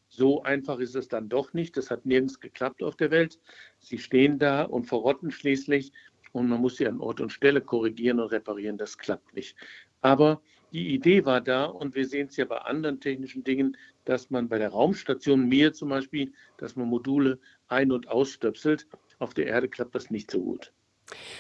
So 0.10 0.44
einfach 0.44 0.80
ist 0.80 0.96
es 0.96 1.08
dann 1.08 1.30
doch 1.30 1.54
nicht. 1.54 1.78
Das 1.78 1.90
hat 1.92 2.06
nirgends 2.06 2.40
geklappt 2.40 2.84
auf 2.84 2.96
der 2.96 3.12
Welt. 3.12 3.40
Sie 3.80 4.00
stehen 4.00 4.40
da 4.40 4.64
und 4.64 4.86
verrotten 4.86 5.32
schließlich 5.32 5.94
und 6.32 6.48
man 6.48 6.62
muss 6.62 6.78
sie 6.78 6.88
an 6.88 7.00
Ort 7.00 7.22
und 7.22 7.32
Stelle 7.32 7.62
korrigieren 7.62 8.20
und 8.20 8.32
reparieren. 8.32 8.78
Das 8.78 8.98
klappt 8.98 9.34
nicht. 9.36 9.56
Aber 10.02 10.42
die 10.72 10.94
Idee 10.94 11.26
war 11.26 11.42
da 11.42 11.66
und 11.66 11.96
wir 11.96 12.08
sehen 12.08 12.28
es 12.28 12.38
ja 12.38 12.46
bei 12.46 12.58
anderen 12.58 13.00
technischen 13.00 13.44
Dingen, 13.44 13.76
dass 14.06 14.30
man 14.30 14.48
bei 14.48 14.58
der 14.60 14.70
Raumstation 14.70 15.48
Mir 15.48 15.74
zum 15.74 15.90
Beispiel, 15.90 16.32
dass 16.58 16.76
man 16.76 16.88
Module 16.88 17.40
ein- 17.68 17.92
und 17.92 18.08
ausstöpselt. 18.08 18.88
Auf 19.18 19.34
der 19.34 19.48
Erde 19.48 19.68
klappt 19.68 19.96
das 19.96 20.10
nicht 20.12 20.32
so 20.32 20.40
gut. 20.40 20.72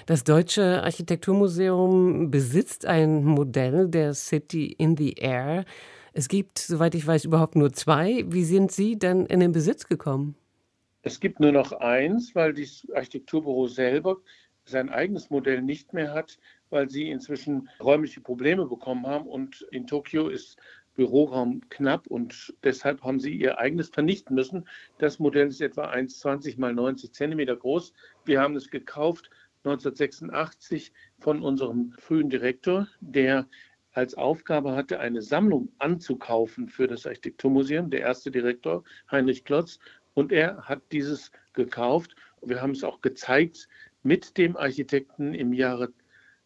Das 0.07 0.23
Deutsche 0.23 0.83
Architekturmuseum 0.83 2.31
besitzt 2.31 2.85
ein 2.85 3.23
Modell 3.23 3.87
der 3.87 4.13
City 4.15 4.65
in 4.65 4.97
the 4.97 5.13
Air. 5.13 5.65
Es 6.11 6.27
gibt, 6.27 6.57
soweit 6.57 6.95
ich 6.95 7.05
weiß, 7.05 7.25
überhaupt 7.25 7.55
nur 7.55 7.71
zwei. 7.71 8.25
Wie 8.27 8.43
sind 8.43 8.71
Sie 8.71 8.97
denn 8.97 9.27
in 9.27 9.39
den 9.39 9.51
Besitz 9.51 9.87
gekommen? 9.87 10.35
Es 11.01 11.19
gibt 11.19 11.39
nur 11.39 11.51
noch 11.51 11.71
eins, 11.71 12.35
weil 12.35 12.53
das 12.53 12.85
Architekturbüro 12.93 13.67
selber 13.67 14.17
sein 14.69 14.89
eigenes 14.89 15.29
Modell 15.29 15.61
nicht 15.61 15.93
mehr 15.93 16.13
hat, 16.13 16.37
weil 16.69 16.89
sie 16.89 17.09
inzwischen 17.09 17.69
räumliche 17.79 18.21
Probleme 18.21 18.65
bekommen 18.65 19.05
haben. 19.07 19.27
Und 19.27 19.67
in 19.71 19.87
Tokio 19.87 20.29
ist 20.29 20.57
Büroraum 20.95 21.61
knapp 21.69 22.07
und 22.07 22.53
deshalb 22.63 23.03
haben 23.03 23.19
sie 23.19 23.33
ihr 23.33 23.57
eigenes 23.57 23.89
vernichten 23.89 24.35
müssen. 24.35 24.67
Das 24.97 25.17
Modell 25.17 25.47
ist 25.47 25.61
etwa 25.61 25.89
1,20 25.89 26.59
mal 26.59 26.73
90 26.73 27.13
Zentimeter 27.13 27.55
groß. 27.55 27.93
Wir 28.25 28.41
haben 28.41 28.57
es 28.57 28.69
gekauft 28.69 29.29
1986 29.63 30.91
von 31.19 31.41
unserem 31.41 31.93
frühen 31.99 32.29
Direktor, 32.29 32.87
der 33.01 33.47
als 33.93 34.15
Aufgabe 34.15 34.75
hatte, 34.75 34.99
eine 34.99 35.21
Sammlung 35.21 35.71
anzukaufen 35.79 36.67
für 36.67 36.87
das 36.87 37.05
Architekturmuseum, 37.05 37.89
der 37.89 38.01
erste 38.01 38.31
Direktor, 38.31 38.83
Heinrich 39.11 39.43
Klotz. 39.43 39.79
Und 40.13 40.31
er 40.31 40.63
hat 40.63 40.81
dieses 40.91 41.31
gekauft. 41.53 42.15
Wir 42.41 42.61
haben 42.61 42.71
es 42.71 42.83
auch 42.83 43.01
gezeigt 43.01 43.67
mit 44.03 44.37
dem 44.37 44.57
Architekten 44.57 45.33
im 45.33 45.53
Jahre 45.53 45.91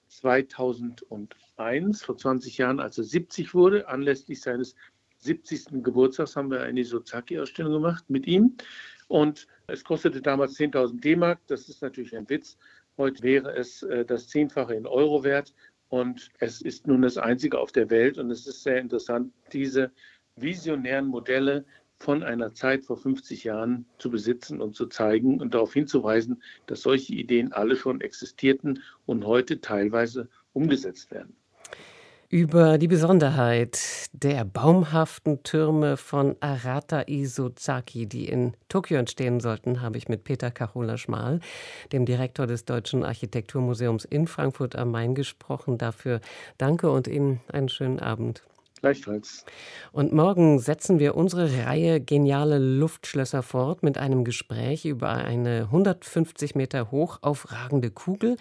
2001, 0.08 2.04
vor 2.04 2.18
20 2.18 2.58
Jahren, 2.58 2.80
als 2.80 2.98
er 2.98 3.04
70 3.04 3.54
wurde, 3.54 3.88
anlässlich 3.88 4.42
seines 4.42 4.76
70. 5.20 5.84
Geburtstags 5.84 6.36
haben 6.36 6.52
wir 6.52 6.62
eine 6.62 6.84
Sozaki-Ausstellung 6.84 7.74
gemacht 7.74 8.10
mit 8.10 8.28
ihm. 8.28 8.56
Und 9.08 9.48
es 9.68 9.84
kostete 9.84 10.22
damals 10.22 10.58
10.000 10.58 11.00
D-Mark. 11.00 11.40
Das 11.48 11.70
ist 11.70 11.82
natürlich 11.82 12.16
ein 12.16 12.30
Witz. 12.30 12.58
Heute 12.98 13.24
wäre 13.24 13.56
es 13.56 13.84
äh, 13.84 14.06
das 14.06 14.28
Zehnfache 14.28 14.76
in 14.76 14.86
Euro 14.86 15.24
wert. 15.24 15.54
Und 15.90 16.30
es 16.40 16.62
ist 16.62 16.88
nun 16.88 17.04
das 17.04 17.18
einzige 17.18 17.60
auf 17.60 17.72
der 17.72 17.90
Welt. 17.90 18.18
Und 18.18 18.32
es 18.32 18.48
ist 18.48 18.64
sehr 18.64 18.80
interessant, 18.80 19.32
diese 19.52 19.92
visionären 20.36 21.08
Modelle 21.08 21.66
von 22.00 22.24
einer 22.24 22.54
Zeit 22.54 22.84
vor 22.84 22.98
50 22.98 23.44
Jahren 23.44 23.86
zu 23.98 24.10
besitzen 24.10 24.62
und 24.62 24.76
zu 24.76 24.88
zeigen 24.88 25.40
und 25.40 25.54
darauf 25.54 25.74
hinzuweisen, 25.74 26.42
dass 26.66 26.82
solche 26.82 27.14
Ideen 27.14 27.54
alle 27.54 27.76
schon 27.76 28.02
existierten 28.02 28.82
und 29.06 29.26
heute 29.26 29.62
teilweise 29.62 30.28
umgesetzt 30.54 31.12
werden. 31.12 31.36
Über 32.34 32.80
die 32.80 32.88
Besonderheit 32.88 34.10
der 34.12 34.44
baumhaften 34.44 35.44
Türme 35.44 35.98
von 35.98 36.36
Arata 36.40 37.04
Isozaki, 37.06 38.08
die 38.08 38.28
in 38.28 38.54
Tokio 38.70 38.98
entstehen 38.98 39.40
sollten, 39.40 39.84
habe 39.84 40.00
ich 40.00 40.10
mit 40.10 40.24
Peter 40.24 40.50
Karola 40.50 40.98
Schmal, 40.98 41.42
dem 41.92 42.08
Direktor 42.08 42.48
des 42.48 42.66
Deutschen 42.66 43.04
Architekturmuseums 43.04 44.06
in 44.06 44.26
Frankfurt 44.26 44.76
am 44.76 44.90
Main, 44.90 45.14
gesprochen. 45.14 45.78
Dafür 45.78 46.22
danke 46.58 46.90
und 46.90 47.08
Ihnen 47.08 47.40
einen 47.52 47.70
schönen 47.70 48.00
Abend. 48.00 48.42
Gleichfalls. 48.84 49.46
Und 49.94 50.12
morgen 50.12 50.60
setzen 50.60 51.00
wir 51.00 51.16
unsere 51.16 51.66
Reihe 51.66 52.02
Geniale 52.02 52.58
Luftschlösser 52.58 53.42
fort 53.42 53.82
mit 53.82 53.98
einem 53.98 54.26
Gespräch 54.26 54.84
über 54.84 55.08
eine 55.08 55.70
150 55.72 56.56
Meter 56.56 56.92
hoch 56.92 57.20
aufragende 57.22 57.92
Kugel, 57.92 58.36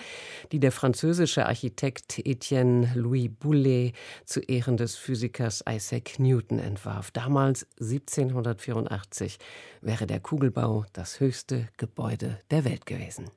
die 0.50 0.58
der 0.58 0.72
französische 0.72 1.46
Architekt 1.46 2.18
Etienne 2.26 2.90
Louis 2.96 3.30
Boulet 3.38 3.94
zu 4.24 4.40
Ehren 4.40 4.76
des 4.76 4.96
Physikers 4.96 5.62
Isaac 5.70 6.18
Newton 6.18 6.58
entwarf. 6.58 7.12
Damals 7.12 7.64
1784 7.78 9.38
wäre 9.80 10.08
der 10.08 10.18
Kugelbau 10.18 10.86
das 10.92 11.20
höchste 11.20 11.68
Gebäude 11.76 12.40
der 12.50 12.64
Welt 12.64 12.84
gewesen. 12.86 13.30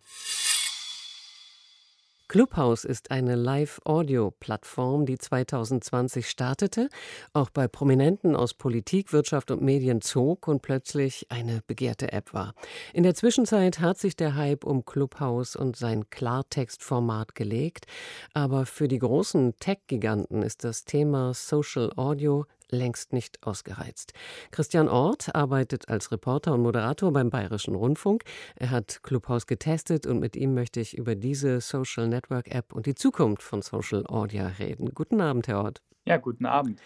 Clubhouse 2.27 2.85
ist 2.85 3.11
eine 3.11 3.35
Live-Audio-Plattform, 3.35 5.05
die 5.05 5.19
2020 5.19 6.27
startete, 6.27 6.89
auch 7.33 7.51
bei 7.51 7.67
Prominenten 7.67 8.35
aus 8.35 8.55
Politik, 8.55 9.13
Wirtschaft 9.13 9.51
und 9.51 9.61
Medien 9.61 10.01
zog 10.01 10.47
und 10.47 10.63
plötzlich 10.63 11.27
eine 11.29 11.61
begehrte 11.67 12.11
App 12.11 12.33
war. 12.33 12.55
In 12.93 13.03
der 13.03 13.13
Zwischenzeit 13.13 13.79
hat 13.79 13.99
sich 13.99 14.15
der 14.15 14.35
Hype 14.35 14.63
um 14.63 14.85
Clubhouse 14.85 15.55
und 15.55 15.75
sein 15.75 16.09
Klartextformat 16.09 17.35
gelegt, 17.35 17.85
aber 18.33 18.65
für 18.65 18.87
die 18.87 18.99
großen 18.99 19.53
Tech-Giganten 19.59 20.41
ist 20.41 20.63
das 20.63 20.83
Thema 20.83 21.35
Social 21.35 21.91
Audio 21.95 22.45
längst 22.69 23.13
nicht 23.13 23.43
ausgereizt. 23.43 24.13
Christian 24.51 24.87
Ort 24.87 25.33
arbeitet 25.35 25.89
als 25.89 26.11
Reporter 26.11 26.53
und 26.53 26.61
Moderator 26.61 27.11
beim 27.11 27.29
Bayerischen 27.29 27.75
Rundfunk. 27.75 28.23
Er 28.55 28.71
hat 28.71 29.01
Clubhouse 29.03 29.47
getestet 29.47 30.05
und 30.05 30.19
mit 30.19 30.35
ihm 30.35 30.53
möchte 30.53 30.79
ich 30.79 30.97
über 30.97 31.15
diese 31.15 31.61
Social 31.61 32.07
Network 32.07 32.53
App 32.53 32.73
und 32.73 32.85
die 32.85 32.95
Zukunft 32.95 33.43
von 33.43 33.61
Social 33.61 34.05
Audio 34.07 34.47
reden. 34.59 34.93
Guten 34.93 35.21
Abend, 35.21 35.47
Herr 35.47 35.63
Ort. 35.63 35.81
Ja, 36.05 36.17
guten 36.17 36.45
Abend. 36.45 36.79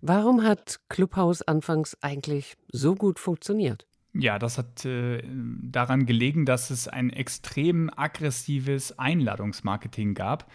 Warum 0.00 0.42
hat 0.42 0.80
Clubhouse 0.88 1.42
anfangs 1.42 1.96
eigentlich 2.00 2.56
so 2.72 2.94
gut 2.96 3.20
funktioniert? 3.20 3.86
Ja, 4.16 4.38
das 4.38 4.58
hat 4.58 4.84
äh, 4.84 5.22
daran 5.62 6.06
gelegen, 6.06 6.44
dass 6.44 6.70
es 6.70 6.86
ein 6.86 7.10
extrem 7.10 7.90
aggressives 7.94 8.96
Einladungsmarketing 8.98 10.14
gab. 10.14 10.50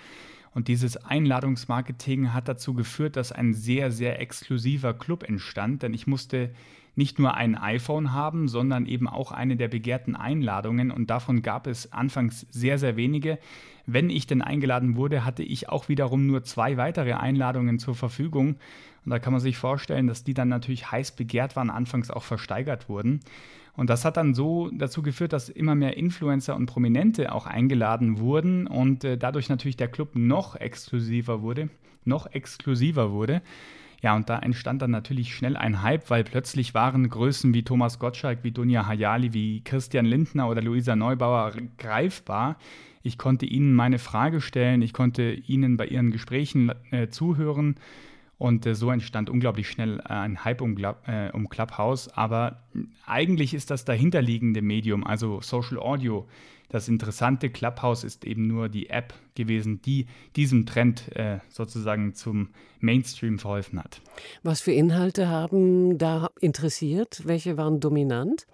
Und 0.59 0.67
dieses 0.67 0.97
Einladungsmarketing 0.97 2.33
hat 2.33 2.49
dazu 2.49 2.73
geführt, 2.73 3.15
dass 3.15 3.31
ein 3.31 3.53
sehr, 3.53 3.91
sehr 3.91 4.19
exklusiver 4.19 4.93
Club 4.93 5.23
entstand, 5.23 5.83
denn 5.83 5.93
ich 5.93 6.05
musste 6.05 6.49
nicht 6.95 7.17
nur 7.17 7.35
ein 7.35 7.55
iPhone 7.55 8.11
haben, 8.11 8.49
sondern 8.49 8.85
eben 8.85 9.07
auch 9.07 9.31
eine 9.31 9.55
der 9.55 9.69
begehrten 9.69 10.17
Einladungen 10.17 10.91
und 10.91 11.09
davon 11.09 11.43
gab 11.43 11.65
es 11.65 11.93
anfangs 11.93 12.45
sehr, 12.49 12.77
sehr 12.77 12.97
wenige. 12.97 13.39
Wenn 13.85 14.09
ich 14.09 14.27
denn 14.27 14.41
eingeladen 14.41 14.97
wurde, 14.97 15.23
hatte 15.23 15.43
ich 15.43 15.69
auch 15.69 15.87
wiederum 15.87 16.27
nur 16.27 16.43
zwei 16.43 16.75
weitere 16.75 17.13
Einladungen 17.13 17.79
zur 17.79 17.95
Verfügung 17.95 18.57
und 19.05 19.11
da 19.11 19.19
kann 19.19 19.31
man 19.31 19.41
sich 19.41 19.55
vorstellen, 19.55 20.07
dass 20.07 20.25
die 20.25 20.33
dann 20.33 20.49
natürlich 20.49 20.91
heiß 20.91 21.11
begehrt 21.15 21.55
waren, 21.55 21.69
anfangs 21.69 22.11
auch 22.11 22.23
versteigert 22.23 22.89
wurden. 22.89 23.21
Und 23.79 23.89
das 23.89 24.03
hat 24.03 24.17
dann 24.17 24.33
so 24.33 24.69
dazu 24.73 25.01
geführt, 25.01 25.31
dass 25.31 25.47
immer 25.47 25.73
mehr 25.73 25.95
Influencer 25.95 26.53
und 26.53 26.65
Prominente 26.65 27.31
auch 27.31 27.45
eingeladen 27.45 28.19
wurden 28.19 28.67
und 28.67 29.05
äh, 29.05 29.17
dadurch 29.17 29.47
natürlich 29.47 29.77
der 29.77 29.87
Club 29.87 30.17
noch 30.17 30.57
exklusiver 30.57 31.41
wurde, 31.41 31.69
noch 32.03 32.29
exklusiver 32.33 33.13
wurde. 33.13 33.41
Ja, 34.01 34.17
und 34.17 34.27
da 34.29 34.37
entstand 34.39 34.81
dann 34.81 34.91
natürlich 34.91 35.33
schnell 35.33 35.55
ein 35.55 35.81
Hype, 35.81 36.09
weil 36.09 36.25
plötzlich 36.25 36.73
waren 36.73 37.07
Größen 37.07 37.53
wie 37.53 37.63
Thomas 37.63 37.99
Gottschalk, 37.99 38.39
wie 38.43 38.51
Dunja 38.51 38.85
Hayali, 38.85 39.31
wie 39.31 39.61
Christian 39.63 40.05
Lindner 40.05 40.49
oder 40.49 40.61
Luisa 40.61 40.97
Neubauer 40.97 41.53
greifbar. 41.77 42.57
Ich 43.01 43.17
konnte 43.17 43.45
ihnen 43.45 43.73
meine 43.73 43.97
Frage 43.97 44.41
stellen, 44.41 44.81
ich 44.81 44.91
konnte 44.91 45.31
ihnen 45.31 45.77
bei 45.77 45.87
ihren 45.87 46.11
Gesprächen 46.11 46.73
äh, 46.91 47.07
zuhören 47.07 47.75
und 48.39 48.65
äh, 48.65 48.73
so 48.73 48.89
entstand 48.89 49.29
unglaublich 49.29 49.69
schnell 49.69 49.99
äh, 49.99 50.13
ein 50.13 50.43
Hype 50.43 50.61
um, 50.61 50.75
äh, 50.77 51.29
um, 51.31 51.49
Clubhouse. 51.49 52.07
Aber 52.15 52.63
eigentlich 53.05 53.53
ist 53.53 53.69
das 53.69 53.85
dahinterliegende 53.85 54.63
Medium, 54.63 55.05
also 55.05 55.41
Social 55.41 55.77
Audio, 55.77 56.27
das 56.69 56.87
interessante 56.87 57.49
Clubhouse 57.49 58.03
ist 58.03 58.25
eben 58.25 58.47
nur 58.47 58.69
die 58.69 58.91
App 58.91 59.13
gewesen, 59.35 59.81
die 59.81 60.05
diesem 60.35 60.67
Trend 60.67 61.15
äh, 61.15 61.39
sozusagen 61.49 62.13
zum 62.13 62.49
Mainstream 62.79 63.39
verholfen 63.39 63.79
hat. 63.79 64.01
Was 64.43 64.61
für 64.61 64.71
Inhalte 64.71 65.27
haben 65.27 65.97
da 65.97 66.29
interessiert? 66.39 67.23
Welche 67.25 67.57
waren 67.57 67.79
dominant? 67.79 68.45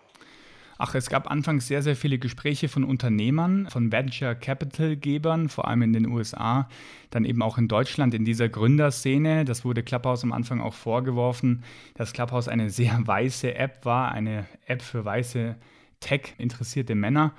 Ach, 0.78 0.94
es 0.94 1.10
gab 1.10 1.32
anfangs 1.32 1.68
sehr, 1.68 1.82
sehr 1.82 1.96
viele 1.96 2.20
Gespräche 2.20 2.68
von 2.68 2.84
Unternehmern, 2.84 3.68
von 3.70 3.92
Venture 3.92 4.36
Capital 4.36 4.98
Gebern, 4.98 5.48
vor 5.48 5.68
allem 5.68 5.84
in 5.84 5.94
den 5.94 6.06
USA, 6.08 6.68
dann 7.12 7.24
eben 7.24 7.42
auch 7.42 7.58
in 7.58 7.70
Deutschland 7.70 8.14
in 8.14 8.26
dieser 8.26 8.50
Gründerszene. 8.50 9.46
Das 9.46 9.64
wurde 9.64 9.84
Clubhouse 9.84 10.24
am 10.24 10.34
Anfang 10.34 10.60
auch 10.60 10.74
vorgeworfen, 10.74 11.64
dass 11.94 12.12
Clubhouse 12.12 12.50
eine 12.50 12.70
sehr 12.70 13.00
weiße 13.06 13.56
App 13.56 13.86
war, 13.86 14.12
eine 14.12 14.46
App 14.66 14.82
für 14.82 15.06
weiße 15.06 15.56
Tech-interessierte 16.02 16.94
Männer. 16.94 17.34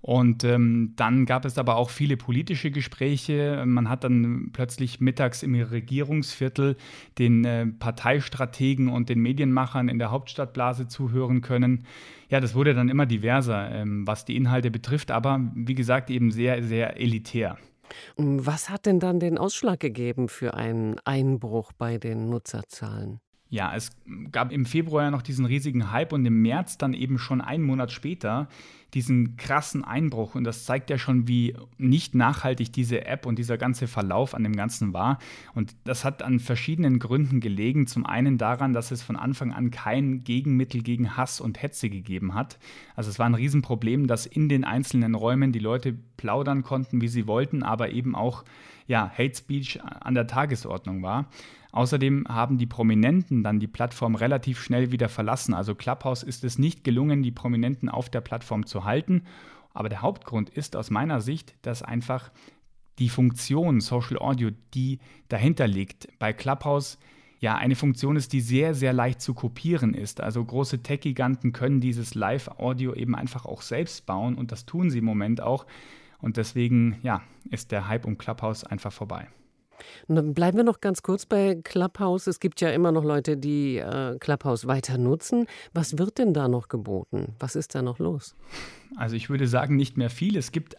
Und 0.00 0.44
ähm, 0.44 0.92
dann 0.96 1.26
gab 1.26 1.44
es 1.44 1.58
aber 1.58 1.76
auch 1.76 1.90
viele 1.90 2.16
politische 2.16 2.70
Gespräche. 2.70 3.64
Man 3.66 3.88
hat 3.88 4.04
dann 4.04 4.50
plötzlich 4.52 5.00
mittags 5.00 5.42
im 5.42 5.54
Regierungsviertel 5.54 6.76
den 7.18 7.44
äh, 7.44 7.66
Parteistrategen 7.66 8.88
und 8.88 9.08
den 9.08 9.20
Medienmachern 9.20 9.88
in 9.88 9.98
der 9.98 10.10
Hauptstadtblase 10.10 10.86
zuhören 10.86 11.40
können. 11.40 11.84
Ja, 12.28 12.40
das 12.40 12.54
wurde 12.54 12.74
dann 12.74 12.88
immer 12.88 13.06
diverser, 13.06 13.70
ähm, 13.72 14.06
was 14.06 14.24
die 14.24 14.36
Inhalte 14.36 14.70
betrifft, 14.70 15.10
aber 15.10 15.40
wie 15.54 15.74
gesagt 15.74 16.10
eben 16.10 16.30
sehr, 16.30 16.62
sehr 16.62 17.00
elitär. 17.00 17.58
Was 18.16 18.68
hat 18.68 18.86
denn 18.86 19.00
dann 19.00 19.18
den 19.18 19.38
Ausschlag 19.38 19.80
gegeben 19.80 20.28
für 20.28 20.54
einen 20.54 20.98
Einbruch 21.04 21.72
bei 21.72 21.98
den 21.98 22.28
Nutzerzahlen? 22.28 23.20
Ja, 23.50 23.74
es 23.74 23.90
gab 24.30 24.52
im 24.52 24.66
Februar 24.66 25.10
noch 25.10 25.22
diesen 25.22 25.46
riesigen 25.46 25.90
Hype 25.90 26.12
und 26.12 26.26
im 26.26 26.42
März 26.42 26.76
dann 26.76 26.92
eben 26.92 27.18
schon 27.18 27.40
einen 27.40 27.64
Monat 27.64 27.90
später 27.92 28.48
diesen 28.94 29.36
krassen 29.36 29.84
Einbruch. 29.84 30.34
Und 30.34 30.44
das 30.44 30.64
zeigt 30.64 30.90
ja 30.90 30.98
schon, 30.98 31.28
wie 31.28 31.54
nicht 31.76 32.14
nachhaltig 32.14 32.72
diese 32.72 33.04
App 33.04 33.26
und 33.26 33.38
dieser 33.38 33.58
ganze 33.58 33.86
Verlauf 33.86 34.34
an 34.34 34.44
dem 34.44 34.56
Ganzen 34.56 34.92
war. 34.92 35.18
Und 35.54 35.74
das 35.84 36.04
hat 36.04 36.22
an 36.22 36.40
verschiedenen 36.40 36.98
Gründen 36.98 37.40
gelegen. 37.40 37.86
Zum 37.86 38.06
einen 38.06 38.38
daran, 38.38 38.72
dass 38.72 38.90
es 38.90 39.02
von 39.02 39.16
Anfang 39.16 39.52
an 39.52 39.70
kein 39.70 40.24
Gegenmittel 40.24 40.82
gegen 40.82 41.16
Hass 41.16 41.40
und 41.40 41.62
Hetze 41.62 41.90
gegeben 41.90 42.34
hat. 42.34 42.58
Also 42.96 43.10
es 43.10 43.18
war 43.18 43.26
ein 43.26 43.34
Riesenproblem, 43.34 44.06
dass 44.06 44.26
in 44.26 44.48
den 44.48 44.64
einzelnen 44.64 45.14
Räumen 45.14 45.52
die 45.52 45.58
Leute 45.58 45.94
plaudern 46.16 46.62
konnten, 46.62 47.00
wie 47.00 47.08
sie 47.08 47.26
wollten, 47.26 47.62
aber 47.62 47.90
eben 47.90 48.14
auch 48.14 48.44
ja, 48.86 49.10
Hate 49.10 49.36
Speech 49.36 49.80
an 49.82 50.14
der 50.14 50.26
Tagesordnung 50.26 51.02
war. 51.02 51.28
Außerdem 51.72 52.26
haben 52.28 52.58
die 52.58 52.66
Prominenten 52.66 53.42
dann 53.42 53.60
die 53.60 53.66
Plattform 53.66 54.14
relativ 54.14 54.60
schnell 54.62 54.90
wieder 54.90 55.08
verlassen. 55.08 55.54
Also 55.54 55.74
Clubhouse 55.74 56.22
ist 56.22 56.44
es 56.44 56.58
nicht 56.58 56.82
gelungen, 56.82 57.22
die 57.22 57.30
Prominenten 57.30 57.88
auf 57.88 58.08
der 58.08 58.20
Plattform 58.20 58.66
zu 58.66 58.84
halten. 58.84 59.24
Aber 59.74 59.88
der 59.88 60.02
Hauptgrund 60.02 60.48
ist 60.50 60.76
aus 60.76 60.90
meiner 60.90 61.20
Sicht, 61.20 61.54
dass 61.62 61.82
einfach 61.82 62.30
die 62.98 63.08
Funktion 63.08 63.80
Social 63.80 64.18
Audio, 64.18 64.50
die 64.74 64.98
dahinter 65.28 65.66
liegt, 65.66 66.08
bei 66.18 66.32
Clubhouse 66.32 66.98
ja 67.40 67.54
eine 67.56 67.76
Funktion 67.76 68.16
ist, 68.16 68.32
die 68.32 68.40
sehr, 68.40 68.74
sehr 68.74 68.92
leicht 68.92 69.20
zu 69.20 69.34
kopieren 69.34 69.94
ist. 69.94 70.20
Also 70.20 70.44
große 70.44 70.82
Tech-Giganten 70.82 71.52
können 71.52 71.80
dieses 71.80 72.14
Live-Audio 72.14 72.94
eben 72.94 73.14
einfach 73.14 73.46
auch 73.46 73.62
selbst 73.62 74.06
bauen 74.06 74.34
und 74.34 74.50
das 74.50 74.66
tun 74.66 74.90
sie 74.90 74.98
im 74.98 75.04
Moment 75.04 75.40
auch. 75.40 75.66
Und 76.20 76.36
deswegen, 76.36 76.98
ja, 77.02 77.22
ist 77.48 77.70
der 77.70 77.86
Hype 77.86 78.06
um 78.06 78.18
Clubhouse 78.18 78.64
einfach 78.64 78.92
vorbei. 78.92 79.28
Und 80.06 80.16
dann 80.16 80.34
bleiben 80.34 80.56
wir 80.56 80.64
noch 80.64 80.80
ganz 80.80 81.02
kurz 81.02 81.26
bei 81.26 81.56
Clubhouse. 81.62 82.26
Es 82.26 82.40
gibt 82.40 82.60
ja 82.60 82.70
immer 82.70 82.92
noch 82.92 83.04
Leute, 83.04 83.36
die 83.36 83.78
äh, 83.78 84.18
Clubhouse 84.18 84.66
weiter 84.66 84.98
nutzen. 84.98 85.46
Was 85.72 85.98
wird 85.98 86.18
denn 86.18 86.34
da 86.34 86.48
noch 86.48 86.68
geboten? 86.68 87.34
Was 87.38 87.56
ist 87.56 87.74
da 87.74 87.82
noch 87.82 87.98
los? 87.98 88.34
Also 88.96 89.16
ich 89.16 89.30
würde 89.30 89.46
sagen, 89.46 89.76
nicht 89.76 89.96
mehr 89.96 90.10
viel. 90.10 90.36
Es 90.36 90.52
gibt 90.52 90.76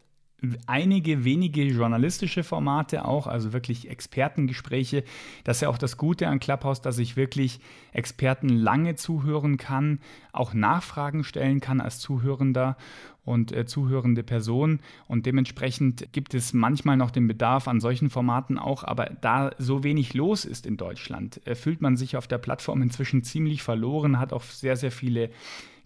einige 0.67 1.23
wenige 1.23 1.63
journalistische 1.63 2.43
Formate 2.43 3.05
auch, 3.05 3.27
also 3.27 3.53
wirklich 3.53 3.89
Expertengespräche. 3.89 5.03
Das 5.43 5.57
ist 5.57 5.61
ja 5.61 5.69
auch 5.69 5.77
das 5.77 5.97
Gute 5.97 6.27
an 6.27 6.39
Clubhouse, 6.39 6.81
dass 6.81 6.97
ich 6.97 7.15
wirklich 7.15 7.59
Experten 7.91 8.49
lange 8.49 8.95
zuhören 8.95 9.57
kann, 9.57 9.99
auch 10.31 10.53
Nachfragen 10.53 11.23
stellen 11.23 11.59
kann 11.59 11.81
als 11.81 11.99
Zuhörender 11.99 12.77
und 13.25 13.51
äh, 13.51 13.65
zuhörende 13.65 14.23
Person. 14.23 14.79
Und 15.07 15.25
dementsprechend 15.25 16.11
gibt 16.13 16.33
es 16.33 16.53
manchmal 16.53 16.97
noch 16.97 17.11
den 17.11 17.27
Bedarf 17.27 17.67
an 17.67 17.79
solchen 17.79 18.09
Formaten 18.09 18.57
auch, 18.57 18.83
aber 18.83 19.05
da 19.05 19.51
so 19.57 19.83
wenig 19.83 20.13
los 20.13 20.45
ist 20.45 20.65
in 20.65 20.77
Deutschland, 20.77 21.45
äh, 21.45 21.55
fühlt 21.55 21.81
man 21.81 21.97
sich 21.97 22.17
auf 22.17 22.27
der 22.27 22.39
Plattform 22.39 22.81
inzwischen 22.81 23.23
ziemlich 23.23 23.61
verloren, 23.61 24.19
hat 24.19 24.33
auch 24.33 24.43
sehr, 24.43 24.75
sehr 24.77 24.91
viele 24.91 25.29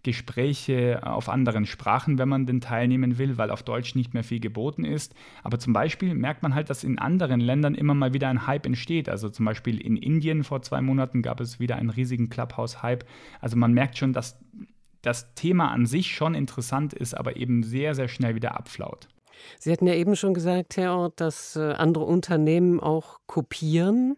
Gespräche 0.04 1.00
auf 1.04 1.30
anderen 1.30 1.66
Sprachen, 1.66 2.18
wenn 2.18 2.30
man 2.30 2.46
denn 2.46 2.62
teilnehmen 2.62 3.18
will, 3.18 3.38
weil 3.38 3.50
auf 3.50 3.64
Deutsch 3.64 3.96
nicht 3.96 4.14
mehr 4.14 4.24
viel 4.24 4.40
geboten 4.40 4.84
ist. 4.84 5.16
Aber 5.44 5.60
zum 5.60 5.74
Beispiel 5.74 6.14
merkt 6.14 6.44
man 6.44 6.54
halt, 6.54 6.70
dass 6.70 6.84
in 6.84 7.00
anderen 7.00 7.40
Ländern 7.40 7.74
immer 7.74 7.94
mal 7.94 8.14
wieder 8.14 8.28
ein 8.28 8.46
Hype 8.46 8.66
entsteht. 8.66 9.10
Also 9.10 9.30
zum 9.30 9.46
Beispiel 9.46 9.80
in 9.80 9.98
Indien 9.98 10.44
vor 10.44 10.62
zwei 10.62 10.82
Monaten 10.82 11.22
gab 11.22 11.40
es 11.40 11.60
wieder 11.60 11.78
einen 11.78 11.90
riesigen 11.90 12.30
Clubhouse-Hype. 12.30 13.06
Also 13.40 13.58
man 13.58 13.74
merkt 13.74 13.98
schon, 13.98 14.14
dass 14.14 14.40
das 15.02 15.34
Thema 15.36 15.72
an 15.72 15.86
sich 15.86 16.16
schon 16.16 16.36
interessant 16.36 16.94
ist, 16.94 17.14
aber 17.14 17.38
eben 17.38 17.64
sehr, 17.64 17.96
sehr 17.96 18.08
schnell 18.08 18.36
wieder 18.36 18.58
abflaut. 18.58 19.08
Sie 19.60 19.72
hatten 19.72 19.88
ja 19.88 19.94
eben 19.94 20.16
schon 20.16 20.34
gesagt, 20.34 20.78
Herr 20.78 20.96
Ort, 20.96 21.20
dass 21.20 21.56
äh, 21.56 21.74
andere 21.74 22.06
Unternehmen 22.06 22.80
auch 22.80 23.20
kopieren. 23.28 24.16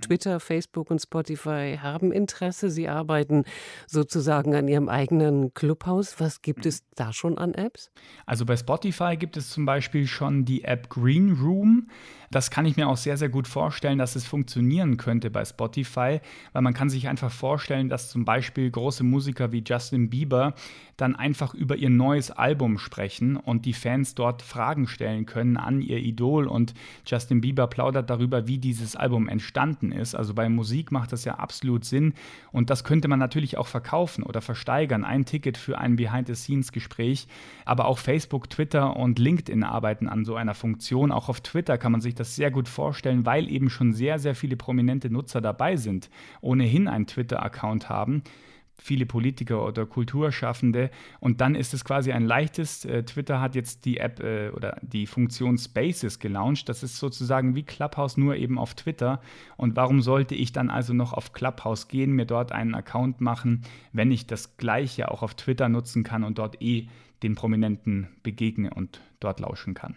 Twitter, 0.00 0.40
Facebook 0.40 0.90
und 0.90 1.00
Spotify 1.00 1.78
haben 1.80 2.12
Interesse. 2.12 2.70
Sie 2.70 2.88
arbeiten 2.88 3.44
sozusagen 3.86 4.54
an 4.54 4.68
ihrem 4.68 4.88
eigenen 4.88 5.54
Clubhaus. 5.54 6.18
Was 6.18 6.42
gibt 6.42 6.66
es 6.66 6.84
da 6.94 7.12
schon 7.12 7.38
an 7.38 7.54
Apps? 7.54 7.90
Also 8.26 8.44
bei 8.44 8.56
Spotify 8.56 9.16
gibt 9.16 9.36
es 9.36 9.50
zum 9.50 9.64
Beispiel 9.64 10.06
schon 10.06 10.44
die 10.44 10.64
App 10.64 10.88
Green 10.88 11.32
Room. 11.32 11.88
Das 12.30 12.50
kann 12.50 12.64
ich 12.64 12.76
mir 12.76 12.88
auch 12.88 12.96
sehr, 12.96 13.16
sehr 13.16 13.28
gut 13.28 13.48
vorstellen, 13.48 13.98
dass 13.98 14.14
es 14.14 14.24
funktionieren 14.24 14.96
könnte 14.96 15.30
bei 15.30 15.44
Spotify, 15.44 16.20
weil 16.52 16.62
man 16.62 16.74
kann 16.74 16.88
sich 16.88 17.08
einfach 17.08 17.32
vorstellen, 17.32 17.88
dass 17.88 18.08
zum 18.08 18.24
Beispiel 18.24 18.70
große 18.70 19.02
Musiker 19.02 19.50
wie 19.50 19.64
Justin 19.66 20.10
Bieber 20.10 20.54
dann 21.00 21.16
einfach 21.16 21.54
über 21.54 21.76
ihr 21.76 21.90
neues 21.90 22.30
Album 22.30 22.78
sprechen 22.78 23.36
und 23.36 23.64
die 23.64 23.72
Fans 23.72 24.14
dort 24.14 24.42
Fragen 24.42 24.86
stellen 24.86 25.26
können 25.26 25.56
an 25.56 25.80
ihr 25.80 25.98
Idol 25.98 26.46
und 26.46 26.74
Justin 27.06 27.40
Bieber 27.40 27.66
plaudert 27.66 28.10
darüber, 28.10 28.46
wie 28.46 28.58
dieses 28.58 28.96
Album 28.96 29.28
entstanden 29.28 29.92
ist. 29.92 30.14
Also 30.14 30.34
bei 30.34 30.48
Musik 30.48 30.92
macht 30.92 31.12
das 31.12 31.24
ja 31.24 31.36
absolut 31.36 31.84
Sinn 31.84 32.14
und 32.52 32.70
das 32.70 32.84
könnte 32.84 33.08
man 33.08 33.18
natürlich 33.18 33.56
auch 33.56 33.66
verkaufen 33.66 34.22
oder 34.24 34.40
versteigern. 34.40 35.04
Ein 35.04 35.24
Ticket 35.24 35.56
für 35.56 35.78
ein 35.78 35.96
Behind-the-Scenes-Gespräch, 35.96 37.26
aber 37.64 37.86
auch 37.86 37.98
Facebook, 37.98 38.50
Twitter 38.50 38.96
und 38.96 39.18
LinkedIn 39.18 39.62
arbeiten 39.62 40.08
an 40.08 40.24
so 40.24 40.34
einer 40.34 40.54
Funktion. 40.54 41.12
Auch 41.12 41.28
auf 41.28 41.40
Twitter 41.40 41.78
kann 41.78 41.92
man 41.92 42.00
sich 42.00 42.14
das 42.14 42.36
sehr 42.36 42.50
gut 42.50 42.68
vorstellen, 42.68 43.24
weil 43.24 43.50
eben 43.50 43.70
schon 43.70 43.92
sehr, 43.92 44.18
sehr 44.18 44.34
viele 44.34 44.56
prominente 44.56 45.10
Nutzer 45.10 45.40
dabei 45.40 45.76
sind, 45.76 46.10
ohnehin 46.40 46.88
einen 46.88 47.06
Twitter-Account 47.06 47.88
haben 47.88 48.22
viele 48.80 49.06
Politiker 49.06 49.64
oder 49.64 49.86
Kulturschaffende. 49.86 50.90
Und 51.20 51.40
dann 51.40 51.54
ist 51.54 51.74
es 51.74 51.84
quasi 51.84 52.12
ein 52.12 52.24
leichtes. 52.24 52.84
Äh, 52.84 53.04
Twitter 53.04 53.40
hat 53.40 53.54
jetzt 53.54 53.84
die 53.84 53.98
App 53.98 54.20
äh, 54.20 54.50
oder 54.50 54.78
die 54.82 55.06
Funktion 55.06 55.58
Spaces 55.58 56.18
gelauncht. 56.18 56.68
Das 56.68 56.82
ist 56.82 56.96
sozusagen 56.96 57.54
wie 57.54 57.62
Clubhouse, 57.62 58.16
nur 58.16 58.36
eben 58.36 58.58
auf 58.58 58.74
Twitter. 58.74 59.20
Und 59.56 59.76
warum 59.76 60.00
sollte 60.00 60.34
ich 60.34 60.52
dann 60.52 60.70
also 60.70 60.92
noch 60.92 61.12
auf 61.12 61.32
Clubhouse 61.32 61.88
gehen, 61.88 62.12
mir 62.12 62.26
dort 62.26 62.52
einen 62.52 62.74
Account 62.74 63.20
machen, 63.20 63.62
wenn 63.92 64.10
ich 64.10 64.26
das 64.26 64.56
gleiche 64.56 65.10
auch 65.10 65.22
auf 65.22 65.34
Twitter 65.34 65.68
nutzen 65.68 66.02
kann 66.02 66.24
und 66.24 66.38
dort 66.38 66.60
eh 66.62 66.88
den 67.22 67.34
Prominenten 67.34 68.08
begegne 68.22 68.72
und 68.72 69.00
dort 69.20 69.40
lauschen 69.40 69.74
kann? 69.74 69.96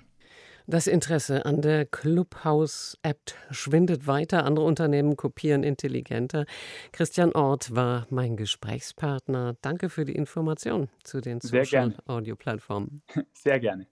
Das 0.65 0.87
Interesse 0.87 1.45
an 1.45 1.61
der 1.61 1.85
Clubhouse-App 1.85 3.33
schwindet 3.51 4.07
weiter. 4.07 4.45
Andere 4.45 4.65
Unternehmen 4.65 5.17
kopieren 5.17 5.61
intelligenter. 5.63 6.45
Christian 6.93 7.33
Ort 7.33 7.75
war 7.75 8.07
mein 8.09 8.37
Gesprächspartner. 8.37 9.57
Danke 9.61 9.89
für 9.89 10.05
die 10.05 10.15
Information 10.15 10.89
zu 11.03 11.19
den 11.19 11.41
Social-Audio-Plattformen. 11.41 13.01
Sehr 13.33 13.59
gerne. 13.59 13.87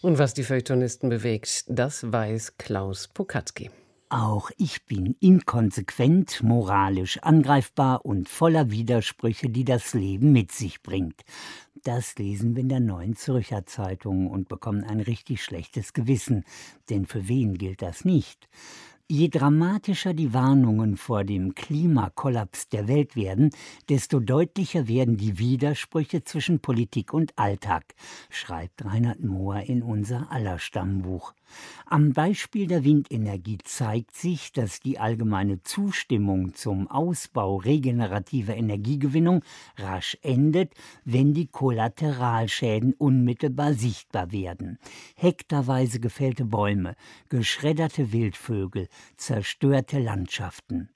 Und 0.00 0.18
was 0.18 0.32
die 0.32 0.44
Feuilletonisten 0.44 1.10
bewegt, 1.10 1.64
das 1.68 2.10
weiß 2.10 2.56
Klaus 2.56 3.06
Pokatzki. 3.08 3.70
Auch 4.12 4.50
ich 4.56 4.86
bin 4.86 5.14
inkonsequent, 5.20 6.42
moralisch 6.42 7.18
angreifbar 7.18 8.04
und 8.04 8.28
voller 8.28 8.72
Widersprüche, 8.72 9.50
die 9.50 9.64
das 9.64 9.94
Leben 9.94 10.32
mit 10.32 10.50
sich 10.50 10.82
bringt. 10.82 11.20
Das 11.84 12.16
lesen 12.18 12.56
wir 12.56 12.62
in 12.62 12.68
der 12.68 12.80
neuen 12.80 13.16
Zürcher 13.16 13.64
Zeitung 13.64 14.28
und 14.28 14.48
bekommen 14.48 14.84
ein 14.84 15.00
richtig 15.00 15.42
schlechtes 15.42 15.94
Gewissen. 15.94 16.44
Denn 16.90 17.06
für 17.06 17.26
wen 17.26 17.56
gilt 17.56 17.80
das 17.80 18.04
nicht? 18.04 18.48
Je 19.08 19.28
dramatischer 19.28 20.12
die 20.12 20.34
Warnungen 20.34 20.96
vor 20.96 21.24
dem 21.24 21.54
Klimakollaps 21.54 22.68
der 22.68 22.86
Welt 22.86 23.16
werden, 23.16 23.50
desto 23.88 24.20
deutlicher 24.20 24.88
werden 24.88 25.16
die 25.16 25.38
Widersprüche 25.38 26.22
zwischen 26.22 26.60
Politik 26.60 27.12
und 27.14 27.36
Alltag, 27.36 27.94
schreibt 28.28 28.84
Reinhard 28.84 29.24
Mohr 29.24 29.60
in 29.62 29.82
unser 29.82 30.30
aller 30.30 30.58
Stammbuch. 30.58 31.32
Am 31.86 32.12
Beispiel 32.12 32.66
der 32.66 32.84
Windenergie 32.84 33.58
zeigt 33.64 34.16
sich, 34.16 34.52
dass 34.52 34.80
die 34.80 34.98
allgemeine 34.98 35.62
Zustimmung 35.62 36.54
zum 36.54 36.88
Ausbau 36.88 37.56
regenerativer 37.56 38.56
Energiegewinnung 38.56 39.42
rasch 39.76 40.16
endet, 40.22 40.72
wenn 41.04 41.34
die 41.34 41.46
Kollateralschäden 41.46 42.94
unmittelbar 42.94 43.74
sichtbar 43.74 44.32
werden. 44.32 44.78
Hektarweise 45.16 46.00
gefällte 46.00 46.44
Bäume, 46.44 46.94
geschredderte 47.28 48.12
Wildvögel, 48.12 48.88
zerstörte 49.16 49.98
Landschaften. 49.98 50.90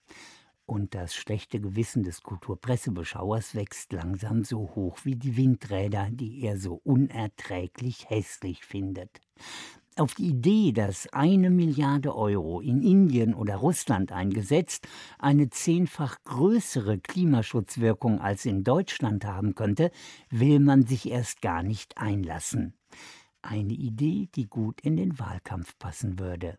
Und 0.67 0.95
das 0.95 1.15
schlechte 1.15 1.61
Gewissen 1.61 2.05
des 2.05 2.23
Kulturpressebeschauers 2.23 3.55
wächst 3.55 3.93
langsam 3.93 4.45
so 4.45 4.61
hoch 4.75 4.99
wie 5.05 5.15
die 5.15 5.37
Windräder, 5.37 6.09
die 6.11 6.41
er 6.43 6.59
so 6.59 6.81
unerträglich 6.85 8.09
hässlich 8.09 8.65
findet. 8.65 9.21
Auf 9.97 10.15
die 10.15 10.31
Idee, 10.31 10.73
dass 10.73 11.07
eine 11.13 11.51
Milliarde 11.51 12.17
Euro 12.17 12.61
in 12.61 12.83
Indien 12.83 13.33
oder 13.33 13.55
Russland 13.55 14.11
eingesetzt 14.11 14.89
eine 15.21 15.51
zehnfach 15.51 16.17
größere 16.25 16.99
Klimaschutzwirkung 16.99 18.21
als 18.21 18.45
in 18.45 18.65
Deutschland 18.65 19.25
haben 19.25 19.55
könnte, 19.55 19.93
will 20.31 20.59
man 20.59 20.85
sich 20.85 21.09
erst 21.09 21.43
gar 21.43 21.63
nicht 21.63 21.97
einlassen. 21.97 22.75
Eine 23.41 23.75
Idee, 23.75 24.29
die 24.35 24.49
gut 24.49 24.81
in 24.81 24.97
den 24.97 25.17
Wahlkampf 25.21 25.79
passen 25.79 26.19
würde. 26.19 26.59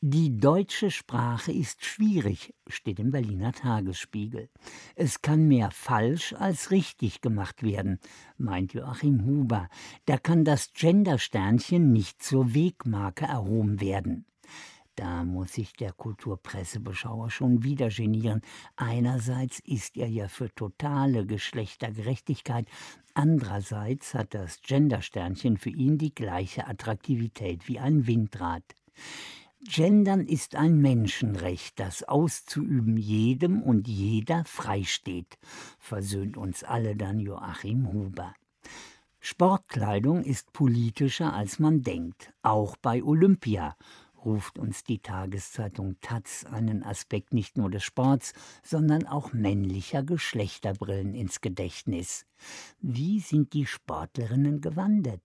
Die 0.00 0.38
deutsche 0.38 0.92
Sprache 0.92 1.50
ist 1.50 1.84
schwierig, 1.84 2.54
steht 2.68 3.00
im 3.00 3.10
Berliner 3.10 3.50
Tagesspiegel. 3.50 4.48
Es 4.94 5.22
kann 5.22 5.48
mehr 5.48 5.72
falsch 5.72 6.34
als 6.34 6.70
richtig 6.70 7.20
gemacht 7.20 7.64
werden, 7.64 7.98
meint 8.36 8.74
Joachim 8.74 9.24
Huber. 9.24 9.68
Da 10.04 10.16
kann 10.16 10.44
das 10.44 10.72
Gendersternchen 10.72 11.90
nicht 11.90 12.22
zur 12.22 12.54
Wegmarke 12.54 13.24
erhoben 13.24 13.80
werden. 13.80 14.24
Da 14.94 15.24
muss 15.24 15.54
sich 15.54 15.72
der 15.72 15.92
Kulturpressebeschauer 15.92 17.30
schon 17.32 17.64
wieder 17.64 17.88
genieren. 17.88 18.42
Einerseits 18.76 19.58
ist 19.58 19.96
er 19.96 20.08
ja 20.08 20.28
für 20.28 20.54
totale 20.54 21.26
Geschlechtergerechtigkeit, 21.26 22.68
andererseits 23.14 24.14
hat 24.14 24.32
das 24.32 24.60
Gendersternchen 24.62 25.56
für 25.56 25.70
ihn 25.70 25.98
die 25.98 26.14
gleiche 26.14 26.68
Attraktivität 26.68 27.66
wie 27.66 27.80
ein 27.80 28.06
Windrad. 28.06 28.62
Gendern 29.64 30.26
ist 30.26 30.54
ein 30.54 30.78
Menschenrecht, 30.78 31.80
das 31.80 32.04
auszuüben 32.04 32.96
jedem 32.96 33.60
und 33.60 33.88
jeder 33.88 34.44
freisteht, 34.44 35.36
versöhnt 35.78 36.36
uns 36.36 36.62
alle 36.62 36.94
dann 36.94 37.18
Joachim 37.18 37.92
Huber. 37.92 38.34
Sportkleidung 39.18 40.22
ist 40.22 40.52
politischer, 40.52 41.32
als 41.32 41.58
man 41.58 41.82
denkt, 41.82 42.32
auch 42.42 42.76
bei 42.76 43.02
Olympia, 43.02 43.76
ruft 44.24 44.60
uns 44.60 44.84
die 44.84 45.00
Tageszeitung 45.00 45.96
Taz 46.00 46.44
einen 46.44 46.84
Aspekt 46.84 47.34
nicht 47.34 47.56
nur 47.56 47.68
des 47.68 47.82
Sports, 47.82 48.34
sondern 48.62 49.06
auch 49.06 49.32
männlicher 49.32 50.04
Geschlechterbrillen 50.04 51.14
ins 51.14 51.40
Gedächtnis. 51.40 52.26
Wie 52.80 53.18
sind 53.18 53.52
die 53.54 53.66
Sportlerinnen 53.66 54.60
gewandelt? 54.60 55.22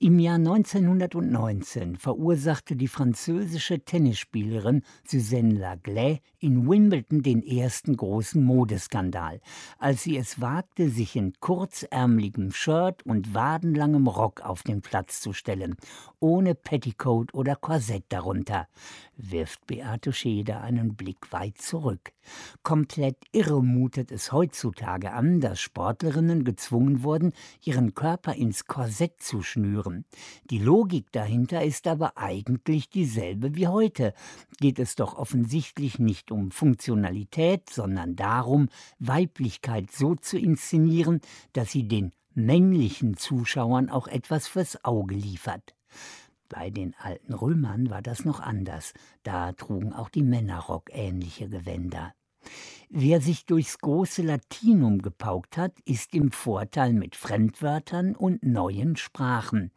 Im 0.00 0.20
Jahr 0.20 0.36
1919 0.36 1.96
verursachte 1.96 2.76
die 2.76 2.86
französische 2.86 3.80
Tennisspielerin 3.80 4.82
Suzanne 5.04 5.54
Laglais 5.54 6.20
in 6.38 6.68
Wimbledon 6.68 7.22
den 7.22 7.42
ersten 7.42 7.96
großen 7.96 8.40
Modeskandal, 8.40 9.40
als 9.76 10.04
sie 10.04 10.16
es 10.16 10.40
wagte, 10.40 10.88
sich 10.88 11.16
in 11.16 11.32
kurzärmeligem 11.40 12.52
Shirt 12.52 13.04
und 13.06 13.34
wadenlangem 13.34 14.06
Rock 14.06 14.42
auf 14.42 14.62
den 14.62 14.82
Platz 14.82 15.20
zu 15.20 15.32
stellen, 15.32 15.74
ohne 16.20 16.54
Petticoat 16.54 17.34
oder 17.34 17.56
Korsett 17.56 18.04
darunter. 18.10 18.68
Wirft 19.16 19.66
Beate 19.66 20.12
Schede 20.12 20.60
einen 20.60 20.94
Blick 20.94 21.32
weit 21.32 21.58
zurück. 21.58 22.12
Komplett 22.62 23.16
irre 23.32 23.64
mutet 23.64 24.12
es 24.12 24.30
heutzutage 24.30 25.12
an, 25.12 25.40
dass 25.40 25.60
Sportlerinnen 25.60 26.44
gezwungen 26.44 27.02
wurden, 27.02 27.32
ihren 27.64 27.94
Körper 27.94 28.34
ins 28.34 28.66
Korsett 28.66 29.20
zu 29.20 29.42
schnüren. 29.42 29.87
Die 30.50 30.58
Logik 30.58 31.12
dahinter 31.12 31.62
ist 31.62 31.86
aber 31.86 32.16
eigentlich 32.16 32.88
dieselbe 32.90 33.54
wie 33.54 33.68
heute. 33.68 34.14
Geht 34.58 34.78
es 34.78 34.94
doch 34.94 35.16
offensichtlich 35.16 35.98
nicht 35.98 36.30
um 36.30 36.50
Funktionalität, 36.50 37.70
sondern 37.70 38.16
darum, 38.16 38.68
Weiblichkeit 38.98 39.90
so 39.90 40.14
zu 40.14 40.38
inszenieren, 40.38 41.20
dass 41.52 41.72
sie 41.72 41.86
den 41.86 42.12
männlichen 42.34 43.16
Zuschauern 43.16 43.90
auch 43.90 44.06
etwas 44.06 44.48
fürs 44.48 44.84
Auge 44.84 45.14
liefert. 45.14 45.74
Bei 46.48 46.70
den 46.70 46.94
alten 46.98 47.34
Römern 47.34 47.90
war 47.90 48.00
das 48.00 48.24
noch 48.24 48.40
anders, 48.40 48.94
da 49.22 49.52
trugen 49.52 49.92
auch 49.92 50.08
die 50.08 50.22
Männer 50.22 50.60
rockähnliche 50.60 51.48
Gewänder. 51.48 52.14
Wer 52.90 53.20
sich 53.20 53.44
durchs 53.44 53.80
große 53.80 54.22
Latinum 54.22 55.02
gepaukt 55.02 55.58
hat, 55.58 55.78
ist 55.84 56.14
im 56.14 56.32
Vorteil 56.32 56.94
mit 56.94 57.16
Fremdwörtern 57.16 58.16
und 58.16 58.42
neuen 58.42 58.96
Sprachen. 58.96 59.72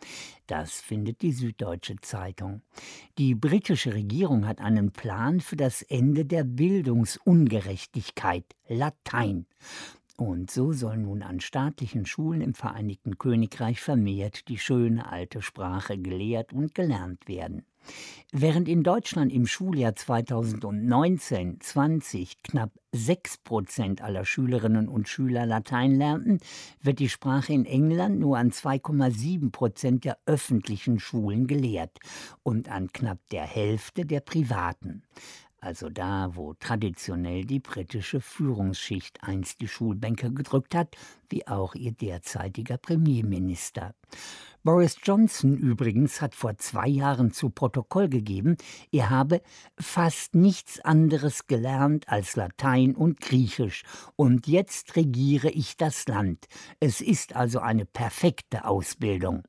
Das 0.47 0.80
findet 0.80 1.22
die 1.22 1.34
Süddeutsche 1.34 1.97
Zeitung. 2.01 2.62
Die 3.18 3.36
britische 3.36 3.93
Regierung 3.93 4.47
hat 4.47 4.62
einen 4.62 4.91
Plan 4.91 5.41
für 5.41 5.57
das 5.57 5.82
Ende 5.82 6.24
der 6.24 6.45
Bildungsungerechtigkeit 6.45 8.45
Latein. 8.70 9.45
Und 10.22 10.51
so 10.51 10.72
soll 10.72 10.97
nun 10.97 11.24
an 11.24 11.39
staatlichen 11.39 12.05
Schulen 12.05 12.41
im 12.41 12.53
Vereinigten 12.53 13.17
Königreich 13.17 13.82
vermehrt 13.82 14.47
die 14.49 14.59
schöne 14.59 15.11
alte 15.11 15.41
Sprache 15.41 15.97
gelehrt 15.97 16.53
und 16.53 16.76
gelernt 16.76 17.28
werden. 17.28 17.65
Während 18.32 18.69
in 18.69 18.84
Deutschland 18.84 19.34
im 19.34 19.47
Schuljahr 19.47 19.93
2019-20 19.93 22.34
knapp 22.43 22.69
6 22.91 23.39
Prozent 23.39 24.03
aller 24.03 24.24
Schülerinnen 24.24 24.88
und 24.88 25.09
Schüler 25.09 25.47
Latein 25.47 25.95
lernten, 25.95 26.38
wird 26.84 26.99
die 26.99 27.09
Sprache 27.09 27.53
in 27.53 27.65
England 27.65 28.19
nur 28.19 28.38
an 28.38 28.51
2,7 28.51 29.51
Prozent 29.51 30.05
der 30.05 30.19
öffentlichen 30.28 30.99
Schulen 30.99 31.47
gelehrt 31.47 31.97
und 32.43 32.69
an 32.69 32.93
knapp 32.93 33.17
der 33.32 33.45
Hälfte 33.45 34.05
der 34.05 34.19
privaten 34.19 35.01
also 35.62 35.89
da, 35.89 36.32
wo 36.36 36.55
traditionell 36.55 37.45
die 37.45 37.59
britische 37.59 38.20
Führungsschicht 38.20 39.24
einst 39.24 39.62
die 39.62 39.68
Schulbänke 39.68 40.34
gedrückt 40.34 40.74
hat, 40.74 40.97
wie 41.30 41.47
auch 41.47 41.76
ihr 41.76 41.91
derzeitiger 41.91 42.78
Premierminister. 42.78 43.93
Boris 44.64 44.97
Johnson 45.03 45.55
übrigens 45.55 46.20
hat 46.20 46.34
vor 46.34 46.57
zwei 46.57 46.88
Jahren 46.88 47.32
zu 47.32 47.51
Protokoll 47.51 48.09
gegeben, 48.09 48.57
er 48.91 49.12
habe 49.12 49.41
fast 49.80 50.34
nichts 50.34 50.80
anderes 50.80 51.45
gelernt 51.45 52.09
als 52.09 52.36
Latein 52.36 52.95
und 52.95 53.22
Griechisch, 53.22 53.84
und 54.16 54.47
jetzt 54.47 54.95
regiere 54.95 55.49
ich 55.51 55.78
das 55.78 56.07
Land. 56.07 56.47
Es 56.80 57.01
ist 57.01 57.36
also 57.36 57.59
eine 57.59 57.86
perfekte 57.86 58.66
Ausbildung. 58.66 59.43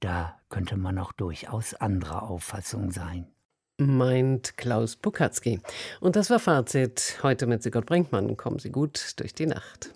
Da 0.00 0.38
könnte 0.48 0.76
man 0.76 0.98
auch 0.98 1.12
durchaus 1.12 1.74
anderer 1.74 2.22
Auffassung 2.22 2.90
sein 2.90 3.35
meint 3.78 4.56
Klaus 4.56 4.96
Bukatzki. 4.96 5.60
Und 6.00 6.16
das 6.16 6.30
war 6.30 6.38
Fazit 6.38 7.18
heute 7.22 7.46
mit 7.46 7.62
Sigurd 7.62 7.86
Brinkmann. 7.86 8.36
Kommen 8.36 8.58
Sie 8.58 8.70
gut 8.70 9.12
durch 9.16 9.34
die 9.34 9.46
Nacht. 9.46 9.90